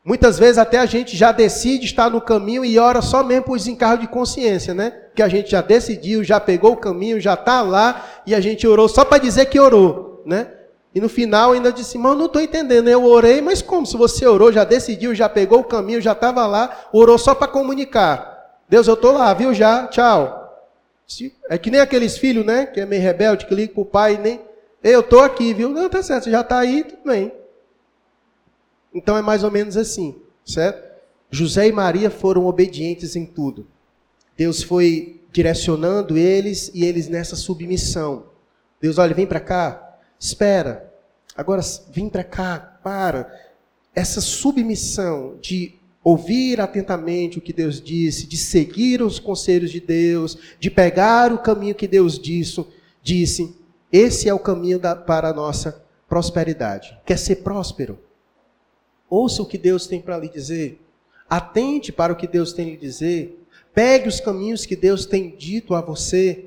Muitas 0.07 0.39
vezes 0.39 0.57
até 0.57 0.79
a 0.79 0.87
gente 0.87 1.17
já 1.17 1.33
decide 1.33 1.85
estar 1.85 2.09
no 2.09 2.21
caminho 2.21 2.65
e 2.65 2.79
ora 2.79 3.03
só 3.03 3.25
mesmo 3.25 3.47
por 3.47 3.59
desencargo 3.59 4.03
de 4.03 4.07
consciência, 4.07 4.73
né? 4.73 4.93
Que 5.17 5.21
a 5.21 5.27
gente 5.27 5.51
já 5.51 5.61
decidiu, 5.61 6.23
já 6.23 6.39
pegou 6.39 6.75
o 6.75 6.77
caminho, 6.77 7.21
já 7.21 7.35
está 7.35 7.61
lá 7.61 8.07
e 8.25 8.33
a 8.33 8.39
gente 8.39 8.65
orou 8.69 8.89
só 8.89 9.05
para 9.05 9.19
dizer 9.19 9.47
que 9.47 9.59
orou, 9.59 10.23
né? 10.25 10.47
E 10.95 11.01
no 11.01 11.09
final 11.09 11.51
ainda 11.51 11.73
disse, 11.73 11.99
mas 11.99 12.17
não 12.17 12.27
estou 12.27 12.41
entendendo, 12.41 12.87
eu 12.87 13.05
orei, 13.05 13.41
mas 13.41 13.61
como? 13.61 13.85
Se 13.85 13.97
você 13.97 14.25
orou, 14.25 14.53
já 14.53 14.63
decidiu, 14.63 15.13
já 15.13 15.29
pegou 15.29 15.59
o 15.59 15.65
caminho, 15.65 16.01
já 16.01 16.13
estava 16.13 16.47
lá, 16.47 16.87
orou 16.93 17.19
só 17.19 17.35
para 17.35 17.49
comunicar. 17.49 18.61
Deus, 18.69 18.87
eu 18.87 18.95
estou 18.95 19.11
lá, 19.11 19.35
viu 19.35 19.53
já, 19.53 19.89
tchau. 19.89 20.71
É 21.51 21.59
que 21.59 21.69
nem 21.69 21.81
aqueles 21.81 22.17
filhos, 22.17 22.47
né? 22.47 22.65
Que 22.65 22.81
é 22.81 22.87
meio 22.87 23.03
rebelde, 23.03 23.45
que 23.47 23.55
liga 23.57 23.75
pro 23.75 23.85
pai 23.85 24.21
nem. 24.23 24.41
Eu 24.85 25.03
tô 25.03 25.19
aqui, 25.19 25.53
viu? 25.53 25.71
Não, 25.71 25.89
tá 25.89 26.01
certo, 26.01 26.25
você 26.25 26.31
já 26.31 26.45
tá 26.45 26.61
aí, 26.61 26.85
tudo 26.85 27.01
bem. 27.05 27.33
Então 28.97 29.15
é 29.15 29.21
mais 29.21 29.45
ou 29.45 29.51
menos 29.51 29.77
assim, 29.77 30.17
certo? 30.43 30.83
José 31.31 31.69
e 31.69 31.73
Maria 31.73 32.11
foram 32.11 32.47
obedientes 32.47 33.15
em 33.15 33.27
tudo. 33.27 33.67
Deus 34.35 34.63
foi 34.63 35.21
direcionando 35.31 36.17
eles 36.17 36.71
e 36.73 36.83
eles 36.83 37.07
nessa 37.07 37.37
submissão. 37.37 38.25
Deus, 38.81 38.97
olha, 38.97 39.15
vem 39.15 39.27
para 39.27 39.39
cá, 39.39 39.99
espera. 40.19 40.91
Agora 41.37 41.61
vem 41.91 42.09
para 42.09 42.25
cá, 42.25 42.79
para. 42.83 43.31
Essa 43.95 44.23
submissão 44.23 45.37
de 45.43 45.75
ouvir 46.03 46.59
atentamente 46.59 47.37
o 47.37 47.43
que 47.43 47.53
Deus 47.53 47.83
disse, 47.83 48.27
de 48.27 48.39
seguir 48.39 49.03
os 49.03 49.19
conselhos 49.19 49.71
de 49.71 49.81
Deus, 49.81 50.39
de 50.59 50.71
pegar 50.71 51.35
o 51.35 51.39
caminho 51.39 51.75
que 51.75 51.87
Deus 51.87 52.19
disse, 52.19 52.65
disse 53.03 53.55
esse 53.93 54.27
é 54.29 54.33
o 54.33 54.39
caminho 54.39 54.79
da, 54.79 54.97
para 54.97 55.29
a 55.29 55.35
nossa 55.35 55.85
prosperidade. 56.09 56.97
Quer 57.05 57.19
ser 57.19 57.37
próspero? 57.37 58.06
Ouça 59.09 59.43
o 59.43 59.47
que 59.47 59.59
Deus 59.59 59.87
tem 59.87 60.01
para 60.01 60.19
lhe 60.19 60.29
dizer. 60.29 60.81
Atente 61.29 61.93
para 61.93 62.13
o 62.13 62.17
que 62.17 62.27
Deus 62.27 62.53
tem 62.53 62.71
lhe 62.71 62.77
dizer. 62.77 63.43
Pegue 63.75 64.09
os 64.09 64.21
caminhos 64.21 64.65
que 64.65 64.75
Deus 64.75 65.07
tem 65.07 65.35
dito 65.37 65.75
a 65.75 65.81
você. 65.81 66.47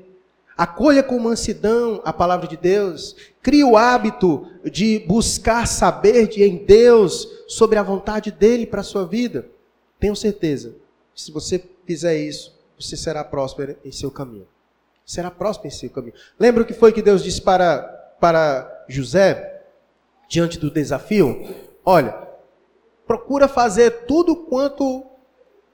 Acolha 0.56 1.02
com 1.02 1.18
mansidão 1.18 2.02
a 2.04 2.12
palavra 2.12 2.46
de 2.46 2.56
Deus. 2.56 3.16
Crie 3.42 3.64
o 3.64 3.76
hábito 3.76 4.46
de 4.64 4.98
buscar 5.06 5.66
saber 5.66 6.28
de, 6.28 6.42
em 6.42 6.64
Deus 6.64 7.26
sobre 7.48 7.78
a 7.78 7.82
vontade 7.82 8.30
dele 8.30 8.66
para 8.66 8.80
a 8.80 8.84
sua 8.84 9.06
vida. 9.06 9.46
Tenho 9.98 10.16
certeza. 10.16 10.74
Se 11.14 11.30
você 11.30 11.62
fizer 11.86 12.16
isso, 12.16 12.58
você 12.78 12.96
será 12.96 13.22
próspero 13.24 13.76
em 13.84 13.92
seu 13.92 14.10
caminho. 14.10 14.46
Será 15.04 15.30
próspero 15.30 15.68
em 15.68 15.76
seu 15.76 15.90
caminho. 15.90 16.14
Lembra 16.38 16.62
o 16.62 16.66
que 16.66 16.74
foi 16.74 16.92
que 16.92 17.02
Deus 17.02 17.22
disse 17.22 17.40
para, 17.40 17.82
para 18.20 18.84
José, 18.88 19.62
diante 20.28 20.58
do 20.58 20.70
desafio? 20.70 21.54
Olha, 21.84 22.29
procura 23.10 23.48
fazer 23.48 24.04
tudo 24.06 24.36
quanto 24.36 25.04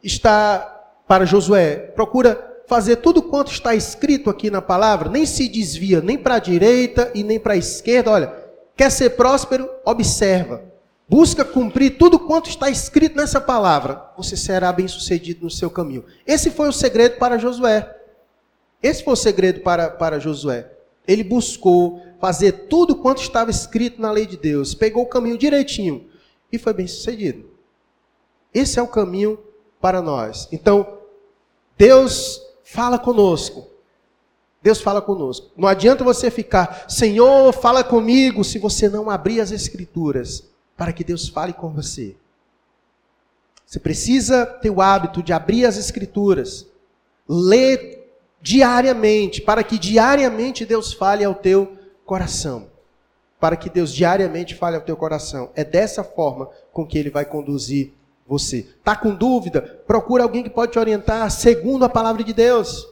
está 0.02 1.02
para 1.06 1.26
Josué. 1.26 1.76
Procura 1.94 2.62
fazer 2.66 2.96
tudo 2.96 3.22
quanto 3.22 3.52
está 3.52 3.74
escrito 3.74 4.30
aqui 4.30 4.48
na 4.48 4.62
palavra. 4.62 5.10
Nem 5.10 5.26
se 5.26 5.46
desvia 5.46 6.00
nem 6.00 6.16
para 6.16 6.36
a 6.36 6.38
direita 6.38 7.10
e 7.14 7.22
nem 7.22 7.38
para 7.38 7.52
a 7.52 7.58
esquerda. 7.58 8.10
Olha, 8.10 8.34
quer 8.74 8.90
ser 8.90 9.10
próspero? 9.10 9.68
Observa. 9.84 10.64
Busca 11.06 11.44
cumprir 11.44 11.98
tudo 11.98 12.18
quanto 12.18 12.48
está 12.48 12.70
escrito 12.70 13.18
nessa 13.18 13.38
palavra. 13.38 14.02
Você 14.16 14.34
será 14.34 14.72
bem 14.72 14.88
sucedido 14.88 15.44
no 15.44 15.50
seu 15.50 15.68
caminho. 15.68 16.06
Esse 16.26 16.50
foi 16.50 16.70
o 16.70 16.72
segredo 16.72 17.18
para 17.18 17.36
Josué. 17.36 17.98
Esse 18.82 19.04
foi 19.04 19.12
o 19.12 19.16
segredo 19.16 19.60
para, 19.60 19.90
para 19.90 20.18
Josué. 20.18 20.70
Ele 21.06 21.22
buscou 21.22 22.00
fazer 22.18 22.66
tudo 22.70 22.96
quanto 22.96 23.20
estava 23.20 23.50
escrito 23.50 24.00
na 24.00 24.10
lei 24.10 24.24
de 24.24 24.38
Deus. 24.38 24.74
Pegou 24.74 25.02
o 25.02 25.06
caminho 25.06 25.36
direitinho 25.36 26.15
e 26.56 26.58
foi 26.58 26.72
bem 26.72 26.86
sucedido. 26.86 27.48
Esse 28.52 28.78
é 28.78 28.82
o 28.82 28.88
caminho 28.88 29.38
para 29.80 30.02
nós. 30.02 30.48
Então, 30.50 30.98
Deus 31.76 32.42
fala 32.64 32.98
conosco. 32.98 33.68
Deus 34.62 34.80
fala 34.80 35.00
conosco. 35.00 35.50
Não 35.56 35.68
adianta 35.68 36.02
você 36.02 36.30
ficar, 36.30 36.86
Senhor, 36.88 37.52
fala 37.52 37.84
comigo, 37.84 38.42
se 38.42 38.58
você 38.58 38.88
não 38.88 39.08
abrir 39.08 39.40
as 39.40 39.52
Escrituras 39.52 40.48
para 40.76 40.92
que 40.92 41.04
Deus 41.04 41.28
fale 41.28 41.52
com 41.52 41.70
você. 41.70 42.16
Você 43.64 43.78
precisa 43.78 44.44
ter 44.46 44.70
o 44.70 44.80
hábito 44.80 45.22
de 45.22 45.32
abrir 45.32 45.66
as 45.66 45.76
Escrituras, 45.76 46.66
ler 47.28 48.10
diariamente, 48.40 49.40
para 49.40 49.62
que 49.62 49.78
diariamente 49.78 50.64
Deus 50.64 50.92
fale 50.92 51.24
ao 51.24 51.34
teu 51.34 51.76
coração 52.04 52.75
para 53.40 53.56
que 53.56 53.68
Deus 53.68 53.92
diariamente 53.92 54.54
fale 54.54 54.76
ao 54.76 54.82
teu 54.82 54.96
coração. 54.96 55.50
É 55.54 55.64
dessa 55.64 56.02
forma 56.02 56.48
com 56.72 56.86
que 56.86 56.98
ele 56.98 57.10
vai 57.10 57.24
conduzir 57.24 57.92
você. 58.26 58.66
Tá 58.82 58.96
com 58.96 59.14
dúvida? 59.14 59.62
Procura 59.86 60.22
alguém 60.22 60.42
que 60.42 60.50
pode 60.50 60.72
te 60.72 60.78
orientar 60.78 61.30
segundo 61.30 61.84
a 61.84 61.88
palavra 61.88 62.24
de 62.24 62.32
Deus. 62.32 62.88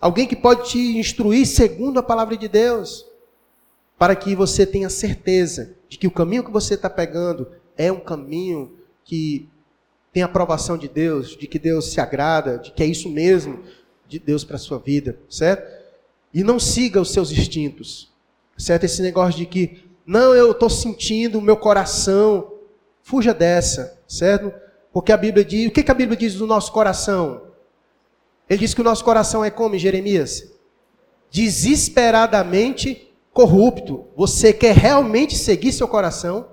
Alguém 0.00 0.26
que 0.26 0.36
pode 0.36 0.70
te 0.70 0.98
instruir 0.98 1.46
segundo 1.46 1.98
a 1.98 2.02
palavra 2.02 2.36
de 2.36 2.48
Deus. 2.48 3.06
Para 3.98 4.16
que 4.16 4.34
você 4.34 4.66
tenha 4.66 4.88
certeza 4.88 5.76
de 5.88 5.98
que 5.98 6.06
o 6.06 6.10
caminho 6.10 6.44
que 6.44 6.50
você 6.50 6.74
está 6.74 6.90
pegando 6.90 7.48
é 7.76 7.92
um 7.92 8.00
caminho 8.00 8.72
que 9.04 9.48
tem 10.12 10.22
aprovação 10.22 10.76
de 10.76 10.88
Deus, 10.88 11.36
de 11.36 11.46
que 11.46 11.58
Deus 11.58 11.92
se 11.92 12.00
agrada, 12.00 12.58
de 12.58 12.70
que 12.72 12.82
é 12.82 12.86
isso 12.86 13.08
mesmo 13.08 13.60
de 14.06 14.18
Deus 14.18 14.44
para 14.44 14.56
a 14.56 14.58
sua 14.58 14.78
vida, 14.78 15.18
certo? 15.28 15.82
E 16.34 16.44
não 16.44 16.58
siga 16.58 17.00
os 17.00 17.12
seus 17.12 17.32
instintos. 17.32 18.11
Certo? 18.56 18.84
Esse 18.84 19.02
negócio 19.02 19.38
de 19.38 19.46
que, 19.46 19.84
não, 20.06 20.34
eu 20.34 20.52
estou 20.52 20.70
sentindo 20.70 21.38
o 21.38 21.42
meu 21.42 21.56
coração. 21.56 22.52
Fuja 23.02 23.34
dessa, 23.34 24.00
certo? 24.06 24.52
Porque 24.92 25.10
a 25.10 25.16
Bíblia 25.16 25.44
diz, 25.44 25.68
o 25.68 25.70
que, 25.70 25.82
que 25.82 25.90
a 25.90 25.94
Bíblia 25.94 26.16
diz 26.16 26.34
do 26.34 26.46
nosso 26.46 26.70
coração? 26.70 27.42
Ele 28.48 28.60
diz 28.60 28.74
que 28.74 28.80
o 28.80 28.84
nosso 28.84 29.04
coração 29.04 29.44
é 29.44 29.50
como, 29.50 29.78
Jeremias? 29.78 30.52
Desesperadamente 31.30 33.10
corrupto. 33.32 34.06
Você 34.16 34.52
quer 34.52 34.76
realmente 34.76 35.36
seguir 35.36 35.72
seu 35.72 35.88
coração? 35.88 36.48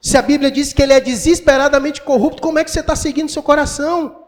Se 0.00 0.16
a 0.16 0.22
Bíblia 0.22 0.50
diz 0.50 0.72
que 0.72 0.82
ele 0.82 0.92
é 0.92 1.00
desesperadamente 1.00 2.02
corrupto, 2.02 2.42
como 2.42 2.58
é 2.58 2.64
que 2.64 2.70
você 2.70 2.80
está 2.80 2.96
seguindo 2.96 3.30
seu 3.30 3.42
coração? 3.42 4.24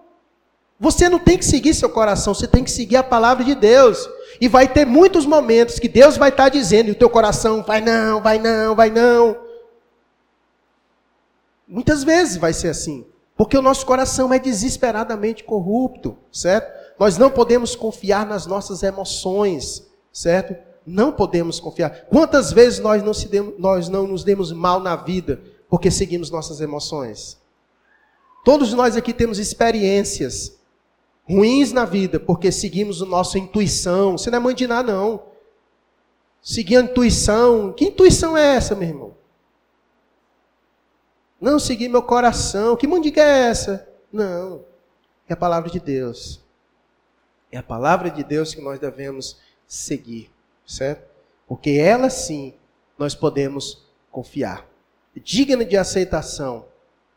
Você 0.79 1.09
não 1.09 1.19
tem 1.19 1.37
que 1.39 1.45
seguir 1.45 1.75
seu 1.75 1.89
coração, 1.89 2.35
você 2.35 2.47
tem 2.47 2.65
que 2.65 2.71
seguir 2.71 2.97
a 2.97 3.03
palavra 3.03 3.45
de 3.45 3.55
Deus. 3.55 4.09
E 4.41 4.49
vai 4.49 4.69
ter 4.69 4.85
muitos 4.85 5.27
momentos 5.27 5.79
que 5.79 5.89
Deus 5.89 6.17
vai 6.17 6.31
estar 6.31 6.49
dizendo, 6.49 6.89
e 6.89 6.93
o 6.93 6.97
teu 6.97 7.09
coração 7.11 7.63
vai 7.63 7.81
não, 7.81 8.21
vai 8.21 8.39
não, 8.39 8.75
vai 8.75 8.91
não. 8.91 9.37
Muitas 11.67 12.05
vezes 12.05 12.37
vai 12.37 12.53
ser 12.53 12.69
assim. 12.69 13.05
Porque 13.37 13.57
o 13.57 13.63
nosso 13.63 13.85
coração 13.85 14.33
é 14.33 14.39
desesperadamente 14.39 15.45
corrupto, 15.45 16.17
certo? 16.33 16.73
Nós 16.99 17.19
não 17.19 17.31
podemos 17.31 17.77
confiar 17.77 18.25
nas 18.25 18.47
nossas 18.47 18.83
emoções, 18.83 19.87
certo? 20.11 20.57
Não 20.87 21.13
podemos 21.13 21.61
confiar. 21.61 22.07
Quantas 22.09 22.51
vezes 22.51 22.79
nós 22.79 23.03
não, 23.03 23.13
demos, 23.29 23.55
nós 23.59 23.89
não 23.89 24.07
nos 24.07 24.25
demos 24.25 24.53
mal 24.53 24.81
na 24.81 24.97
vida 24.97 25.43
porque 25.69 25.91
seguimos 25.91 26.31
nossas 26.31 26.61
emoções? 26.61 27.39
Todos 28.45 28.73
nós 28.73 28.97
aqui 28.97 29.13
temos 29.13 29.39
experiências 29.39 30.56
ruins 31.29 31.73
na 31.73 31.85
vida, 31.85 32.21
porque 32.21 32.53
seguimos 32.53 33.03
a 33.03 33.07
nossa 33.07 33.39
intuição. 33.39 34.17
Você 34.17 34.31
não 34.31 34.39
é 34.39 34.41
mãe 34.41 34.55
de 34.55 34.67
nada, 34.67 34.93
não. 34.93 35.23
Seguir 36.41 36.77
a 36.77 36.83
intuição. 36.83 37.73
Que 37.73 37.87
intuição 37.87 38.37
é 38.37 38.55
essa, 38.55 38.75
meu 38.75 38.89
irmão? 38.89 39.15
Não, 41.41 41.59
seguir 41.59 41.89
meu 41.89 42.03
coração. 42.03 42.77
Que 42.77 42.87
mandiga 42.87 43.21
é 43.21 43.49
essa? 43.49 43.89
Não. 44.13 44.65
É 45.29 45.33
a 45.33 45.37
palavra 45.37 45.69
de 45.69 45.81
Deus. 45.81 46.41
É 47.51 47.59
a 47.59 47.63
palavra 47.63 48.11
de 48.11 48.23
Deus 48.23 48.55
que 48.55 48.61
nós 48.61 48.79
devemos 48.79 49.39
seguir, 49.67 50.31
certo? 50.67 51.09
Porque 51.47 51.71
ela 51.71 52.09
sim 52.11 52.55
nós 52.99 53.15
podemos 53.15 53.85
confiar. 54.11 54.67
Digna 55.17 55.65
de 55.65 55.77
aceitação 55.77 56.67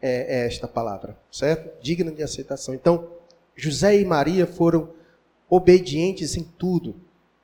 é, 0.02 0.42
é 0.42 0.46
esta 0.48 0.68
palavra, 0.68 1.18
certo? 1.32 1.82
Digna 1.82 2.12
de 2.12 2.24
aceitação. 2.24 2.74
Então, 2.74 3.19
José 3.60 4.00
e 4.00 4.06
Maria 4.06 4.48
foram 4.48 4.94
obedientes 5.50 6.38
em 6.38 6.44
tudo 6.44 6.96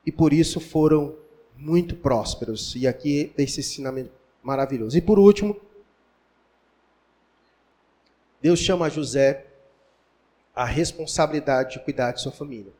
e 0.04 0.10
por 0.10 0.32
isso 0.32 0.60
foram 0.60 1.14
muito 1.56 1.94
prósperos. 1.96 2.74
E 2.74 2.86
aqui 2.86 3.32
esse 3.36 3.60
ensinamento 3.60 4.10
maravilhoso. 4.42 4.96
E 4.96 5.00
por 5.00 5.18
último, 5.18 5.60
Deus 8.40 8.58
chama 8.60 8.88
José 8.88 9.44
a 10.54 10.64
responsabilidade 10.64 11.74
de 11.74 11.84
cuidar 11.84 12.12
de 12.12 12.22
sua 12.22 12.32
família. 12.32 12.72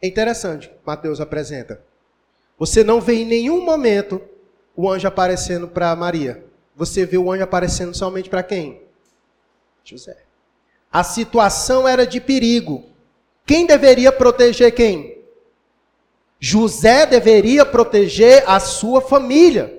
É 0.00 0.08
interessante, 0.08 0.72
Mateus 0.84 1.20
apresenta. 1.20 1.80
Você 2.58 2.82
não 2.82 3.00
vê 3.00 3.14
em 3.14 3.24
nenhum 3.24 3.64
momento 3.64 4.20
o 4.74 4.90
anjo 4.90 5.06
aparecendo 5.06 5.68
para 5.68 5.94
Maria. 5.94 6.44
Você 6.74 7.06
vê 7.06 7.18
o 7.18 7.30
anjo 7.30 7.44
aparecendo 7.44 7.94
somente 7.94 8.28
para 8.28 8.42
quem? 8.42 8.82
José. 9.84 10.21
A 10.92 11.02
situação 11.02 11.88
era 11.88 12.06
de 12.06 12.20
perigo. 12.20 12.84
Quem 13.46 13.66
deveria 13.66 14.12
proteger 14.12 14.72
quem? 14.74 15.16
José 16.38 17.06
deveria 17.06 17.64
proteger 17.64 18.44
a 18.46 18.60
sua 18.60 19.00
família. 19.00 19.72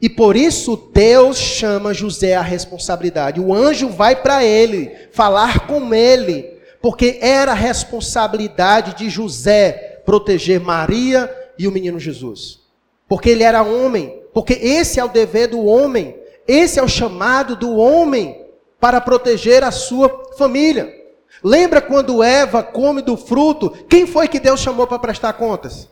E 0.00 0.08
por 0.08 0.36
isso 0.36 0.90
Deus 0.92 1.36
chama 1.36 1.94
José 1.94 2.34
à 2.34 2.42
responsabilidade. 2.42 3.40
O 3.40 3.54
anjo 3.54 3.88
vai 3.88 4.16
para 4.16 4.44
ele, 4.44 4.90
falar 5.12 5.66
com 5.66 5.94
ele, 5.94 6.58
porque 6.80 7.18
era 7.20 7.52
responsabilidade 7.52 8.94
de 8.96 9.10
José 9.10 10.00
proteger 10.04 10.60
Maria 10.60 11.32
e 11.58 11.68
o 11.68 11.72
menino 11.72 12.00
Jesus. 12.00 12.60
Porque 13.08 13.30
ele 13.30 13.42
era 13.42 13.62
homem, 13.62 14.22
porque 14.32 14.54
esse 14.54 14.98
é 14.98 15.04
o 15.04 15.08
dever 15.08 15.48
do 15.48 15.64
homem, 15.64 16.16
esse 16.46 16.78
é 16.78 16.82
o 16.82 16.88
chamado 16.88 17.56
do 17.56 17.76
homem 17.76 18.47
para 18.80 19.00
proteger 19.00 19.64
a 19.64 19.70
sua 19.70 20.32
família. 20.36 20.94
Lembra 21.42 21.80
quando 21.80 22.22
Eva 22.22 22.62
come 22.62 23.02
do 23.02 23.16
fruto? 23.16 23.70
Quem 23.88 24.06
foi 24.06 24.28
que 24.28 24.40
Deus 24.40 24.60
chamou 24.60 24.86
para 24.86 24.98
prestar 24.98 25.32
contas? 25.34 25.88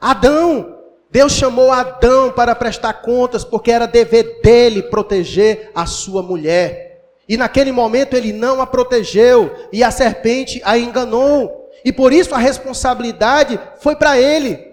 Adão. 0.00 0.78
Deus 1.10 1.32
chamou 1.32 1.72
Adão 1.72 2.30
para 2.30 2.54
prestar 2.54 2.94
contas, 2.94 3.42
porque 3.42 3.72
era 3.72 3.86
dever 3.86 4.40
dele 4.42 4.80
proteger 4.80 5.70
a 5.74 5.84
sua 5.84 6.22
mulher. 6.22 7.02
E 7.28 7.36
naquele 7.36 7.72
momento 7.72 8.14
ele 8.14 8.32
não 8.32 8.60
a 8.60 8.66
protegeu, 8.66 9.52
e 9.72 9.82
a 9.82 9.90
serpente 9.90 10.62
a 10.64 10.78
enganou. 10.78 11.68
E 11.84 11.92
por 11.92 12.12
isso 12.12 12.32
a 12.34 12.38
responsabilidade 12.38 13.58
foi 13.80 13.96
para 13.96 14.20
ele. 14.20 14.70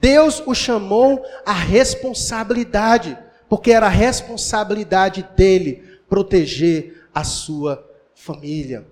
Deus 0.00 0.40
o 0.46 0.54
chamou 0.54 1.24
a 1.44 1.52
responsabilidade, 1.52 3.18
porque 3.48 3.72
era 3.72 3.86
a 3.86 3.90
responsabilidade 3.90 5.28
dele 5.36 5.89
proteger 6.10 7.08
a 7.14 7.24
sua 7.24 7.88
família. 8.14 8.86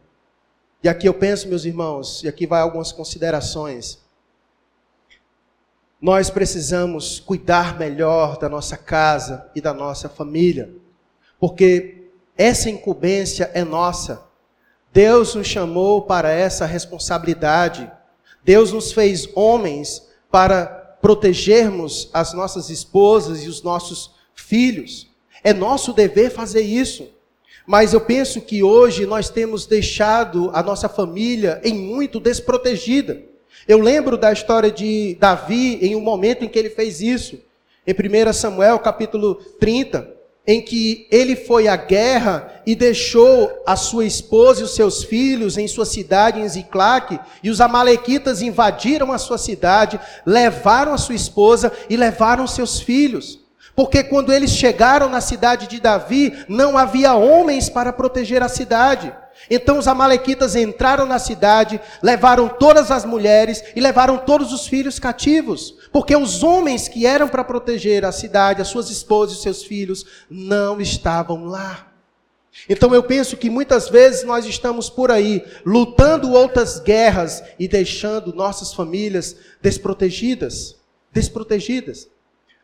E 0.82 0.88
aqui 0.88 1.08
eu 1.08 1.12
penso, 1.12 1.48
meus 1.48 1.64
irmãos, 1.64 2.22
e 2.22 2.28
aqui 2.28 2.46
vai 2.46 2.62
algumas 2.62 2.92
considerações. 2.92 3.98
Nós 6.00 6.30
precisamos 6.30 7.18
cuidar 7.18 7.76
melhor 7.76 8.38
da 8.38 8.48
nossa 8.48 8.76
casa 8.76 9.50
e 9.54 9.60
da 9.60 9.74
nossa 9.74 10.08
família, 10.08 10.72
porque 11.40 12.08
essa 12.36 12.70
incumbência 12.70 13.50
é 13.52 13.64
nossa. 13.64 14.24
Deus 14.92 15.34
nos 15.34 15.48
chamou 15.48 16.02
para 16.02 16.30
essa 16.30 16.64
responsabilidade. 16.64 17.90
Deus 18.44 18.72
nos 18.72 18.92
fez 18.92 19.28
homens 19.34 20.08
para 20.30 20.66
protegermos 21.02 22.08
as 22.12 22.32
nossas 22.32 22.70
esposas 22.70 23.42
e 23.42 23.48
os 23.48 23.62
nossos 23.62 24.14
filhos. 24.34 25.08
É 25.42 25.52
nosso 25.52 25.92
dever 25.92 26.30
fazer 26.30 26.62
isso. 26.62 27.08
Mas 27.66 27.92
eu 27.92 28.00
penso 28.00 28.40
que 28.40 28.62
hoje 28.62 29.04
nós 29.04 29.28
temos 29.28 29.66
deixado 29.66 30.50
a 30.54 30.62
nossa 30.62 30.88
família 30.88 31.60
em 31.62 31.74
muito 31.74 32.18
desprotegida. 32.18 33.22
Eu 33.66 33.78
lembro 33.78 34.16
da 34.16 34.32
história 34.32 34.70
de 34.70 35.16
Davi 35.20 35.78
em 35.82 35.94
um 35.94 36.00
momento 36.00 36.44
em 36.44 36.48
que 36.48 36.58
ele 36.58 36.70
fez 36.70 37.00
isso. 37.02 37.38
Em 37.86 37.92
1 37.92 38.32
Samuel, 38.32 38.78
capítulo 38.78 39.34
30, 39.60 40.16
em 40.46 40.62
que 40.62 41.06
ele 41.10 41.36
foi 41.36 41.68
à 41.68 41.76
guerra 41.76 42.62
e 42.66 42.74
deixou 42.74 43.52
a 43.66 43.76
sua 43.76 44.06
esposa 44.06 44.62
e 44.62 44.64
os 44.64 44.74
seus 44.74 45.04
filhos 45.04 45.58
em 45.58 45.68
sua 45.68 45.84
cidade, 45.84 46.40
em 46.40 46.48
Ziclac, 46.48 47.20
e 47.42 47.50
os 47.50 47.60
amalequitas 47.60 48.40
invadiram 48.40 49.12
a 49.12 49.18
sua 49.18 49.36
cidade, 49.36 50.00
levaram 50.24 50.94
a 50.94 50.98
sua 50.98 51.14
esposa 51.14 51.70
e 51.90 51.98
levaram 51.98 52.46
seus 52.46 52.80
filhos. 52.80 53.38
Porque 53.78 54.02
quando 54.02 54.32
eles 54.32 54.50
chegaram 54.50 55.08
na 55.08 55.20
cidade 55.20 55.68
de 55.68 55.78
Davi, 55.78 56.36
não 56.48 56.76
havia 56.76 57.14
homens 57.14 57.70
para 57.70 57.92
proteger 57.92 58.42
a 58.42 58.48
cidade. 58.48 59.14
Então 59.48 59.78
os 59.78 59.86
amalequitas 59.86 60.56
entraram 60.56 61.06
na 61.06 61.20
cidade, 61.20 61.80
levaram 62.02 62.48
todas 62.48 62.90
as 62.90 63.04
mulheres 63.04 63.62
e 63.76 63.80
levaram 63.80 64.18
todos 64.18 64.52
os 64.52 64.66
filhos 64.66 64.98
cativos, 64.98 65.76
porque 65.92 66.16
os 66.16 66.42
homens 66.42 66.88
que 66.88 67.06
eram 67.06 67.28
para 67.28 67.44
proteger 67.44 68.04
a 68.04 68.10
cidade, 68.10 68.60
as 68.60 68.66
suas 68.66 68.90
esposas 68.90 69.38
e 69.38 69.42
seus 69.42 69.62
filhos, 69.62 70.04
não 70.28 70.80
estavam 70.80 71.44
lá. 71.44 71.86
Então 72.68 72.92
eu 72.92 73.04
penso 73.04 73.36
que 73.36 73.48
muitas 73.48 73.88
vezes 73.88 74.24
nós 74.24 74.44
estamos 74.44 74.90
por 74.90 75.08
aí 75.08 75.46
lutando 75.64 76.32
outras 76.32 76.80
guerras 76.80 77.44
e 77.60 77.68
deixando 77.68 78.34
nossas 78.34 78.74
famílias 78.74 79.36
desprotegidas, 79.62 80.74
desprotegidas. 81.12 82.08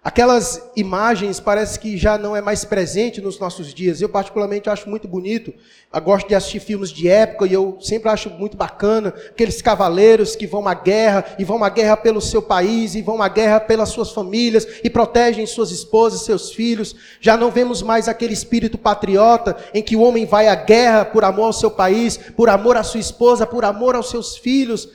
Aquelas 0.05 0.61
imagens 0.77 1.41
parece 1.41 1.81
que 1.81 1.97
já 1.97 2.19
não 2.19 2.37
é 2.37 2.43
mais 2.43 2.63
presente 2.63 3.23
nos 3.23 3.39
nossos 3.39 3.73
dias. 3.73 4.03
Eu 4.03 4.09
particularmente 4.11 4.69
acho 4.69 4.87
muito 4.87 5.09
bonito. 5.09 5.55
Eu 5.91 6.01
gosto 6.03 6.29
de 6.29 6.35
assistir 6.35 6.61
filmes 6.61 6.91
de 6.91 7.09
época 7.09 7.47
e 7.47 7.55
eu 7.55 7.79
sempre 7.81 8.11
acho 8.11 8.29
muito 8.29 8.55
bacana 8.55 9.15
aqueles 9.31 9.63
cavaleiros 9.63 10.37
que 10.37 10.47
vão 10.47 10.69
à 10.69 10.75
guerra 10.75 11.25
e 11.39 11.45
vão 11.45 11.65
à 11.65 11.71
guerra 11.71 11.97
pelo 11.97 12.21
seu 12.21 12.43
país 12.43 12.95
e 12.95 13.01
vão 13.01 13.23
à 13.23 13.29
guerra 13.29 13.61
pelas 13.61 13.89
suas 13.89 14.11
famílias 14.11 14.69
e 14.85 14.91
protegem 14.91 15.47
suas 15.47 15.71
esposas, 15.71 16.21
seus 16.21 16.53
filhos. 16.53 16.95
Já 17.19 17.35
não 17.35 17.51
vemos 17.51 17.81
mais 17.81 18.07
aquele 18.07 18.35
espírito 18.35 18.77
patriota 18.77 19.57
em 19.73 19.83
que 19.83 19.97
o 19.97 20.03
homem 20.03 20.27
vai 20.27 20.49
à 20.49 20.55
guerra 20.55 21.07
por 21.07 21.25
amor 21.25 21.47
ao 21.47 21.53
seu 21.55 21.71
país, 21.71 22.19
por 22.19 22.51
amor 22.51 22.77
à 22.77 22.83
sua 22.83 23.01
esposa, 23.01 23.47
por 23.47 23.65
amor 23.65 23.95
aos 23.95 24.11
seus 24.11 24.37
filhos. 24.37 24.87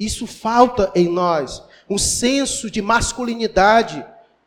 Isso 0.00 0.26
falta 0.26 0.90
em 0.94 1.06
nós, 1.06 1.62
um 1.90 1.98
senso 1.98 2.70
de 2.70 2.80
masculinidade 2.80 4.02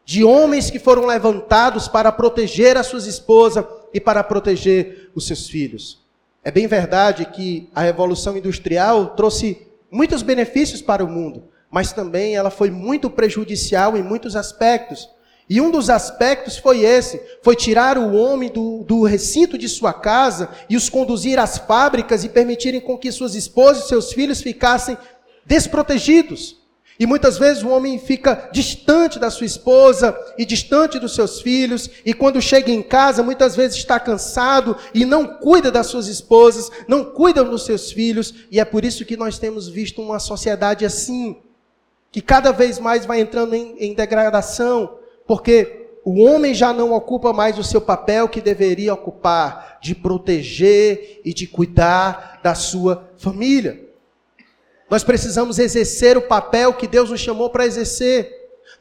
de 0.05 0.23
homens 0.23 0.69
que 0.69 0.79
foram 0.79 1.05
levantados 1.05 1.87
para 1.87 2.11
proteger 2.11 2.77
as 2.77 2.87
suas 2.87 3.05
esposas 3.05 3.65
e 3.93 3.99
para 3.99 4.23
proteger 4.23 5.09
os 5.15 5.27
seus 5.27 5.47
filhos. 5.47 6.01
É 6.43 6.49
bem 6.49 6.67
verdade 6.67 7.25
que 7.25 7.69
a 7.73 7.81
revolução 7.81 8.35
industrial 8.35 9.15
trouxe 9.15 9.67
muitos 9.91 10.23
benefícios 10.23 10.81
para 10.81 11.03
o 11.03 11.07
mundo, 11.07 11.43
mas 11.69 11.93
também 11.93 12.35
ela 12.35 12.49
foi 12.49 12.71
muito 12.71 13.09
prejudicial 13.09 13.95
em 13.95 14.01
muitos 14.01 14.35
aspectos. 14.35 15.07
E 15.47 15.59
um 15.59 15.69
dos 15.69 15.89
aspectos 15.89 16.57
foi 16.57 16.81
esse: 16.81 17.21
foi 17.43 17.55
tirar 17.55 17.97
o 17.97 18.13
homem 18.13 18.49
do, 18.49 18.83
do 18.83 19.03
recinto 19.03 19.57
de 19.57 19.67
sua 19.67 19.93
casa 19.93 20.49
e 20.69 20.75
os 20.75 20.89
conduzir 20.89 21.37
às 21.37 21.57
fábricas 21.57 22.23
e 22.23 22.29
permitirem 22.29 22.81
com 22.81 22.97
que 22.97 23.11
suas 23.11 23.35
esposas 23.35 23.85
e 23.85 23.87
seus 23.89 24.13
filhos 24.13 24.41
ficassem 24.41 24.97
desprotegidos. 25.45 26.60
E 27.01 27.05
muitas 27.07 27.39
vezes 27.39 27.63
o 27.63 27.69
homem 27.69 27.97
fica 27.97 28.47
distante 28.51 29.17
da 29.17 29.31
sua 29.31 29.47
esposa 29.47 30.15
e 30.37 30.45
distante 30.45 30.99
dos 30.99 31.15
seus 31.15 31.41
filhos, 31.41 31.89
e 32.05 32.13
quando 32.13 32.39
chega 32.39 32.69
em 32.69 32.83
casa, 32.83 33.23
muitas 33.23 33.55
vezes 33.55 33.77
está 33.77 33.99
cansado 33.99 34.77
e 34.93 35.03
não 35.03 35.25
cuida 35.25 35.71
das 35.71 35.87
suas 35.87 36.05
esposas, 36.05 36.69
não 36.87 37.03
cuida 37.03 37.43
dos 37.43 37.65
seus 37.65 37.91
filhos, 37.91 38.35
e 38.51 38.59
é 38.59 38.63
por 38.63 38.85
isso 38.85 39.03
que 39.03 39.17
nós 39.17 39.39
temos 39.39 39.67
visto 39.67 39.99
uma 39.99 40.19
sociedade 40.19 40.85
assim, 40.85 41.37
que 42.11 42.21
cada 42.21 42.51
vez 42.51 42.77
mais 42.77 43.03
vai 43.03 43.19
entrando 43.19 43.55
em, 43.55 43.75
em 43.79 43.95
degradação, 43.95 44.99
porque 45.25 45.87
o 46.05 46.21
homem 46.21 46.53
já 46.53 46.71
não 46.71 46.93
ocupa 46.93 47.33
mais 47.33 47.57
o 47.57 47.63
seu 47.63 47.81
papel 47.81 48.29
que 48.29 48.39
deveria 48.39 48.93
ocupar, 48.93 49.79
de 49.81 49.95
proteger 49.95 51.19
e 51.25 51.33
de 51.33 51.47
cuidar 51.47 52.39
da 52.43 52.53
sua 52.53 53.09
família. 53.17 53.90
Nós 54.91 55.05
precisamos 55.05 55.57
exercer 55.57 56.17
o 56.17 56.21
papel 56.21 56.73
que 56.73 56.85
Deus 56.85 57.09
nos 57.09 57.21
chamou 57.21 57.49
para 57.49 57.65
exercer. 57.65 58.29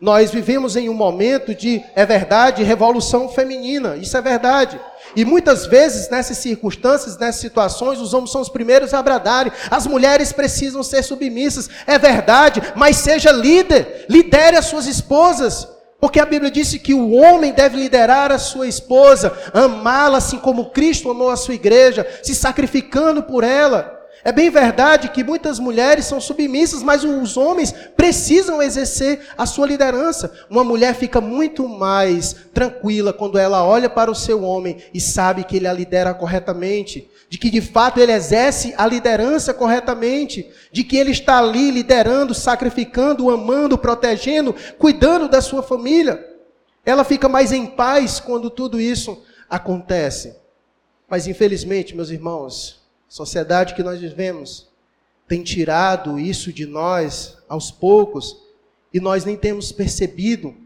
Nós 0.00 0.32
vivemos 0.32 0.74
em 0.74 0.88
um 0.88 0.94
momento 0.94 1.54
de, 1.54 1.84
é 1.94 2.04
verdade, 2.04 2.64
revolução 2.64 3.28
feminina. 3.28 3.96
Isso 3.96 4.16
é 4.16 4.20
verdade. 4.20 4.80
E 5.14 5.24
muitas 5.24 5.66
vezes, 5.66 6.10
nessas 6.10 6.38
circunstâncias, 6.38 7.16
nessas 7.16 7.40
situações, 7.40 8.00
os 8.00 8.12
homens 8.12 8.32
são 8.32 8.40
os 8.40 8.48
primeiros 8.48 8.92
a 8.92 9.00
bradarem. 9.00 9.52
As 9.70 9.86
mulheres 9.86 10.32
precisam 10.32 10.82
ser 10.82 11.04
submissas. 11.04 11.70
É 11.86 11.96
verdade, 11.96 12.60
mas 12.74 12.96
seja 12.96 13.30
líder. 13.30 14.06
Lidere 14.08 14.56
as 14.56 14.66
suas 14.66 14.86
esposas. 14.86 15.68
Porque 16.00 16.18
a 16.18 16.26
Bíblia 16.26 16.50
disse 16.50 16.80
que 16.80 16.92
o 16.92 17.12
homem 17.12 17.52
deve 17.52 17.76
liderar 17.76 18.32
a 18.32 18.38
sua 18.38 18.66
esposa, 18.66 19.32
amá-la 19.52 20.18
assim 20.18 20.38
como 20.38 20.70
Cristo 20.70 21.10
amou 21.10 21.30
a 21.30 21.36
sua 21.36 21.54
igreja, 21.54 22.04
se 22.22 22.34
sacrificando 22.34 23.22
por 23.22 23.44
ela. 23.44 23.99
É 24.22 24.30
bem 24.30 24.50
verdade 24.50 25.08
que 25.08 25.24
muitas 25.24 25.58
mulheres 25.58 26.04
são 26.04 26.20
submissas, 26.20 26.82
mas 26.82 27.04
os 27.04 27.36
homens 27.38 27.72
precisam 27.96 28.60
exercer 28.60 29.20
a 29.36 29.46
sua 29.46 29.66
liderança. 29.66 30.30
Uma 30.50 30.62
mulher 30.62 30.94
fica 30.94 31.20
muito 31.20 31.66
mais 31.66 32.36
tranquila 32.52 33.14
quando 33.14 33.38
ela 33.38 33.64
olha 33.64 33.88
para 33.88 34.10
o 34.10 34.14
seu 34.14 34.42
homem 34.42 34.76
e 34.92 35.00
sabe 35.00 35.44
que 35.44 35.56
ele 35.56 35.66
a 35.66 35.72
lidera 35.72 36.12
corretamente, 36.12 37.10
de 37.30 37.38
que 37.38 37.48
de 37.48 37.62
fato 37.62 37.98
ele 37.98 38.12
exerce 38.12 38.74
a 38.76 38.86
liderança 38.86 39.54
corretamente, 39.54 40.50
de 40.70 40.84
que 40.84 40.98
ele 40.98 41.12
está 41.12 41.38
ali 41.38 41.70
liderando, 41.70 42.34
sacrificando, 42.34 43.30
amando, 43.30 43.78
protegendo, 43.78 44.54
cuidando 44.78 45.28
da 45.28 45.40
sua 45.40 45.62
família. 45.62 46.26
Ela 46.84 47.04
fica 47.04 47.28
mais 47.28 47.52
em 47.52 47.66
paz 47.66 48.20
quando 48.20 48.50
tudo 48.50 48.78
isso 48.78 49.22
acontece. 49.48 50.36
Mas 51.08 51.26
infelizmente, 51.26 51.96
meus 51.96 52.10
irmãos, 52.10 52.80
sociedade 53.10 53.74
que 53.74 53.82
nós 53.82 54.00
vivemos 54.00 54.68
tem 55.26 55.42
tirado 55.42 56.18
isso 56.18 56.52
de 56.52 56.64
nós 56.64 57.36
aos 57.48 57.70
poucos 57.70 58.36
e 58.94 59.00
nós 59.00 59.24
nem 59.24 59.36
temos 59.36 59.72
percebido. 59.72 60.56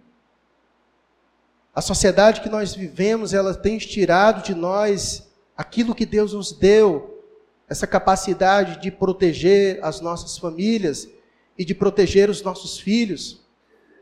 A 1.75 1.81
sociedade 1.81 2.43
que 2.43 2.49
nós 2.49 2.75
vivemos, 2.75 3.33
ela 3.33 3.55
tem 3.55 3.79
tirado 3.79 4.43
de 4.43 4.55
nós 4.55 5.27
aquilo 5.57 5.95
que 5.95 6.07
Deus 6.07 6.35
nos 6.35 6.53
deu, 6.53 7.25
essa 7.69 7.87
capacidade 7.87 8.81
de 8.81 8.91
proteger 8.91 9.83
as 9.83 10.01
nossas 10.03 10.37
famílias 10.37 11.09
e 11.59 11.65
de 11.65 11.75
proteger 11.75 12.29
os 12.29 12.43
nossos 12.43 12.79
filhos. 12.79 13.43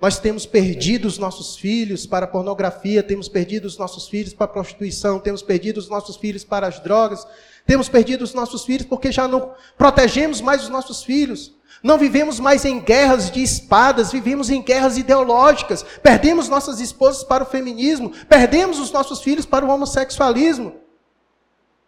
Nós 0.00 0.18
temos 0.18 0.46
perdido 0.46 1.06
os 1.06 1.16
nossos 1.16 1.56
filhos 1.56 2.06
para 2.06 2.24
a 2.24 2.28
pornografia, 2.28 3.04
temos 3.04 3.28
perdido 3.28 3.66
os 3.66 3.78
nossos 3.78 4.08
filhos 4.08 4.34
para 4.34 4.46
a 4.46 4.48
prostituição, 4.48 5.20
temos 5.20 5.42
perdido 5.42 5.78
os 5.78 5.88
nossos 5.88 6.16
filhos 6.16 6.42
para 6.42 6.66
as 6.66 6.80
drogas, 6.80 7.24
temos 7.66 7.88
perdido 7.88 8.22
os 8.22 8.34
nossos 8.34 8.64
filhos 8.64 8.86
porque 8.86 9.12
já 9.12 9.28
não 9.28 9.54
protegemos 9.76 10.40
mais 10.40 10.62
os 10.62 10.68
nossos 10.68 11.02
filhos. 11.02 11.54
Não 11.82 11.98
vivemos 11.98 12.38
mais 12.38 12.64
em 12.64 12.80
guerras 12.80 13.30
de 13.30 13.42
espadas, 13.42 14.12
vivemos 14.12 14.50
em 14.50 14.62
guerras 14.62 14.96
ideológicas. 14.96 15.84
Perdemos 16.02 16.48
nossas 16.48 16.80
esposas 16.80 17.24
para 17.24 17.42
o 17.42 17.46
feminismo, 17.46 18.12
perdemos 18.28 18.78
os 18.78 18.92
nossos 18.92 19.20
filhos 19.20 19.44
para 19.44 19.64
o 19.64 19.70
homossexualismo. 19.70 20.76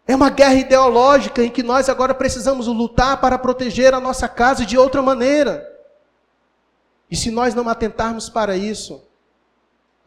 É 0.07 0.15
uma 0.15 0.31
guerra 0.31 0.55
ideológica 0.55 1.43
em 1.43 1.51
que 1.51 1.63
nós 1.63 1.89
agora 1.89 2.15
precisamos 2.15 2.67
lutar 2.67 3.21
para 3.21 3.39
proteger 3.39 3.95
a 3.95 4.01
nossa 4.01 4.29
casa 4.29 4.67
de 4.67 4.77
outra 4.77 5.01
maneira. 5.01 5.67
E 7.11 7.17
se 7.17 7.31
nós 7.31 7.55
não 7.55 7.69
atentarmos 7.69 8.29
para 8.29 8.57
isso, 8.57 9.03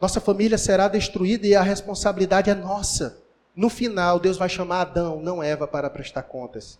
nossa 0.00 0.20
família 0.20 0.58
será 0.58 0.86
destruída 0.86 1.46
e 1.46 1.54
a 1.54 1.62
responsabilidade 1.62 2.50
é 2.50 2.54
nossa. 2.54 3.27
No 3.58 3.68
final, 3.68 4.20
Deus 4.20 4.36
vai 4.36 4.48
chamar 4.48 4.82
Adão, 4.82 5.20
não 5.20 5.42
Eva, 5.42 5.66
para 5.66 5.90
prestar 5.90 6.22
contas. 6.22 6.78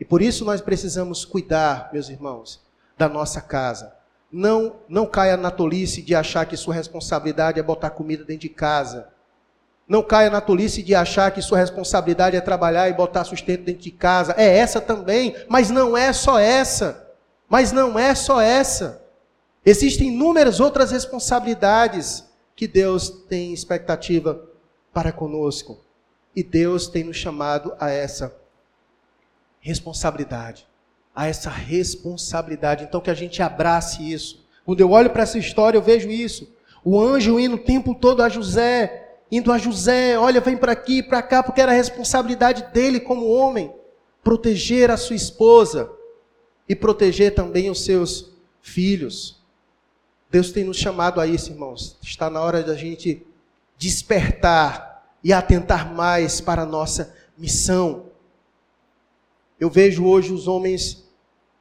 E 0.00 0.04
por 0.04 0.20
isso 0.20 0.44
nós 0.44 0.60
precisamos 0.60 1.24
cuidar, 1.24 1.90
meus 1.92 2.08
irmãos, 2.08 2.60
da 2.98 3.08
nossa 3.08 3.40
casa. 3.40 3.94
Não, 4.32 4.74
não 4.88 5.06
caia 5.06 5.36
na 5.36 5.48
tolice 5.48 6.02
de 6.02 6.12
achar 6.12 6.44
que 6.44 6.56
sua 6.56 6.74
responsabilidade 6.74 7.60
é 7.60 7.62
botar 7.62 7.90
comida 7.90 8.24
dentro 8.24 8.40
de 8.40 8.48
casa. 8.48 9.10
Não 9.86 10.02
caia 10.02 10.28
na 10.28 10.40
tolice 10.40 10.82
de 10.82 10.92
achar 10.92 11.30
que 11.30 11.40
sua 11.40 11.58
responsabilidade 11.58 12.36
é 12.36 12.40
trabalhar 12.40 12.88
e 12.88 12.92
botar 12.92 13.22
sustento 13.22 13.62
dentro 13.62 13.82
de 13.82 13.92
casa. 13.92 14.34
É 14.36 14.58
essa 14.58 14.80
também, 14.80 15.36
mas 15.48 15.70
não 15.70 15.96
é 15.96 16.12
só 16.12 16.36
essa. 16.36 17.14
Mas 17.48 17.70
não 17.70 17.96
é 17.96 18.12
só 18.12 18.40
essa. 18.40 19.04
Existem 19.64 20.08
inúmeras 20.08 20.58
outras 20.58 20.90
responsabilidades 20.90 22.24
que 22.56 22.66
Deus 22.66 23.08
tem 23.28 23.52
expectativa 23.52 24.55
para 24.96 25.12
conosco. 25.12 25.78
E 26.34 26.42
Deus 26.42 26.88
tem 26.88 27.04
nos 27.04 27.18
chamado 27.18 27.74
a 27.78 27.90
essa 27.90 28.34
responsabilidade. 29.60 30.66
A 31.14 31.26
essa 31.26 31.50
responsabilidade. 31.50 32.84
Então 32.84 33.02
que 33.02 33.10
a 33.10 33.14
gente 33.14 33.42
abrace 33.42 34.10
isso. 34.10 34.42
Quando 34.64 34.80
eu 34.80 34.90
olho 34.92 35.10
para 35.10 35.24
essa 35.24 35.36
história, 35.36 35.76
eu 35.76 35.82
vejo 35.82 36.08
isso. 36.08 36.50
O 36.82 36.98
anjo 36.98 37.38
indo 37.38 37.56
o 37.56 37.62
tempo 37.62 37.94
todo 37.94 38.22
a 38.22 38.30
José, 38.30 39.18
indo 39.30 39.52
a 39.52 39.58
José, 39.58 40.18
olha, 40.18 40.40
vem 40.40 40.56
para 40.56 40.72
aqui, 40.72 41.02
para 41.02 41.22
cá, 41.22 41.42
porque 41.42 41.60
era 41.60 41.72
a 41.72 41.76
responsabilidade 41.76 42.72
dele 42.72 42.98
como 42.98 43.28
homem 43.28 43.70
proteger 44.24 44.90
a 44.90 44.96
sua 44.96 45.16
esposa 45.16 45.90
e 46.66 46.74
proteger 46.74 47.34
também 47.34 47.68
os 47.68 47.84
seus 47.84 48.32
filhos. 48.62 49.42
Deus 50.30 50.50
tem 50.52 50.64
nos 50.64 50.78
chamado 50.78 51.20
a 51.20 51.26
isso, 51.26 51.50
irmãos. 51.50 51.98
Está 52.02 52.30
na 52.30 52.40
hora 52.40 52.62
da 52.62 52.74
gente 52.74 53.26
despertar 53.76 55.04
e 55.22 55.32
atentar 55.32 55.92
mais 55.92 56.40
para 56.40 56.62
a 56.62 56.66
nossa 56.66 57.14
missão. 57.36 58.06
Eu 59.58 59.70
vejo 59.70 60.04
hoje 60.04 60.32
os 60.32 60.46
homens 60.46 61.04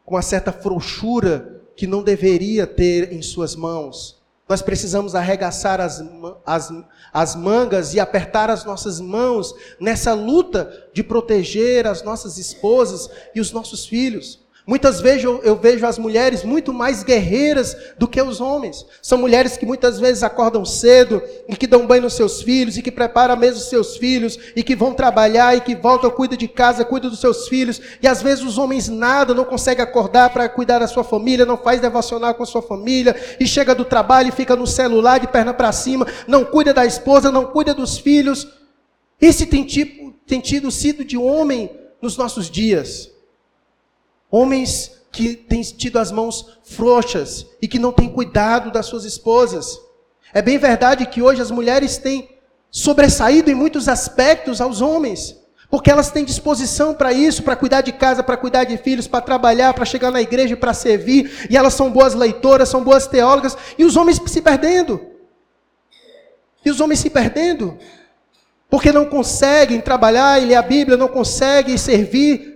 com 0.06 0.16
uma 0.16 0.22
certa 0.22 0.52
frouxura 0.52 1.62
que 1.76 1.88
não 1.88 2.04
deveria 2.04 2.68
ter 2.68 3.12
em 3.12 3.22
suas 3.22 3.56
mãos. 3.56 4.24
Nós 4.48 4.62
precisamos 4.62 5.16
arregaçar 5.16 5.82
as, 5.82 6.04
as, 6.46 6.72
as 7.12 7.36
mangas 7.36 7.94
e 7.96 8.00
apertar 8.00 8.50
as 8.52 8.64
nossas 8.64 9.00
mãos 9.00 9.54
nessa 9.80 10.14
luta 10.14 10.90
de 10.94 11.04
proteger 11.04 11.88
as 11.88 12.04
nossas 12.04 12.38
esposas 12.38 13.10
e 13.34 13.42
os 13.42 13.52
nossos 13.52 13.88
filhos. 13.88 14.45
Muitas 14.68 15.00
vezes 15.00 15.24
eu, 15.24 15.44
eu, 15.44 15.56
vejo 15.56 15.86
as 15.86 16.00
mulheres 16.00 16.44
muito 16.44 16.74
mais 16.74 17.04
guerreiras 17.04 17.78
do 18.00 18.08
que 18.08 18.20
os 18.20 18.42
homens. 18.42 18.84
São 19.00 19.16
mulheres 19.16 19.56
que 19.58 19.66
muitas 19.66 20.00
vezes 20.00 20.24
acordam 20.24 20.66
cedo 20.66 21.22
e 21.48 21.56
que 21.56 21.68
dão 21.68 21.86
banho 21.86 22.02
nos 22.02 22.16
seus 22.16 22.42
filhos 22.42 22.76
e 22.76 22.82
que 22.82 22.92
preparam 22.92 23.36
a 23.36 23.38
mesa 23.38 23.60
dos 23.60 23.70
seus 23.70 23.96
filhos 23.96 24.40
e 24.56 24.64
que 24.64 24.76
vão 24.76 24.92
trabalhar 24.92 25.56
e 25.56 25.62
que 25.62 25.76
voltam, 25.76 26.10
cuidam 26.10 26.36
de 26.36 26.48
casa, 26.48 26.84
cuidam 26.84 27.12
dos 27.12 27.20
seus 27.20 27.48
filhos. 27.48 27.80
E 28.02 28.08
às 28.08 28.24
vezes 28.24 28.44
os 28.44 28.58
homens 28.58 28.90
nada, 28.90 29.36
não 29.36 29.46
conseguem 29.46 29.84
acordar 29.84 30.32
para 30.32 30.50
cuidar 30.50 30.80
da 30.80 30.88
sua 30.88 31.04
família, 31.04 31.46
não 31.46 31.58
faz 31.58 31.80
devocional 31.80 32.34
com 32.34 32.42
a 32.42 32.48
sua 32.48 32.64
família 32.64 33.16
e 33.40 33.46
chega 33.46 33.76
do 33.76 33.86
trabalho 33.86 34.30
e 34.30 34.32
fica 34.32 34.56
no 34.56 34.66
celular 34.66 35.20
de 35.20 35.28
perna 35.28 35.54
para 35.54 35.72
cima, 35.72 36.08
não 36.28 36.44
cuida 36.44 36.74
da 36.74 36.88
esposa, 36.88 37.32
não 37.32 37.46
cuida 37.46 37.72
dos 37.72 38.00
filhos. 38.00 38.48
Esse 39.22 39.46
tem, 39.46 39.64
tipo, 39.64 40.12
tem 40.26 40.40
tido 40.40 40.72
sido 40.72 41.06
de 41.06 41.18
homem 41.18 41.70
nos 42.02 42.18
nossos 42.18 42.50
dias. 42.50 43.15
Homens 44.30 44.92
que 45.12 45.36
têm 45.36 45.62
tido 45.62 45.98
as 45.98 46.12
mãos 46.12 46.58
frouxas 46.64 47.46
e 47.62 47.68
que 47.68 47.80
não 47.80 47.92
têm 47.92 48.10
cuidado 48.10 48.72
das 48.72 48.86
suas 48.86 49.06
esposas. 49.06 49.80
É 50.34 50.42
bem 50.42 50.58
verdade 50.58 51.06
que 51.06 51.22
hoje 51.22 51.42
as 51.42 51.52
mulheres 51.52 51.98
têm 51.98 52.30
sobressaído 52.70 53.50
em 53.50 53.56
muitos 53.56 53.88
aspectos 53.88 54.60
aos 54.60 54.82
homens, 54.82 55.40
porque 55.70 55.90
elas 55.90 56.12
têm 56.12 56.26
disposição 56.26 56.94
para 56.94 57.14
isso, 57.14 57.42
para 57.42 57.56
cuidar 57.56 57.80
de 57.80 57.94
casa, 57.94 58.22
para 58.22 58.36
cuidar 58.36 58.66
de 58.66 58.78
filhos, 58.78 59.08
para 59.08 59.22
trabalhar, 59.22 59.74
para 59.74 59.86
chegar 59.86 60.12
na 60.12 60.22
igreja, 60.22 60.58
para 60.58 60.74
servir, 60.74 61.48
e 61.50 61.56
elas 61.56 61.74
são 61.74 61.90
boas 61.90 62.14
leitoras, 62.14 62.68
são 62.68 62.84
boas 62.84 63.08
teólogas, 63.08 63.58
e 63.78 63.86
os 63.86 63.96
homens 63.96 64.22
se 64.26 64.42
perdendo. 64.42 65.00
E 66.66 66.70
os 66.70 66.82
homens 66.82 67.00
se 67.00 67.10
perdendo, 67.10 67.78
porque 68.70 68.92
não 68.92 69.06
conseguem 69.06 69.80
trabalhar 69.80 70.42
e 70.42 70.46
ler 70.46 70.56
a 70.56 70.62
Bíblia, 70.62 70.98
não 70.98 71.08
conseguem 71.08 71.78
servir, 71.78 72.55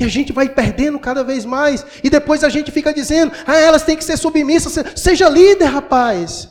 e 0.00 0.04
a 0.04 0.08
gente 0.08 0.32
vai 0.32 0.48
perdendo 0.48 0.98
cada 0.98 1.22
vez 1.22 1.44
mais. 1.44 1.84
E 2.02 2.08
depois 2.08 2.42
a 2.42 2.48
gente 2.48 2.72
fica 2.72 2.92
dizendo: 2.92 3.32
ah, 3.46 3.56
elas 3.56 3.82
têm 3.82 3.96
que 3.96 4.04
ser 4.04 4.16
submissas. 4.16 4.82
Seja 4.96 5.28
líder, 5.28 5.66
rapaz. 5.66 6.48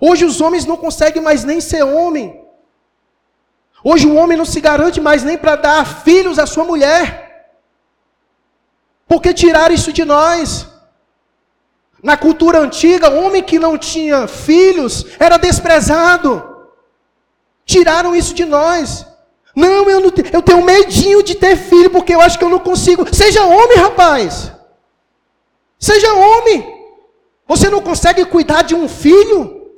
Hoje 0.00 0.24
os 0.24 0.40
homens 0.40 0.64
não 0.64 0.78
conseguem 0.78 1.22
mais 1.22 1.44
nem 1.44 1.60
ser 1.60 1.82
homem. 1.84 2.42
Hoje 3.84 4.06
o 4.06 4.14
homem 4.14 4.36
não 4.36 4.46
se 4.46 4.60
garante 4.60 4.98
mais 4.98 5.22
nem 5.22 5.36
para 5.36 5.56
dar 5.56 5.86
filhos 6.04 6.38
à 6.38 6.46
sua 6.46 6.64
mulher. 6.64 7.52
Porque 9.06 9.34
tiraram 9.34 9.74
isso 9.74 9.92
de 9.92 10.04
nós. 10.04 10.66
Na 12.02 12.16
cultura 12.16 12.58
antiga, 12.60 13.10
homem 13.10 13.42
que 13.42 13.58
não 13.58 13.76
tinha 13.76 14.26
filhos 14.26 15.06
era 15.18 15.36
desprezado. 15.36 16.66
Tiraram 17.66 18.16
isso 18.16 18.32
de 18.32 18.46
nós. 18.46 19.06
Não, 19.56 19.88
eu, 19.88 20.00
não, 20.00 20.12
eu 20.30 20.42
tenho 20.42 20.62
medinho 20.62 21.22
de 21.22 21.34
ter 21.34 21.56
filho, 21.56 21.88
porque 21.88 22.14
eu 22.14 22.20
acho 22.20 22.38
que 22.38 22.44
eu 22.44 22.50
não 22.50 22.58
consigo. 22.58 23.06
Seja 23.14 23.42
homem, 23.42 23.78
rapaz. 23.78 24.52
Seja 25.78 26.12
homem. 26.12 26.76
Você 27.48 27.70
não 27.70 27.80
consegue 27.80 28.26
cuidar 28.26 28.62
de 28.62 28.74
um 28.74 28.86
filho? 28.86 29.72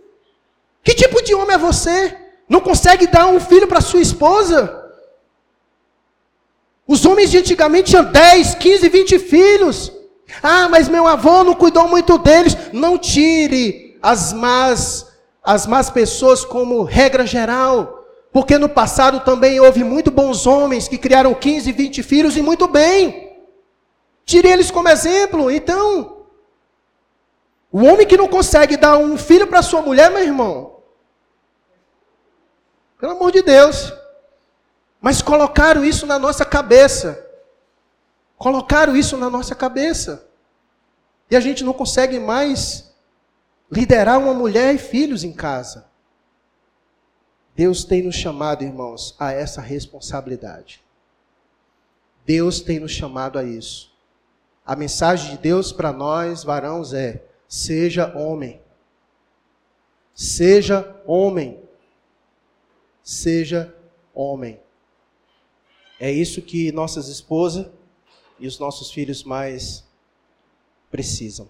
Que 0.82 0.94
tipo 0.94 1.22
de 1.22 1.32
homem 1.32 1.54
é 1.54 1.58
você? 1.58 2.16
Não 2.48 2.60
consegue 2.60 3.06
dar 3.06 3.26
um 3.26 3.38
filho 3.38 3.68
para 3.68 3.80
sua 3.80 4.00
esposa? 4.00 4.84
Os 6.84 7.04
homens 7.04 7.30
de 7.30 7.38
antigamente 7.38 7.90
tinham 7.90 8.04
10, 8.04 8.56
15, 8.56 8.88
20 8.88 9.18
filhos. 9.20 9.92
Ah, 10.42 10.68
mas 10.68 10.88
meu 10.88 11.06
avô 11.06 11.44
não 11.44 11.54
cuidou 11.54 11.86
muito 11.86 12.18
deles. 12.18 12.56
Não 12.72 12.98
tire 12.98 13.96
as 14.02 14.32
más, 14.32 15.06
as 15.44 15.68
más 15.68 15.88
pessoas 15.88 16.44
como 16.44 16.82
regra 16.82 17.24
geral. 17.24 17.97
Porque 18.32 18.58
no 18.58 18.68
passado 18.68 19.20
também 19.20 19.58
houve 19.58 19.82
muito 19.82 20.10
bons 20.10 20.46
homens 20.46 20.86
que 20.86 20.98
criaram 20.98 21.34
15, 21.34 21.72
20 21.72 22.02
filhos 22.02 22.36
e 22.36 22.42
muito 22.42 22.68
bem. 22.68 23.36
Tire 24.24 24.48
eles 24.48 24.70
como 24.70 24.88
exemplo. 24.88 25.50
Então, 25.50 26.24
o 27.72 27.84
homem 27.84 28.06
que 28.06 28.16
não 28.16 28.28
consegue 28.28 28.76
dar 28.76 28.98
um 28.98 29.16
filho 29.16 29.46
para 29.46 29.62
sua 29.62 29.80
mulher, 29.80 30.10
meu 30.10 30.22
irmão, 30.22 30.80
pelo 32.98 33.12
amor 33.12 33.32
de 33.32 33.42
Deus. 33.42 33.92
Mas 35.00 35.22
colocaram 35.22 35.84
isso 35.84 36.06
na 36.06 36.18
nossa 36.18 36.44
cabeça. 36.44 37.24
Colocaram 38.36 38.96
isso 38.96 39.16
na 39.16 39.30
nossa 39.30 39.54
cabeça. 39.54 40.28
E 41.30 41.36
a 41.36 41.40
gente 41.40 41.64
não 41.64 41.72
consegue 41.72 42.18
mais 42.18 42.92
liderar 43.70 44.18
uma 44.18 44.34
mulher 44.34 44.74
e 44.74 44.78
filhos 44.78 45.24
em 45.24 45.32
casa. 45.32 45.87
Deus 47.58 47.82
tem 47.82 48.04
nos 48.04 48.14
chamado, 48.14 48.62
irmãos, 48.62 49.16
a 49.18 49.32
essa 49.32 49.60
responsabilidade. 49.60 50.80
Deus 52.24 52.60
tem 52.60 52.78
nos 52.78 52.92
chamado 52.92 53.36
a 53.36 53.42
isso. 53.42 53.92
A 54.64 54.76
mensagem 54.76 55.32
de 55.32 55.38
Deus 55.38 55.72
para 55.72 55.92
nós, 55.92 56.44
varãos, 56.44 56.92
é: 56.92 57.20
seja 57.48 58.16
homem. 58.16 58.60
Seja 60.14 61.02
homem. 61.04 61.60
Seja 63.02 63.74
homem. 64.14 64.60
É 65.98 66.12
isso 66.12 66.40
que 66.40 66.70
nossas 66.70 67.08
esposas 67.08 67.66
e 68.38 68.46
os 68.46 68.60
nossos 68.60 68.92
filhos 68.92 69.24
mais 69.24 69.84
precisam. 70.92 71.48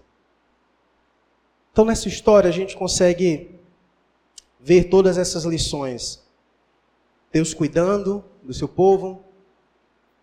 Então, 1.71 1.85
nessa 1.85 2.07
história, 2.07 2.49
a 2.49 2.53
gente 2.53 2.75
consegue 2.75 3.58
ver 4.59 4.85
todas 4.85 5.17
essas 5.17 5.45
lições. 5.45 6.21
Deus 7.31 7.53
cuidando 7.53 8.23
do 8.43 8.53
seu 8.53 8.67
povo, 8.67 9.23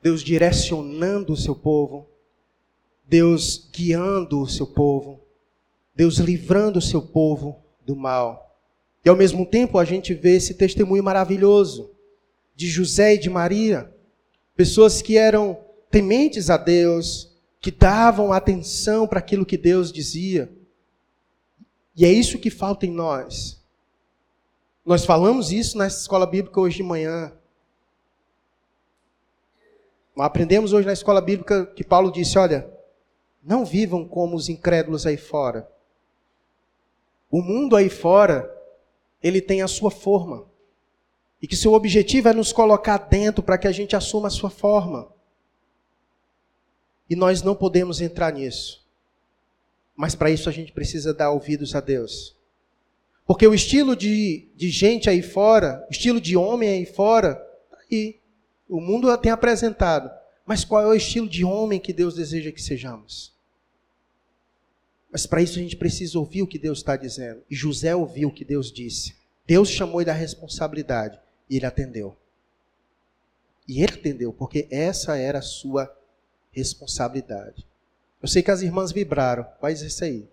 Deus 0.03 0.23
direcionando 0.23 1.33
o 1.33 1.37
seu 1.37 1.55
povo, 1.55 2.07
Deus 3.09 3.69
guiando 3.73 4.41
o 4.41 4.49
seu 4.49 4.67
povo, 4.67 5.21
Deus 5.95 6.19
livrando 6.19 6.79
o 6.79 6.83
seu 6.83 7.01
povo 7.01 7.57
do 7.85 7.97
mal. 7.97 8.61
E 9.05 9.09
ao 9.09 9.17
mesmo 9.17 9.47
tempo 9.47 9.79
a 9.79 9.85
gente 9.85 10.13
vê 10.13 10.37
esse 10.37 10.55
testemunho 10.55 11.03
maravilhoso 11.03 11.91
de 12.55 12.67
José 12.69 13.15
e 13.15 13.19
de 13.19 13.31
Maria, 13.31 13.93
pessoas 14.57 15.01
que 15.01 15.17
eram 15.17 15.59
tementes 15.91 16.51
a 16.51 16.57
Deus, 16.57 17.33
que 17.61 17.71
davam 17.71 18.33
atenção 18.33 19.07
para 19.07 19.19
aquilo 19.19 19.47
que 19.47 19.57
Deus 19.57 19.93
dizia. 19.93 20.51
E 21.95 22.05
é 22.05 22.13
isso 22.13 22.39
que 22.39 22.51
falta 22.51 22.85
em 22.85 22.91
nós. 22.91 23.56
Nós 24.87 25.05
falamos 25.05 25.51
isso 25.51 25.77
na 25.77 25.89
escola 25.89 26.25
bíblica 26.25 26.61
hoje 26.61 26.77
de 26.77 26.85
manhã. 26.85 27.33
Aprendemos 30.17 30.73
hoje 30.73 30.87
na 30.87 30.93
escola 30.93 31.21
bíblica 31.21 31.67
que 31.67 31.83
Paulo 31.83 32.13
disse: 32.13 32.39
olha, 32.39 32.71
não 33.43 33.65
vivam 33.65 34.07
como 34.07 34.37
os 34.37 34.49
incrédulos 34.49 35.05
aí 35.05 35.17
fora. 35.17 35.69
O 37.29 37.43
mundo 37.43 37.75
aí 37.75 37.91
fora, 37.91 38.49
ele 39.21 39.41
tem 39.41 39.61
a 39.61 39.67
sua 39.67 39.91
forma. 39.91 40.47
E 41.43 41.49
que 41.49 41.57
seu 41.57 41.73
objetivo 41.73 42.29
é 42.29 42.33
nos 42.33 42.53
colocar 42.53 42.97
dentro 42.97 43.43
para 43.43 43.59
que 43.59 43.67
a 43.67 43.73
gente 43.73 43.97
assuma 43.97 44.29
a 44.29 44.31
sua 44.31 44.51
forma. 44.51 45.09
E 47.11 47.17
nós 47.17 47.43
não 47.43 47.57
podemos 47.57 48.01
entrar 48.01 48.33
nisso. 48.33 48.87
Mas 49.97 50.15
para 50.15 50.31
isso 50.31 50.49
a 50.49 50.53
gente 50.53 50.71
precisa 50.71 51.13
dar 51.13 51.33
ouvidos 51.33 51.75
a 51.75 51.81
Deus. 51.81 52.36
Porque 53.27 53.47
o 53.47 53.55
estilo 53.55 53.97
de, 53.97 54.49
de 54.55 54.71
gente 54.71 55.11
aí 55.11 55.21
fora, 55.21 55.85
o 55.89 55.93
estilo 55.93 56.21
de 56.21 56.37
homem 56.37 56.69
aí 56.69 56.87
fora, 56.87 57.35
tá 57.71 57.79
aí. 57.91 58.21
O 58.69 58.81
mundo 58.81 59.15
tem 59.19 59.33
apresentado. 59.33 60.11
Mas 60.47 60.65
qual 60.65 60.83
é 60.83 60.87
o 60.87 60.95
estilo 60.95 61.29
de 61.29 61.45
homem 61.45 61.81
que 61.81 61.93
Deus 61.93 62.15
deseja 62.15 62.53
que 62.53 62.63
sejamos? 62.63 63.35
Mas 65.11 65.27
para 65.27 65.43
isso 65.43 65.59
a 65.59 65.63
gente 65.63 65.77
precisa 65.77 66.19
ouvir 66.19 66.43
o 66.43 66.47
que 66.47 66.59
Deus 66.59 66.79
está 66.79 66.97
dizendo. 66.97 67.43
E 67.51 67.57
José 67.57 67.97
ouviu 67.97 68.29
o 68.29 68.33
que 68.33 68.45
Deus 68.45 68.71
disse. 68.71 69.17
Deus 69.45 69.69
chamou 69.69 70.01
ele 70.01 70.07
da 70.07 70.13
responsabilidade. 70.13 71.19
E 71.51 71.57
ele 71.57 71.67
atendeu. 71.67 72.17
E 73.67 73.83
ele 73.83 73.95
atendeu, 73.95 74.33
porque 74.33 74.69
essa 74.71 75.17
era 75.17 75.41
a 75.41 75.43
sua 75.43 75.93
responsabilidade. 76.53 77.67
Eu 78.23 78.29
sei 78.29 78.43
que 78.43 78.51
as 78.51 78.63
irmãs 78.63 78.93
vibraram, 78.93 79.47
mas 79.61 79.83
isso 79.83 80.05
aí. 80.05 80.29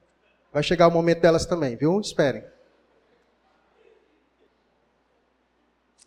Vai 0.52 0.62
chegar 0.62 0.88
o 0.88 0.92
momento 0.92 1.22
delas 1.22 1.46
também, 1.46 1.76
viu? 1.76 2.00
Esperem. 2.00 2.44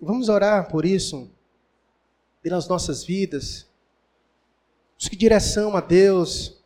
Vamos 0.01 0.29
orar 0.29 0.69
por 0.69 0.85
isso, 0.85 1.31
pelas 2.43 2.69
nossas 2.69 3.05
vidas. 3.05 3.67
Que 4.99 5.17
direção 5.17 5.77
a 5.77 5.81
Deus, 5.81 6.63